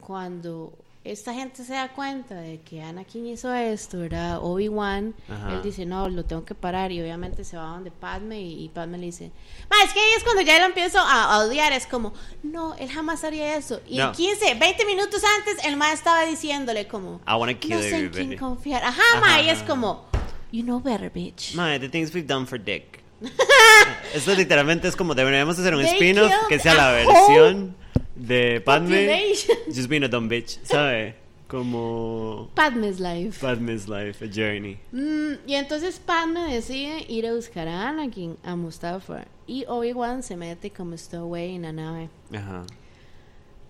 cuando 0.00 0.76
esta 1.04 1.34
gente 1.34 1.62
se 1.64 1.74
da 1.74 1.92
cuenta 1.92 2.34
de 2.34 2.60
que 2.62 2.82
Anakin 2.82 3.26
hizo 3.26 3.52
esto, 3.52 3.98
¿verdad? 3.98 4.38
Obi-Wan, 4.42 5.14
él 5.50 5.62
dice, 5.62 5.84
no, 5.84 6.08
lo 6.08 6.24
tengo 6.24 6.46
que 6.46 6.54
parar 6.54 6.92
y 6.92 7.02
obviamente 7.02 7.44
se 7.44 7.58
va 7.58 7.64
donde 7.64 7.90
Padme 7.90 8.40
y, 8.40 8.64
y 8.64 8.68
Padme 8.70 8.96
le 8.96 9.06
dice, 9.06 9.30
ma, 9.68 9.76
es 9.84 9.92
que 9.92 10.00
ahí 10.00 10.12
es 10.16 10.24
cuando 10.24 10.40
ya 10.40 10.58
lo 10.58 10.64
empiezo 10.64 10.98
a, 10.98 11.34
a 11.34 11.38
odiar, 11.40 11.74
es 11.74 11.86
como, 11.86 12.14
no, 12.42 12.74
él 12.76 12.90
jamás 12.90 13.22
haría 13.22 13.54
eso. 13.54 13.82
Y 13.86 13.98
No. 13.98 14.12
15, 14.12 14.54
20 14.54 14.86
minutos 14.86 15.22
antes, 15.38 15.62
el 15.66 15.76
ma 15.76 15.92
estaba 15.92 16.24
diciéndole 16.24 16.88
como, 16.88 17.20
I 17.28 17.34
wanna 17.34 17.52
kill 17.54 17.76
no 17.76 17.82
sé 17.82 17.98
en 17.98 18.08
quién 18.08 18.36
confiar. 18.38 18.82
Ajá, 18.82 19.02
Ajá, 19.12 19.20
ma, 19.20 19.42
y 19.42 19.50
es 19.50 19.62
como, 19.62 20.06
you 20.52 20.62
know 20.62 20.80
better, 20.80 21.10
bitch. 21.10 21.54
Mae, 21.54 21.78
the 21.78 21.88
things 21.90 22.14
we've 22.14 22.26
done 22.26 22.46
for 22.46 22.58
dick. 22.58 23.04
Esto 24.14 24.34
literalmente 24.34 24.88
es 24.88 24.96
como 24.96 25.14
deberíamos 25.14 25.58
hacer 25.58 25.74
un 25.74 25.82
spin-off 25.82 26.32
que 26.48 26.58
sea 26.58 26.74
la 26.74 26.92
versión 26.92 27.76
de 28.14 28.60
Padme. 28.60 29.34
Just 29.66 29.88
being 29.88 30.04
a 30.04 30.08
dumb 30.08 30.28
bitch, 30.28 30.58
¿sabe? 30.64 31.14
Como 31.48 32.48
Padme's 32.54 32.98
life. 32.98 33.40
Padme's 33.40 33.86
life, 33.86 34.24
a 34.24 34.28
journey. 34.28 34.78
Mm, 34.92 35.34
y 35.46 35.54
entonces 35.54 36.00
Padme 36.00 36.52
decide 36.52 37.04
ir 37.08 37.26
a 37.26 37.34
buscar 37.34 37.68
a 37.68 37.88
Anakin, 37.88 38.36
a 38.42 38.56
Mustafar. 38.56 39.28
Y 39.46 39.64
Obi-Wan 39.68 40.22
se 40.22 40.36
mete 40.36 40.70
como 40.70 40.96
stowaway 40.96 41.54
en 41.54 41.62
la 41.62 41.72
nave. 41.72 42.08
Ajá. 42.34 42.64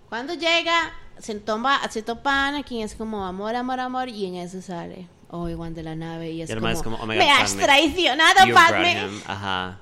Cuando 0.08 0.34
llega, 0.34 0.92
se, 1.18 1.34
toma, 1.34 1.80
se 1.90 2.02
topa 2.02 2.46
Anakin, 2.48 2.82
es 2.82 2.94
como 2.94 3.24
amor, 3.24 3.56
amor, 3.56 3.80
amor. 3.80 4.08
Y 4.08 4.26
en 4.26 4.36
eso 4.36 4.62
sale 4.62 5.08
Obi-Wan 5.30 5.74
de 5.74 5.82
la 5.82 5.96
nave. 5.96 6.30
Y 6.30 6.42
es, 6.42 6.50
Y 6.50 6.54
como, 6.54 6.68
es 6.68 6.82
como, 6.82 6.96
oh 6.96 7.06
my 7.06 7.16
me 7.16 7.24
God, 7.24 7.32
has 7.40 7.50
Padme, 7.50 7.64
traicionado, 7.64 8.46
You 8.46 8.54
Padme. 8.54 8.96
Ajá. 9.26 9.80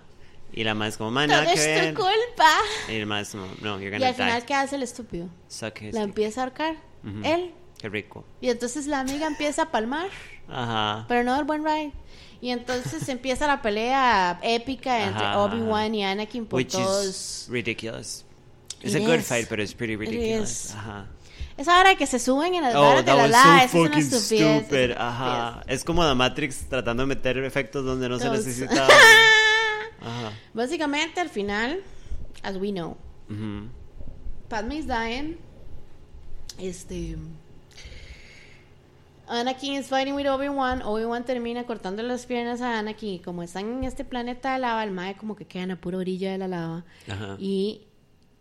Y 0.55 0.65
la 0.65 0.75
más 0.75 0.97
como, 0.99 1.11
man, 1.11 1.29
Todo 1.29 1.41
nada 1.43 1.53
que 1.55 1.59
es 1.59 1.67
ver. 1.67 1.95
tu 1.95 2.01
culpa. 2.03 2.51
Y 2.89 2.95
el 2.97 3.07
más 3.07 3.31
como, 3.31 3.47
no, 3.63 3.79
you're 3.81 3.89
Y 3.89 3.91
gonna 3.93 4.09
al 4.09 4.15
final, 4.15 4.41
die. 4.41 4.47
¿qué 4.47 4.55
hace 4.55 4.77
el 4.77 4.83
estúpido? 4.83 5.29
Suck 5.49 5.81
his 5.83 5.95
La 5.95 6.01
dick. 6.01 6.09
empieza 6.11 6.41
a 6.41 6.45
ahorcar. 6.45 6.77
Ujú. 7.05 7.21
Él. 7.25 7.55
Qué 7.79 7.89
rico. 7.89 8.25
Y 8.41 8.49
entonces 8.51 8.87
la 8.87 9.01
amiga 9.01 9.27
empieza 9.27 9.63
a 9.63 9.71
palmar. 9.71 10.09
Ajá. 10.49 11.07
Pero 11.09 11.25
no 11.25 11.37
el 11.39 11.45
buen 11.45 11.65
ride. 11.65 11.93
Y 12.41 12.51
entonces 12.51 13.09
empieza 13.09 13.47
la 13.47 13.63
pelea 13.63 14.39
épica 14.43 15.05
entre 15.05 15.25
Ajá, 15.25 15.39
Obi-Wan 15.39 15.95
y 15.95 16.05
Anakin 16.05 16.45
por 16.47 16.59
Which 16.59 16.73
todos. 16.73 17.07
is 17.07 17.47
ridiculous. 17.49 18.25
It 18.81 18.87
It's 18.89 18.95
a 18.97 18.99
good 18.99 19.21
is. 19.21 19.27
fight, 19.27 19.49
but 19.49 19.59
it's 19.61 19.73
pretty 19.75 19.97
ridiculous. 19.97 20.67
is. 20.67 20.75
Ajá. 20.75 21.07
Esa 21.57 21.79
hora 21.79 21.95
que 21.95 22.07
se 22.07 22.19
suben 22.19 22.55
en 22.55 22.63
las 22.63 22.75
Oh, 22.75 22.81
varas 22.83 22.97
de 22.99 23.05
that 23.05 23.17
la 23.17 23.23
was 23.23 23.31
lava, 23.31 23.45
so 23.61 23.65
esa 23.65 23.65
es 23.67 23.75
una 23.75 23.99
estupidez. 23.99 24.73
es 24.73 24.97
Ajá. 24.99 25.49
estupidez. 25.51 25.79
Es 25.79 25.85
como 25.85 26.09
The 26.09 26.15
Matrix 26.15 26.69
tratando 26.69 27.03
de 27.05 27.07
meter 27.07 27.39
efectos 27.39 27.85
donde 27.85 28.09
no 28.09 28.19
se 28.19 28.27
Those- 28.27 28.39
necesitaba. 28.45 28.89
Ajá. 30.05 30.33
Básicamente, 30.55 31.21
al 31.21 31.29
final, 31.29 31.81
as 32.43 32.57
we 32.57 32.71
know, 32.73 32.97
Ujú. 33.31 33.69
Padme 34.49 34.77
is 34.77 34.87
dying. 34.87 35.39
Este. 36.59 37.17
Anakin 39.29 39.79
is 39.79 39.87
fighting 39.89 40.15
with 40.15 40.27
Obi-Wan. 40.27 40.83
Obi-Wan 40.83 41.25
termina 41.25 41.65
cortando 41.65 42.03
las 42.03 42.27
piernas 42.27 42.61
a 42.61 42.79
Anakin. 42.79 43.15
Y 43.15 43.19
como 43.21 43.43
están 43.43 43.67
en 43.79 43.85
este 43.85 44.05
planeta 44.05 44.53
de 44.53 44.59
lava, 44.59 44.85
el 44.85 44.91
mae 44.91 45.17
como 45.17 45.37
que 45.37 45.47
queda 45.47 45.63
en 45.63 45.69
la 45.71 45.77
pura 45.77 45.99
orilla 45.99 46.33
de 46.33 46.39
la 46.39 46.49
lava. 46.49 46.85
Ajá. 47.09 47.37
Y 47.39 47.87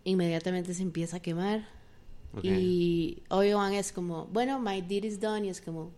inmediatamente 0.03 0.73
se 0.73 0.81
empieza 0.83 1.17
a 1.17 1.19
quemar. 1.21 1.65
Ok. 2.33 2.43
Y 2.43 3.23
Obi-Wan 3.29 3.73
es 3.73 3.91
como, 3.93 4.25
bueno, 4.25 4.59
my 4.59 4.81
deed 4.81 5.05
is 5.05 5.19
done. 5.19 5.45
Y 5.45 5.49
es 5.49 5.61
como, 5.61 5.91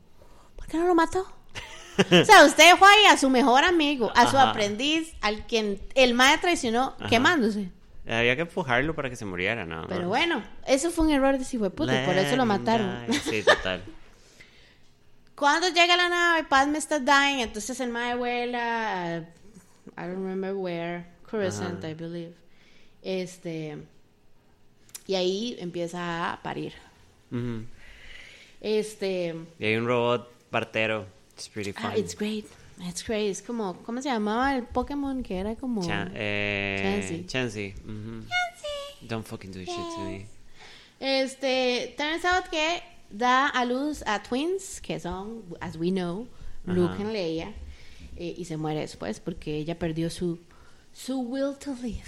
¿por 0.55 0.67
qué 0.67 0.77
no 0.77 0.85
lo 0.85 0.93
mató? 0.93 1.25
o 2.21 2.25
sea, 2.25 2.45
usted 2.45 2.75
fue 2.77 2.87
ahí 2.87 3.05
a 3.05 3.17
su 3.17 3.29
mejor 3.29 3.63
amigo, 3.63 4.11
a 4.15 4.29
su 4.29 4.37
Ajá. 4.37 4.49
aprendiz, 4.51 5.13
al 5.21 5.45
quien 5.45 5.79
el 5.95 6.13
mae 6.13 6.37
traicionó, 6.37 6.95
Ajá. 6.99 7.09
quemándose. 7.09 7.69
Había 8.07 8.35
que 8.35 8.41
empujarlo 8.41 8.95
para 8.95 9.09
que 9.09 9.15
se 9.15 9.23
muriera, 9.25 9.65
¿no? 9.65 9.87
Pero 9.87 10.09
bueno, 10.09 10.43
eso 10.67 10.91
fue 10.91 11.05
un 11.05 11.11
error 11.11 11.37
de 11.37 11.45
hijo 11.51 11.63
de 11.63 11.69
puta, 11.69 12.03
por 12.05 12.15
eso 12.15 12.35
lo 12.35 12.45
mataron. 12.45 13.05
Sí, 13.29 13.43
total. 13.45 13.81
Cuando 15.35 15.69
llega 15.69 15.95
la 15.97 16.09
nave, 16.09 16.43
Padme 16.43 16.77
está 16.77 16.99
dying, 16.99 17.39
entonces 17.41 17.79
el 17.79 17.89
mae 17.89 18.15
vuela 18.15 19.15
a, 19.15 19.17
I 19.17 20.07
don't 20.07 20.15
remember 20.17 20.53
where, 20.53 21.05
Coruscant, 21.29 21.79
Ajá. 21.79 21.89
I 21.89 21.93
believe. 21.93 22.33
Este, 23.01 23.77
y 25.07 25.15
ahí 25.15 25.55
empieza 25.59 26.33
a 26.33 26.41
parir. 26.41 26.73
Este, 28.61 29.35
Y 29.59 29.65
hay 29.65 29.75
un 29.75 29.87
robot 29.87 30.31
partero. 30.49 31.05
It's 31.35 31.47
pretty 31.47 31.71
fun. 31.71 31.91
ah, 31.91 31.95
it's 31.97 32.15
great, 32.15 32.45
it's 32.81 33.03
great, 33.03 33.29
es 33.31 33.41
como, 33.41 33.73
¿cómo 33.85 34.01
se 34.01 34.09
llamaba 34.09 34.55
el 34.55 34.63
Pokémon 34.63 35.23
que 35.23 35.37
era 35.39 35.55
como? 35.55 35.81
Eh, 35.83 36.79
Chansey. 36.81 37.25
Chansey. 37.25 37.73
ujú. 37.85 38.23
Don't 39.07 39.25
fucking 39.25 39.51
do 39.51 39.59
shit 39.59 39.67
to 39.67 39.99
me. 40.05 40.25
Este, 40.99 41.93
turns 41.97 42.23
out 42.23 42.49
que 42.49 42.81
da 43.09 43.47
a 43.49 43.65
luz 43.65 44.03
a 44.05 44.21
twins, 44.23 44.79
que 44.79 44.99
son, 44.99 45.43
as 45.59 45.75
we 45.75 45.91
know, 45.91 46.27
Luke 46.65 46.93
Ajá. 46.93 47.01
and 47.03 47.11
Leia, 47.11 47.53
eh, 48.15 48.35
y 48.37 48.45
se 48.45 48.55
muere 48.55 48.79
después 48.79 49.19
porque 49.19 49.57
ella 49.57 49.77
perdió 49.77 50.09
su, 50.09 50.39
su 50.93 51.19
will 51.19 51.57
to 51.57 51.75
live. 51.81 52.03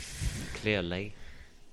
Clearly. 0.61 1.13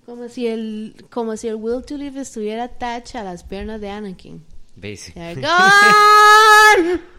Como 0.04 0.28
si 0.28 0.48
el, 0.48 0.96
como 1.10 1.36
si 1.36 1.46
el 1.46 1.54
will 1.56 1.84
to 1.84 1.96
live 1.96 2.18
estuviera 2.20 2.64
attached 2.64 3.14
a 3.14 3.22
las 3.22 3.44
piernas 3.44 3.80
de 3.80 3.90
Anakin. 3.90 4.42
Basically. 4.74 5.34
They're 5.34 5.40
gone. 5.40 7.00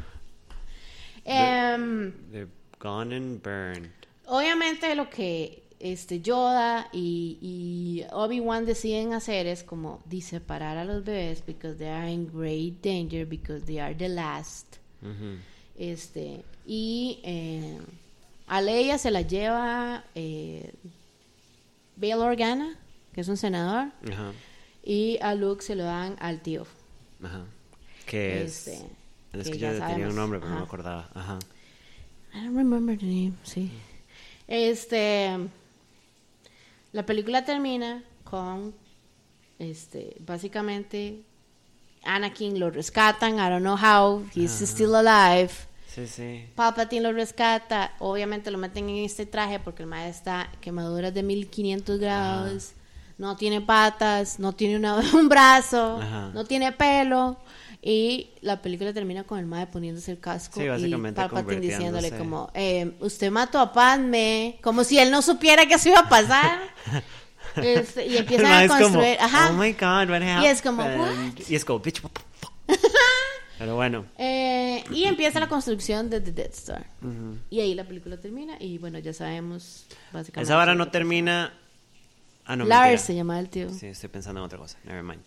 Em, 1.26 2.12
They're 2.32 2.48
gone 2.80 3.16
and 3.16 3.42
burned. 3.42 3.90
obviamente 4.26 4.94
lo 4.96 5.10
que 5.10 5.64
este 5.80 6.22
Yoda 6.22 6.88
y, 6.94 7.38
y 7.42 8.06
Obi-Wan 8.12 8.66
deciden 8.66 9.14
hacer 9.14 9.48
es 9.48 9.64
como 9.64 10.02
separar 10.22 10.78
a 10.78 10.86
los 10.86 11.04
bebés 11.04 11.46
because 11.46 11.78
they 11.78 11.90
are 11.90 12.10
in 12.10 12.28
great 12.32 12.82
danger 12.82 13.26
because 13.26 13.66
they 13.66 13.80
are 13.80 13.94
the 13.96 14.08
last. 14.10 14.78
Este, 15.78 16.44
y 16.66 17.20
eh, 17.24 17.78
a 18.48 18.62
Leia 18.62 18.98
se 18.98 19.12
la 19.12 19.22
lleva 19.22 20.06
eh, 20.16 20.74
Bail 21.98 22.20
Organa, 22.20 22.78
que 23.14 23.22
es 23.22 23.28
un 23.28 23.36
senador, 23.38 23.92
Ajá. 24.10 24.32
y 24.86 25.18
a 25.22 25.36
Luke 25.36 25.62
se 25.64 25.76
lo 25.76 25.84
dan 25.84 26.16
al 26.20 26.42
tío. 26.42 26.66
Ajá. 27.22 27.46
Que 28.06 28.44
es. 28.44 28.68
Este, 28.68 28.86
es 29.42 29.46
que 29.48 29.54
que 29.54 29.60
yo 29.60 29.68
tenía 29.70 29.88
sabemos. 29.88 30.10
un 30.12 30.16
nombre, 30.16 30.40
pero 30.40 30.50
no 30.50 30.56
me 30.56 30.62
Ajá. 30.62 30.66
acordaba. 30.68 31.10
Ajá. 31.14 31.40
I 32.36 32.38
don't 32.46 32.56
remember 32.58 32.98
the 32.98 33.06
name, 33.06 33.34
sí. 33.44 33.72
Este, 34.48 35.38
la 36.92 37.06
película 37.06 37.46
termina 37.46 38.04
con, 38.24 38.74
este, 39.60 40.16
básicamente, 40.20 41.22
Anakin 42.04 42.60
lo 42.60 42.70
rescatan, 42.70 43.36
I 43.36 43.50
don't 43.50 43.62
know 43.62 43.78
how, 43.78 44.24
he's 44.36 44.52
still 44.52 44.94
alive. 44.96 45.52
Sí, 45.88 46.08
sí. 46.08 46.46
Palpatine 46.56 47.02
lo 47.04 47.14
rescata, 47.14 47.94
obviamente 48.00 48.50
lo 48.52 48.58
meten 48.58 48.90
en 48.90 49.06
este 49.06 49.26
traje 49.28 49.60
porque 49.60 49.84
el 49.84 49.88
mae 49.90 50.10
está 50.10 50.50
quemaduras 50.60 51.14
de 51.14 51.22
1500 51.24 52.00
grados, 52.00 52.72
no 53.20 53.38
tiene 53.38 53.62
patas, 53.62 54.40
no 54.40 54.54
tiene 54.54 54.76
una- 54.78 54.96
un 55.14 55.30
brazo, 55.30 56.00
Ajá. 56.02 56.32
no 56.34 56.44
tiene 56.46 56.72
pelo. 56.72 57.38
Y 57.86 58.30
la 58.40 58.62
película 58.62 58.94
termina 58.94 59.26
con 59.26 59.40
el 59.40 59.46
mae 59.46 59.68
poniéndose 59.68 60.12
el 60.12 60.20
casco 60.20 60.58
Sí, 60.58 60.66
y 60.66 60.70
básicamente 60.70 61.20
Palpatine 61.20 61.60
diciéndole 61.60 62.12
como, 62.18 62.50
eh, 62.54 62.94
usted 63.02 63.30
mató 63.30 63.60
a 63.60 63.74
Padme, 63.74 64.58
como 64.62 64.86
si 64.86 64.98
él 65.00 65.12
no 65.12 65.22
supiera 65.22 65.66
que 65.66 65.74
eso 65.74 65.90
iba 65.90 66.00
a 66.00 66.10
pasar. 66.10 66.60
Este, 67.56 68.08
y 68.08 68.18
empiezan 68.18 68.48
a 68.48 68.64
es 68.64 68.72
como, 68.72 68.82
construir, 68.82 69.18
ajá. 69.20 69.52
oh 69.52 69.54
my 69.54 69.74
god, 69.74 70.10
what 70.10 70.24
happened? 70.24 70.44
Y 70.44 70.48
es 70.48 70.62
como, 70.64 70.84
what? 70.84 71.12
Y 71.48 71.56
es 71.56 71.64
como, 71.64 71.80
bitch? 71.82 72.02
Pero 73.60 73.76
bueno, 73.76 74.06
Eh, 74.18 74.84
y 74.90 75.04
empieza 75.04 75.40
la 75.40 75.48
construcción 75.48 76.10
de 76.10 76.20
The 76.20 76.32
Death 76.32 76.54
Star. 76.54 76.88
Y 77.52 77.60
ahí 77.60 77.76
la 77.76 77.84
película 77.84 78.18
termina 78.18 78.56
y 78.60 78.80
bueno, 78.80 78.98
ya 78.98 79.14
sabemos 79.14 79.86
básicamente. 80.12 80.42
esa 80.48 80.56
vara 80.56 80.74
no 80.74 80.90
termina... 80.90 81.54
Ah, 82.46 82.56
no. 82.56 82.66
Lars 82.66 82.86
mentira. 82.86 83.06
se 83.06 83.16
llama 83.16 83.40
el 83.40 83.50
tío. 83.50 83.70
Sí, 83.70 83.86
estoy 83.88 84.10
pensando 84.10 84.42
en 84.42 84.46
otra 84.46 84.58
cosa. 84.58 84.80
Never 84.84 85.04
mind. 85.04 85.22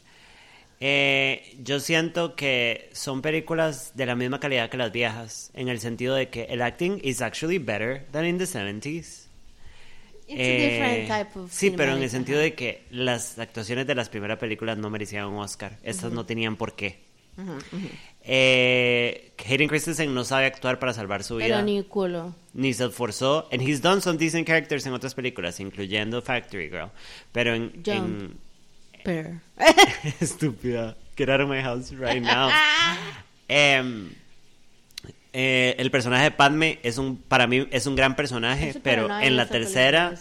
Eh, 0.80 1.56
yo 1.62 1.80
siento 1.80 2.36
que 2.36 2.90
son 2.92 3.22
películas 3.22 3.92
de 3.96 4.04
la 4.06 4.14
misma 4.14 4.40
calidad 4.40 4.68
que 4.68 4.76
las 4.76 4.92
viejas, 4.92 5.50
en 5.54 5.68
el 5.68 5.80
sentido 5.80 6.14
de 6.14 6.28
que 6.28 6.44
el 6.44 6.60
acting 6.62 7.00
is 7.02 7.22
actually 7.22 7.58
better 7.58 8.06
than 8.12 8.26
in 8.26 8.36
the 8.38 8.44
70s. 8.46 9.24
It's 10.28 10.38
a 10.40 10.42
Eh, 10.42 10.68
different 10.70 11.08
type 11.08 11.38
of 11.38 11.52
sí, 11.52 11.70
pero 11.70 11.96
en 11.96 12.02
el 12.02 12.10
sentido 12.10 12.40
de 12.40 12.54
que 12.54 12.82
las 12.90 13.38
actuaciones 13.38 13.86
de 13.86 13.94
las 13.94 14.08
primeras 14.08 14.38
películas 14.38 14.76
no 14.76 14.90
merecían 14.90 15.26
un 15.26 15.38
Oscar. 15.38 15.78
Estas 15.82 16.12
no 16.12 16.26
tenían 16.26 16.56
por 16.56 16.74
qué. 16.74 16.98
Ujú, 17.38 17.52
ujú. 17.52 17.88
Eh, 18.22 19.32
Hayden 19.46 19.68
Christensen 19.68 20.12
no 20.14 20.24
sabe 20.24 20.46
actuar 20.46 20.78
para 20.78 20.92
salvar 20.92 21.22
su 21.22 21.36
vida. 21.36 21.46
Pero 21.48 21.62
ni 21.62 21.82
culo. 21.84 22.34
ni 22.54 22.74
se 22.74 22.86
esforzó. 22.86 23.48
And 23.52 23.62
he's 23.62 23.80
done 23.80 24.00
some 24.00 24.18
decent 24.18 24.46
characters 24.46 24.84
en 24.86 24.94
otras 24.94 25.14
películas, 25.14 25.60
incluyendo 25.60 26.20
Factory 26.22 26.68
Girl. 26.70 26.90
Pero 27.32 27.54
en. 27.54 27.70
Jump. 27.84 27.88
en 27.88 28.45
Estúpida. 30.20 30.96
Get 31.16 31.30
out 31.30 31.40
of 31.40 31.48
my 31.48 31.62
house 31.62 31.92
right 31.92 32.22
now. 32.22 32.50
Em, 33.48 34.10
eh, 35.32 35.76
el 35.78 35.90
personaje 35.92 36.24
de 36.24 36.30
Padme 36.32 36.80
es 36.82 36.98
un, 36.98 37.16
para 37.16 37.46
mí 37.46 37.68
es 37.70 37.86
un 37.86 37.94
gran 37.94 38.16
personaje, 38.16 38.70
Eso, 38.70 38.80
pero 38.82 39.06
no 39.06 39.20
en 39.20 39.36
la 39.36 39.46
tercera 39.46 40.14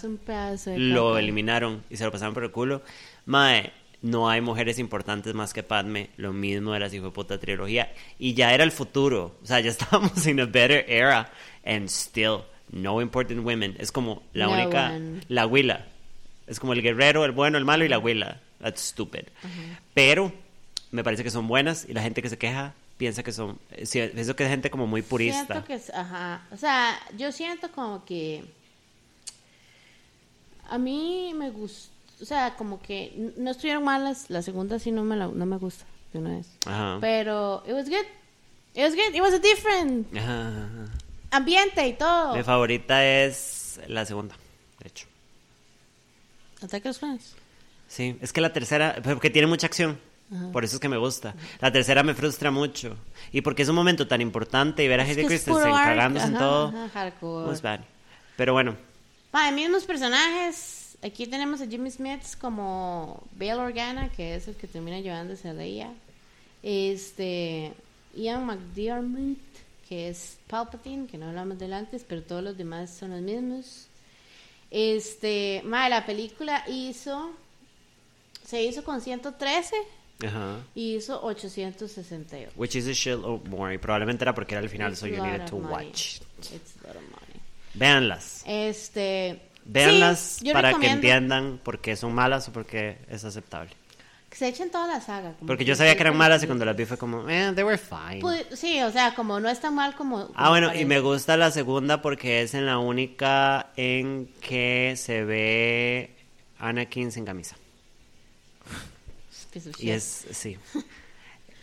lo 0.78 1.18
eliminaron 1.18 1.84
y 1.90 1.98
se 1.98 2.04
lo 2.04 2.12
pasaron 2.12 2.36
por 2.36 2.44
el 2.44 2.52
culo. 2.52 2.84
Mae, 3.26 3.72
no 4.04 4.30
hay 4.30 4.42
mujeres 4.42 4.78
importantes 4.78 5.34
más 5.34 5.54
que 5.54 5.64
Padme, 5.64 6.10
lo 6.18 6.34
mismo 6.34 6.74
de 6.74 6.80
la 6.80 6.90
puta 7.12 7.40
trilogía. 7.40 7.92
Y 8.20 8.36
ya 8.36 8.54
era 8.54 8.64
el 8.64 8.72
futuro, 8.72 9.40
o 9.42 9.46
sea, 9.46 9.60
ya 9.60 9.72
estábamos 9.72 10.28
en 10.28 10.40
a 10.42 10.46
better 10.46 10.86
era, 10.88 11.32
and 11.66 11.88
still, 11.88 12.42
no 12.72 13.02
important 13.02 13.44
women. 13.44 13.76
Es 13.80 13.92
como 13.92 14.22
la 14.34 14.46
No 14.46 14.52
única, 14.54 14.92
one. 14.92 15.22
la 15.30 15.48
huila. 15.48 15.88
Es 16.46 16.60
como 16.60 16.74
el 16.74 16.84
guerrero, 16.84 17.26
el 17.26 17.32
bueno, 17.32 17.58
el 17.58 17.66
malo 17.66 17.84
y 17.86 17.88
la 17.88 17.98
huila. 17.98 18.42
That's 18.60 18.82
stupid. 18.82 19.26
Pero 19.94 20.32
me 20.92 21.04
parece 21.04 21.24
que 21.24 21.32
son 21.32 21.48
buenas 21.48 21.86
y 21.88 21.94
la 21.94 22.02
gente 22.02 22.22
que 22.22 22.30
se 22.30 22.38
queja 22.38 22.74
piensa 22.98 23.24
que 23.24 23.32
son. 23.32 23.60
Pienso 23.70 24.36
que 24.36 24.44
es 24.44 24.50
gente 24.50 24.70
como 24.70 24.88
muy 24.88 25.02
purista. 25.02 25.46
Siento 25.46 25.66
que 25.66 25.74
es, 25.76 25.90
ajá. 25.92 26.46
O 26.52 26.58
sea, 26.58 26.98
yo 27.18 27.32
siento 27.32 27.72
como 27.72 28.06
que 28.06 28.44
a 30.70 30.78
mí 30.78 31.34
me 31.36 31.52
gusta, 31.52 31.92
o 32.22 32.26
sea, 32.26 32.56
como 32.56 32.82
que 32.82 33.34
no 33.38 33.52
estuvieron 33.52 33.84
malas, 33.84 34.30
la 34.30 34.42
segunda 34.42 34.80
sí 34.80 34.92
no 34.92 35.04
me 35.04 35.16
la, 35.16 35.28
no 35.28 35.46
me 35.46 35.58
gusta 35.58 35.86
de 36.14 36.20
una 36.20 36.38
vez. 36.38 36.48
Ajá. 36.66 36.98
Pero 37.02 37.64
it 37.68 37.74
was 37.74 37.90
good. 37.90 38.06
It 38.74 38.84
was 38.84 38.96
good. 38.96 39.16
It 39.16 39.22
was 39.22 39.34
a 39.34 39.40
different 39.40 40.18
Ajá, 40.18 40.68
ambiente 41.32 41.88
y 41.88 41.94
todo. 41.94 42.36
Mi 42.36 42.44
favorita 42.44 43.06
es 43.06 43.80
la 43.88 44.06
segunda, 44.06 44.36
de 44.80 44.88
hecho. 44.88 45.08
Ataque 46.62 46.88
a 46.88 46.90
los 46.90 47.00
clones. 47.00 47.36
Sí, 47.88 48.18
es 48.22 48.34
que 48.34 48.42
la 48.42 48.52
tercera, 48.54 48.96
porque 49.04 49.30
tiene 49.30 49.48
mucha 49.48 49.68
acción. 49.68 50.00
Por 50.52 50.64
eso 50.66 50.78
es 50.78 50.80
que 50.80 50.90
me 50.90 50.98
gusta. 50.98 51.36
La 51.62 51.72
tercera 51.72 52.02
me 52.02 52.16
frustra 52.16 52.50
mucho. 52.50 52.98
Y 53.32 53.42
porque 53.42 53.62
es 53.62 53.70
un 53.70 53.76
momento 53.76 54.08
tan 54.08 54.22
importante 54.22 54.84
y 54.84 54.88
ver 54.88 55.00
a 55.00 55.04
Es 55.08 55.16
es 55.18 55.26
Christensen 55.28 55.72
cagándose 55.72 56.26
en 56.26 56.36
ajá, 56.36 56.44
todo. 56.44 56.68
ajá, 56.86 57.14
bad. 57.62 57.80
Pero 58.36 58.54
bueno, 58.54 58.76
Vale, 59.36 59.54
mismos 59.54 59.84
personajes. 59.84 60.98
Aquí 61.04 61.28
tenemos 61.28 61.60
a 61.60 61.68
Jimmy 61.68 61.92
Smith 61.92 62.22
como 62.40 63.22
Bail 63.38 63.60
Organa, 63.60 64.10
que 64.10 64.36
es 64.36 64.48
el 64.48 64.56
que 64.56 64.66
termina 64.66 65.02
llevándose 65.02 65.50
a 65.50 65.54
Leia. 65.54 65.92
Este, 66.64 67.74
Ian 68.16 68.46
McDiarmid, 68.46 69.36
que 69.90 70.08
es 70.08 70.38
Palpatine, 70.48 71.06
que 71.08 71.18
no 71.18 71.28
hablamos 71.28 71.60
del 71.60 71.74
antes, 71.74 72.06
pero 72.08 72.24
todos 72.24 72.44
los 72.44 72.58
demás 72.58 72.90
son 72.90 73.12
los 73.12 73.22
mismos. 73.22 73.88
Este, 74.72 75.62
madre, 75.66 75.90
la 75.90 76.06
película 76.06 76.64
hizo, 76.70 77.32
se 78.46 78.62
hizo 78.64 78.84
con 78.84 79.02
113 79.02 79.76
ajá. 80.26 80.58
y 80.76 80.96
hizo 80.96 81.22
868. 81.24 82.52
Which 82.56 82.76
is 82.76 82.88
a 82.88 82.92
shitload 82.94 83.48
more. 83.48 83.74
Y 83.74 83.78
probablemente 83.78 84.24
era 84.24 84.34
porque 84.36 84.56
era 84.56 84.64
el 84.64 84.70
final, 84.70 84.92
It's 84.92 85.00
so 85.00 85.08
you 85.08 85.22
needed 85.24 85.46
to 85.46 85.58
money. 85.58 85.88
watch. 85.88 86.18
It's 86.40 86.76
a 86.84 86.88
lot 86.88 86.96
of 86.98 87.02
money. 87.04 87.42
Véanlas. 87.74 88.44
Este, 88.46 89.42
Véanlas 89.66 90.20
sí, 90.40 90.52
para 90.54 90.74
que 90.80 90.88
entiendan 90.88 91.60
por 91.64 91.80
qué 91.80 91.96
son 91.96 92.14
malas 92.14 92.48
o 92.48 92.54
por 92.54 92.66
qué 92.66 92.98
es 93.10 93.24
aceptable. 93.26 93.72
que 94.30 94.38
se 94.40 94.48
echen 94.50 94.70
toda 94.70 94.88
la 94.88 95.00
saga. 95.02 95.34
como 95.34 95.48
Porque 95.48 95.64
que 95.64 95.70
yo 95.70 95.76
sabía 95.76 95.96
que 95.96 96.02
eran 96.02 96.18
malas 96.18 96.44
y 96.44 96.46
cuando 96.46 96.66
las 96.66 96.76
vi 96.76 96.86
fue 96.86 96.98
como, 96.98 97.28
eh, 97.30 97.52
they 97.56 97.64
were 97.64 97.78
fine. 97.78 98.20
Pu- 98.22 98.46
Sí, 98.56 98.82
o 98.82 98.92
sea, 98.92 99.16
como 99.16 99.40
no 99.40 99.50
es 99.50 99.60
tan 99.62 99.74
mal 99.76 99.96
como. 99.96 100.30
Ah, 100.36 100.50
bueno, 100.50 100.74
y 100.76 100.84
me 100.86 101.00
gusta 101.00 101.36
la 101.38 101.52
segunda 101.52 102.02
porque 102.02 102.42
es 102.42 102.54
en 102.54 102.66
la 102.66 102.78
única 102.78 103.72
en 103.78 104.28
que 104.42 104.94
se 104.98 105.24
ve 105.24 106.16
Anakin 106.60 107.12
sin 107.12 107.24
camisa. 107.26 107.56
Y 109.80 109.90
es, 109.92 110.26
sí. 110.32 110.58
Yo 110.74 110.82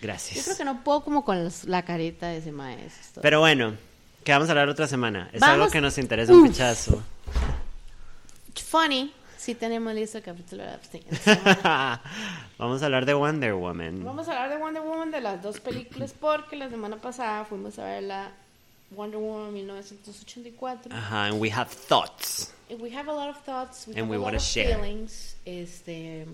Gracias. 0.01 0.45
creo 0.45 0.57
que 0.57 0.65
no 0.65 0.83
puedo 0.83 1.03
como 1.05 1.25
con 1.25 1.43
los- 1.45 1.65
la 1.65 1.83
carita 1.85 2.27
de 2.29 2.39
ese 2.39 2.51
maestro. 2.53 3.23
Pero 3.23 3.39
bueno, 3.41 3.77
que 4.25 4.33
vamos 4.33 4.49
a 4.49 4.53
hablar 4.53 4.69
otra 4.69 4.87
semana. 4.89 5.31
Es 5.33 5.41
Vamos- 5.41 5.55
algo 5.55 5.71
que 5.71 5.81
nos 5.81 5.97
interesa 5.99 6.33
un 6.33 6.41
Uf. 6.43 6.49
pichazo. 6.49 7.03
Funny, 8.69 9.13
sí 9.37 9.55
tenemos 9.55 9.95
listo 9.95 10.19
el 10.19 10.25
capítulo 10.25 10.63
de 10.65 10.71
la 10.71 12.01
vamos 12.59 12.83
a 12.83 12.85
hablar 12.87 13.05
de 13.07 13.15
Wonder 13.15 13.55
Woman. 13.55 14.03
Vamos 14.05 14.29
a 14.29 14.33
hablar 14.33 14.51
de 14.51 14.57
Wonder 14.57 14.83
Woman 14.83 15.11
de 15.11 15.21
las 15.21 15.43
dos 15.43 15.61
películas 15.61 16.15
porque 16.19 16.57
la 16.57 16.69
semana 16.71 16.97
pasada 16.97 17.45
fuimos 17.45 17.79
a 17.79 17.85
ver 17.85 18.03
la 18.05 18.31
Wonder 18.91 19.19
Woman 19.21 19.53
1984. 19.55 20.95
Ajá, 20.95 21.27
and 21.27 21.41
we 21.41 21.51
have 21.51 21.71
thoughts. 21.71 22.53
And 22.71 22.81
we 22.81 22.91
have 22.97 23.09
a 23.11 23.15
lot 23.15 23.29
of 23.31 23.43
thoughts, 23.45 23.87
we 23.87 23.93
And 23.95 24.03
have 24.03 24.11
we 24.11 24.17
a 24.17 24.21
lot 24.21 24.35
of 24.35 24.43
share. 24.43 24.75
feelings. 24.77 25.37
Este, 25.45 26.27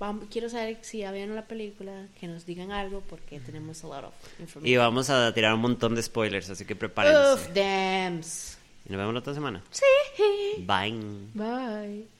vam- 0.00 0.26
quiero 0.30 0.48
saber 0.48 0.78
si 0.82 0.98
ya 0.98 1.12
vieron 1.12 1.34
la 1.36 1.46
película, 1.46 2.06
que 2.20 2.26
nos 2.28 2.46
digan 2.46 2.70
algo 2.72 3.02
porque 3.08 3.40
tenemos 3.40 3.82
a 3.84 3.88
lot 3.88 4.04
of 4.04 4.14
Y 4.38 4.42
information. 4.42 4.78
vamos 4.78 5.10
a 5.10 5.32
tirar 5.34 5.54
un 5.54 5.60
montón 5.60 5.94
de 5.94 6.02
spoilers, 6.02 6.50
así 6.50 6.64
que 6.64 6.76
prepárense. 6.76 7.34
Uf, 7.34 7.48
dams. 7.54 8.58
Y 8.86 8.92
nos 8.92 8.98
vemos 8.98 9.14
la 9.14 9.20
otra 9.20 9.34
semana. 9.34 9.62
Sí. 9.70 10.62
Bye. 10.66 10.94
Bye. 11.34 12.17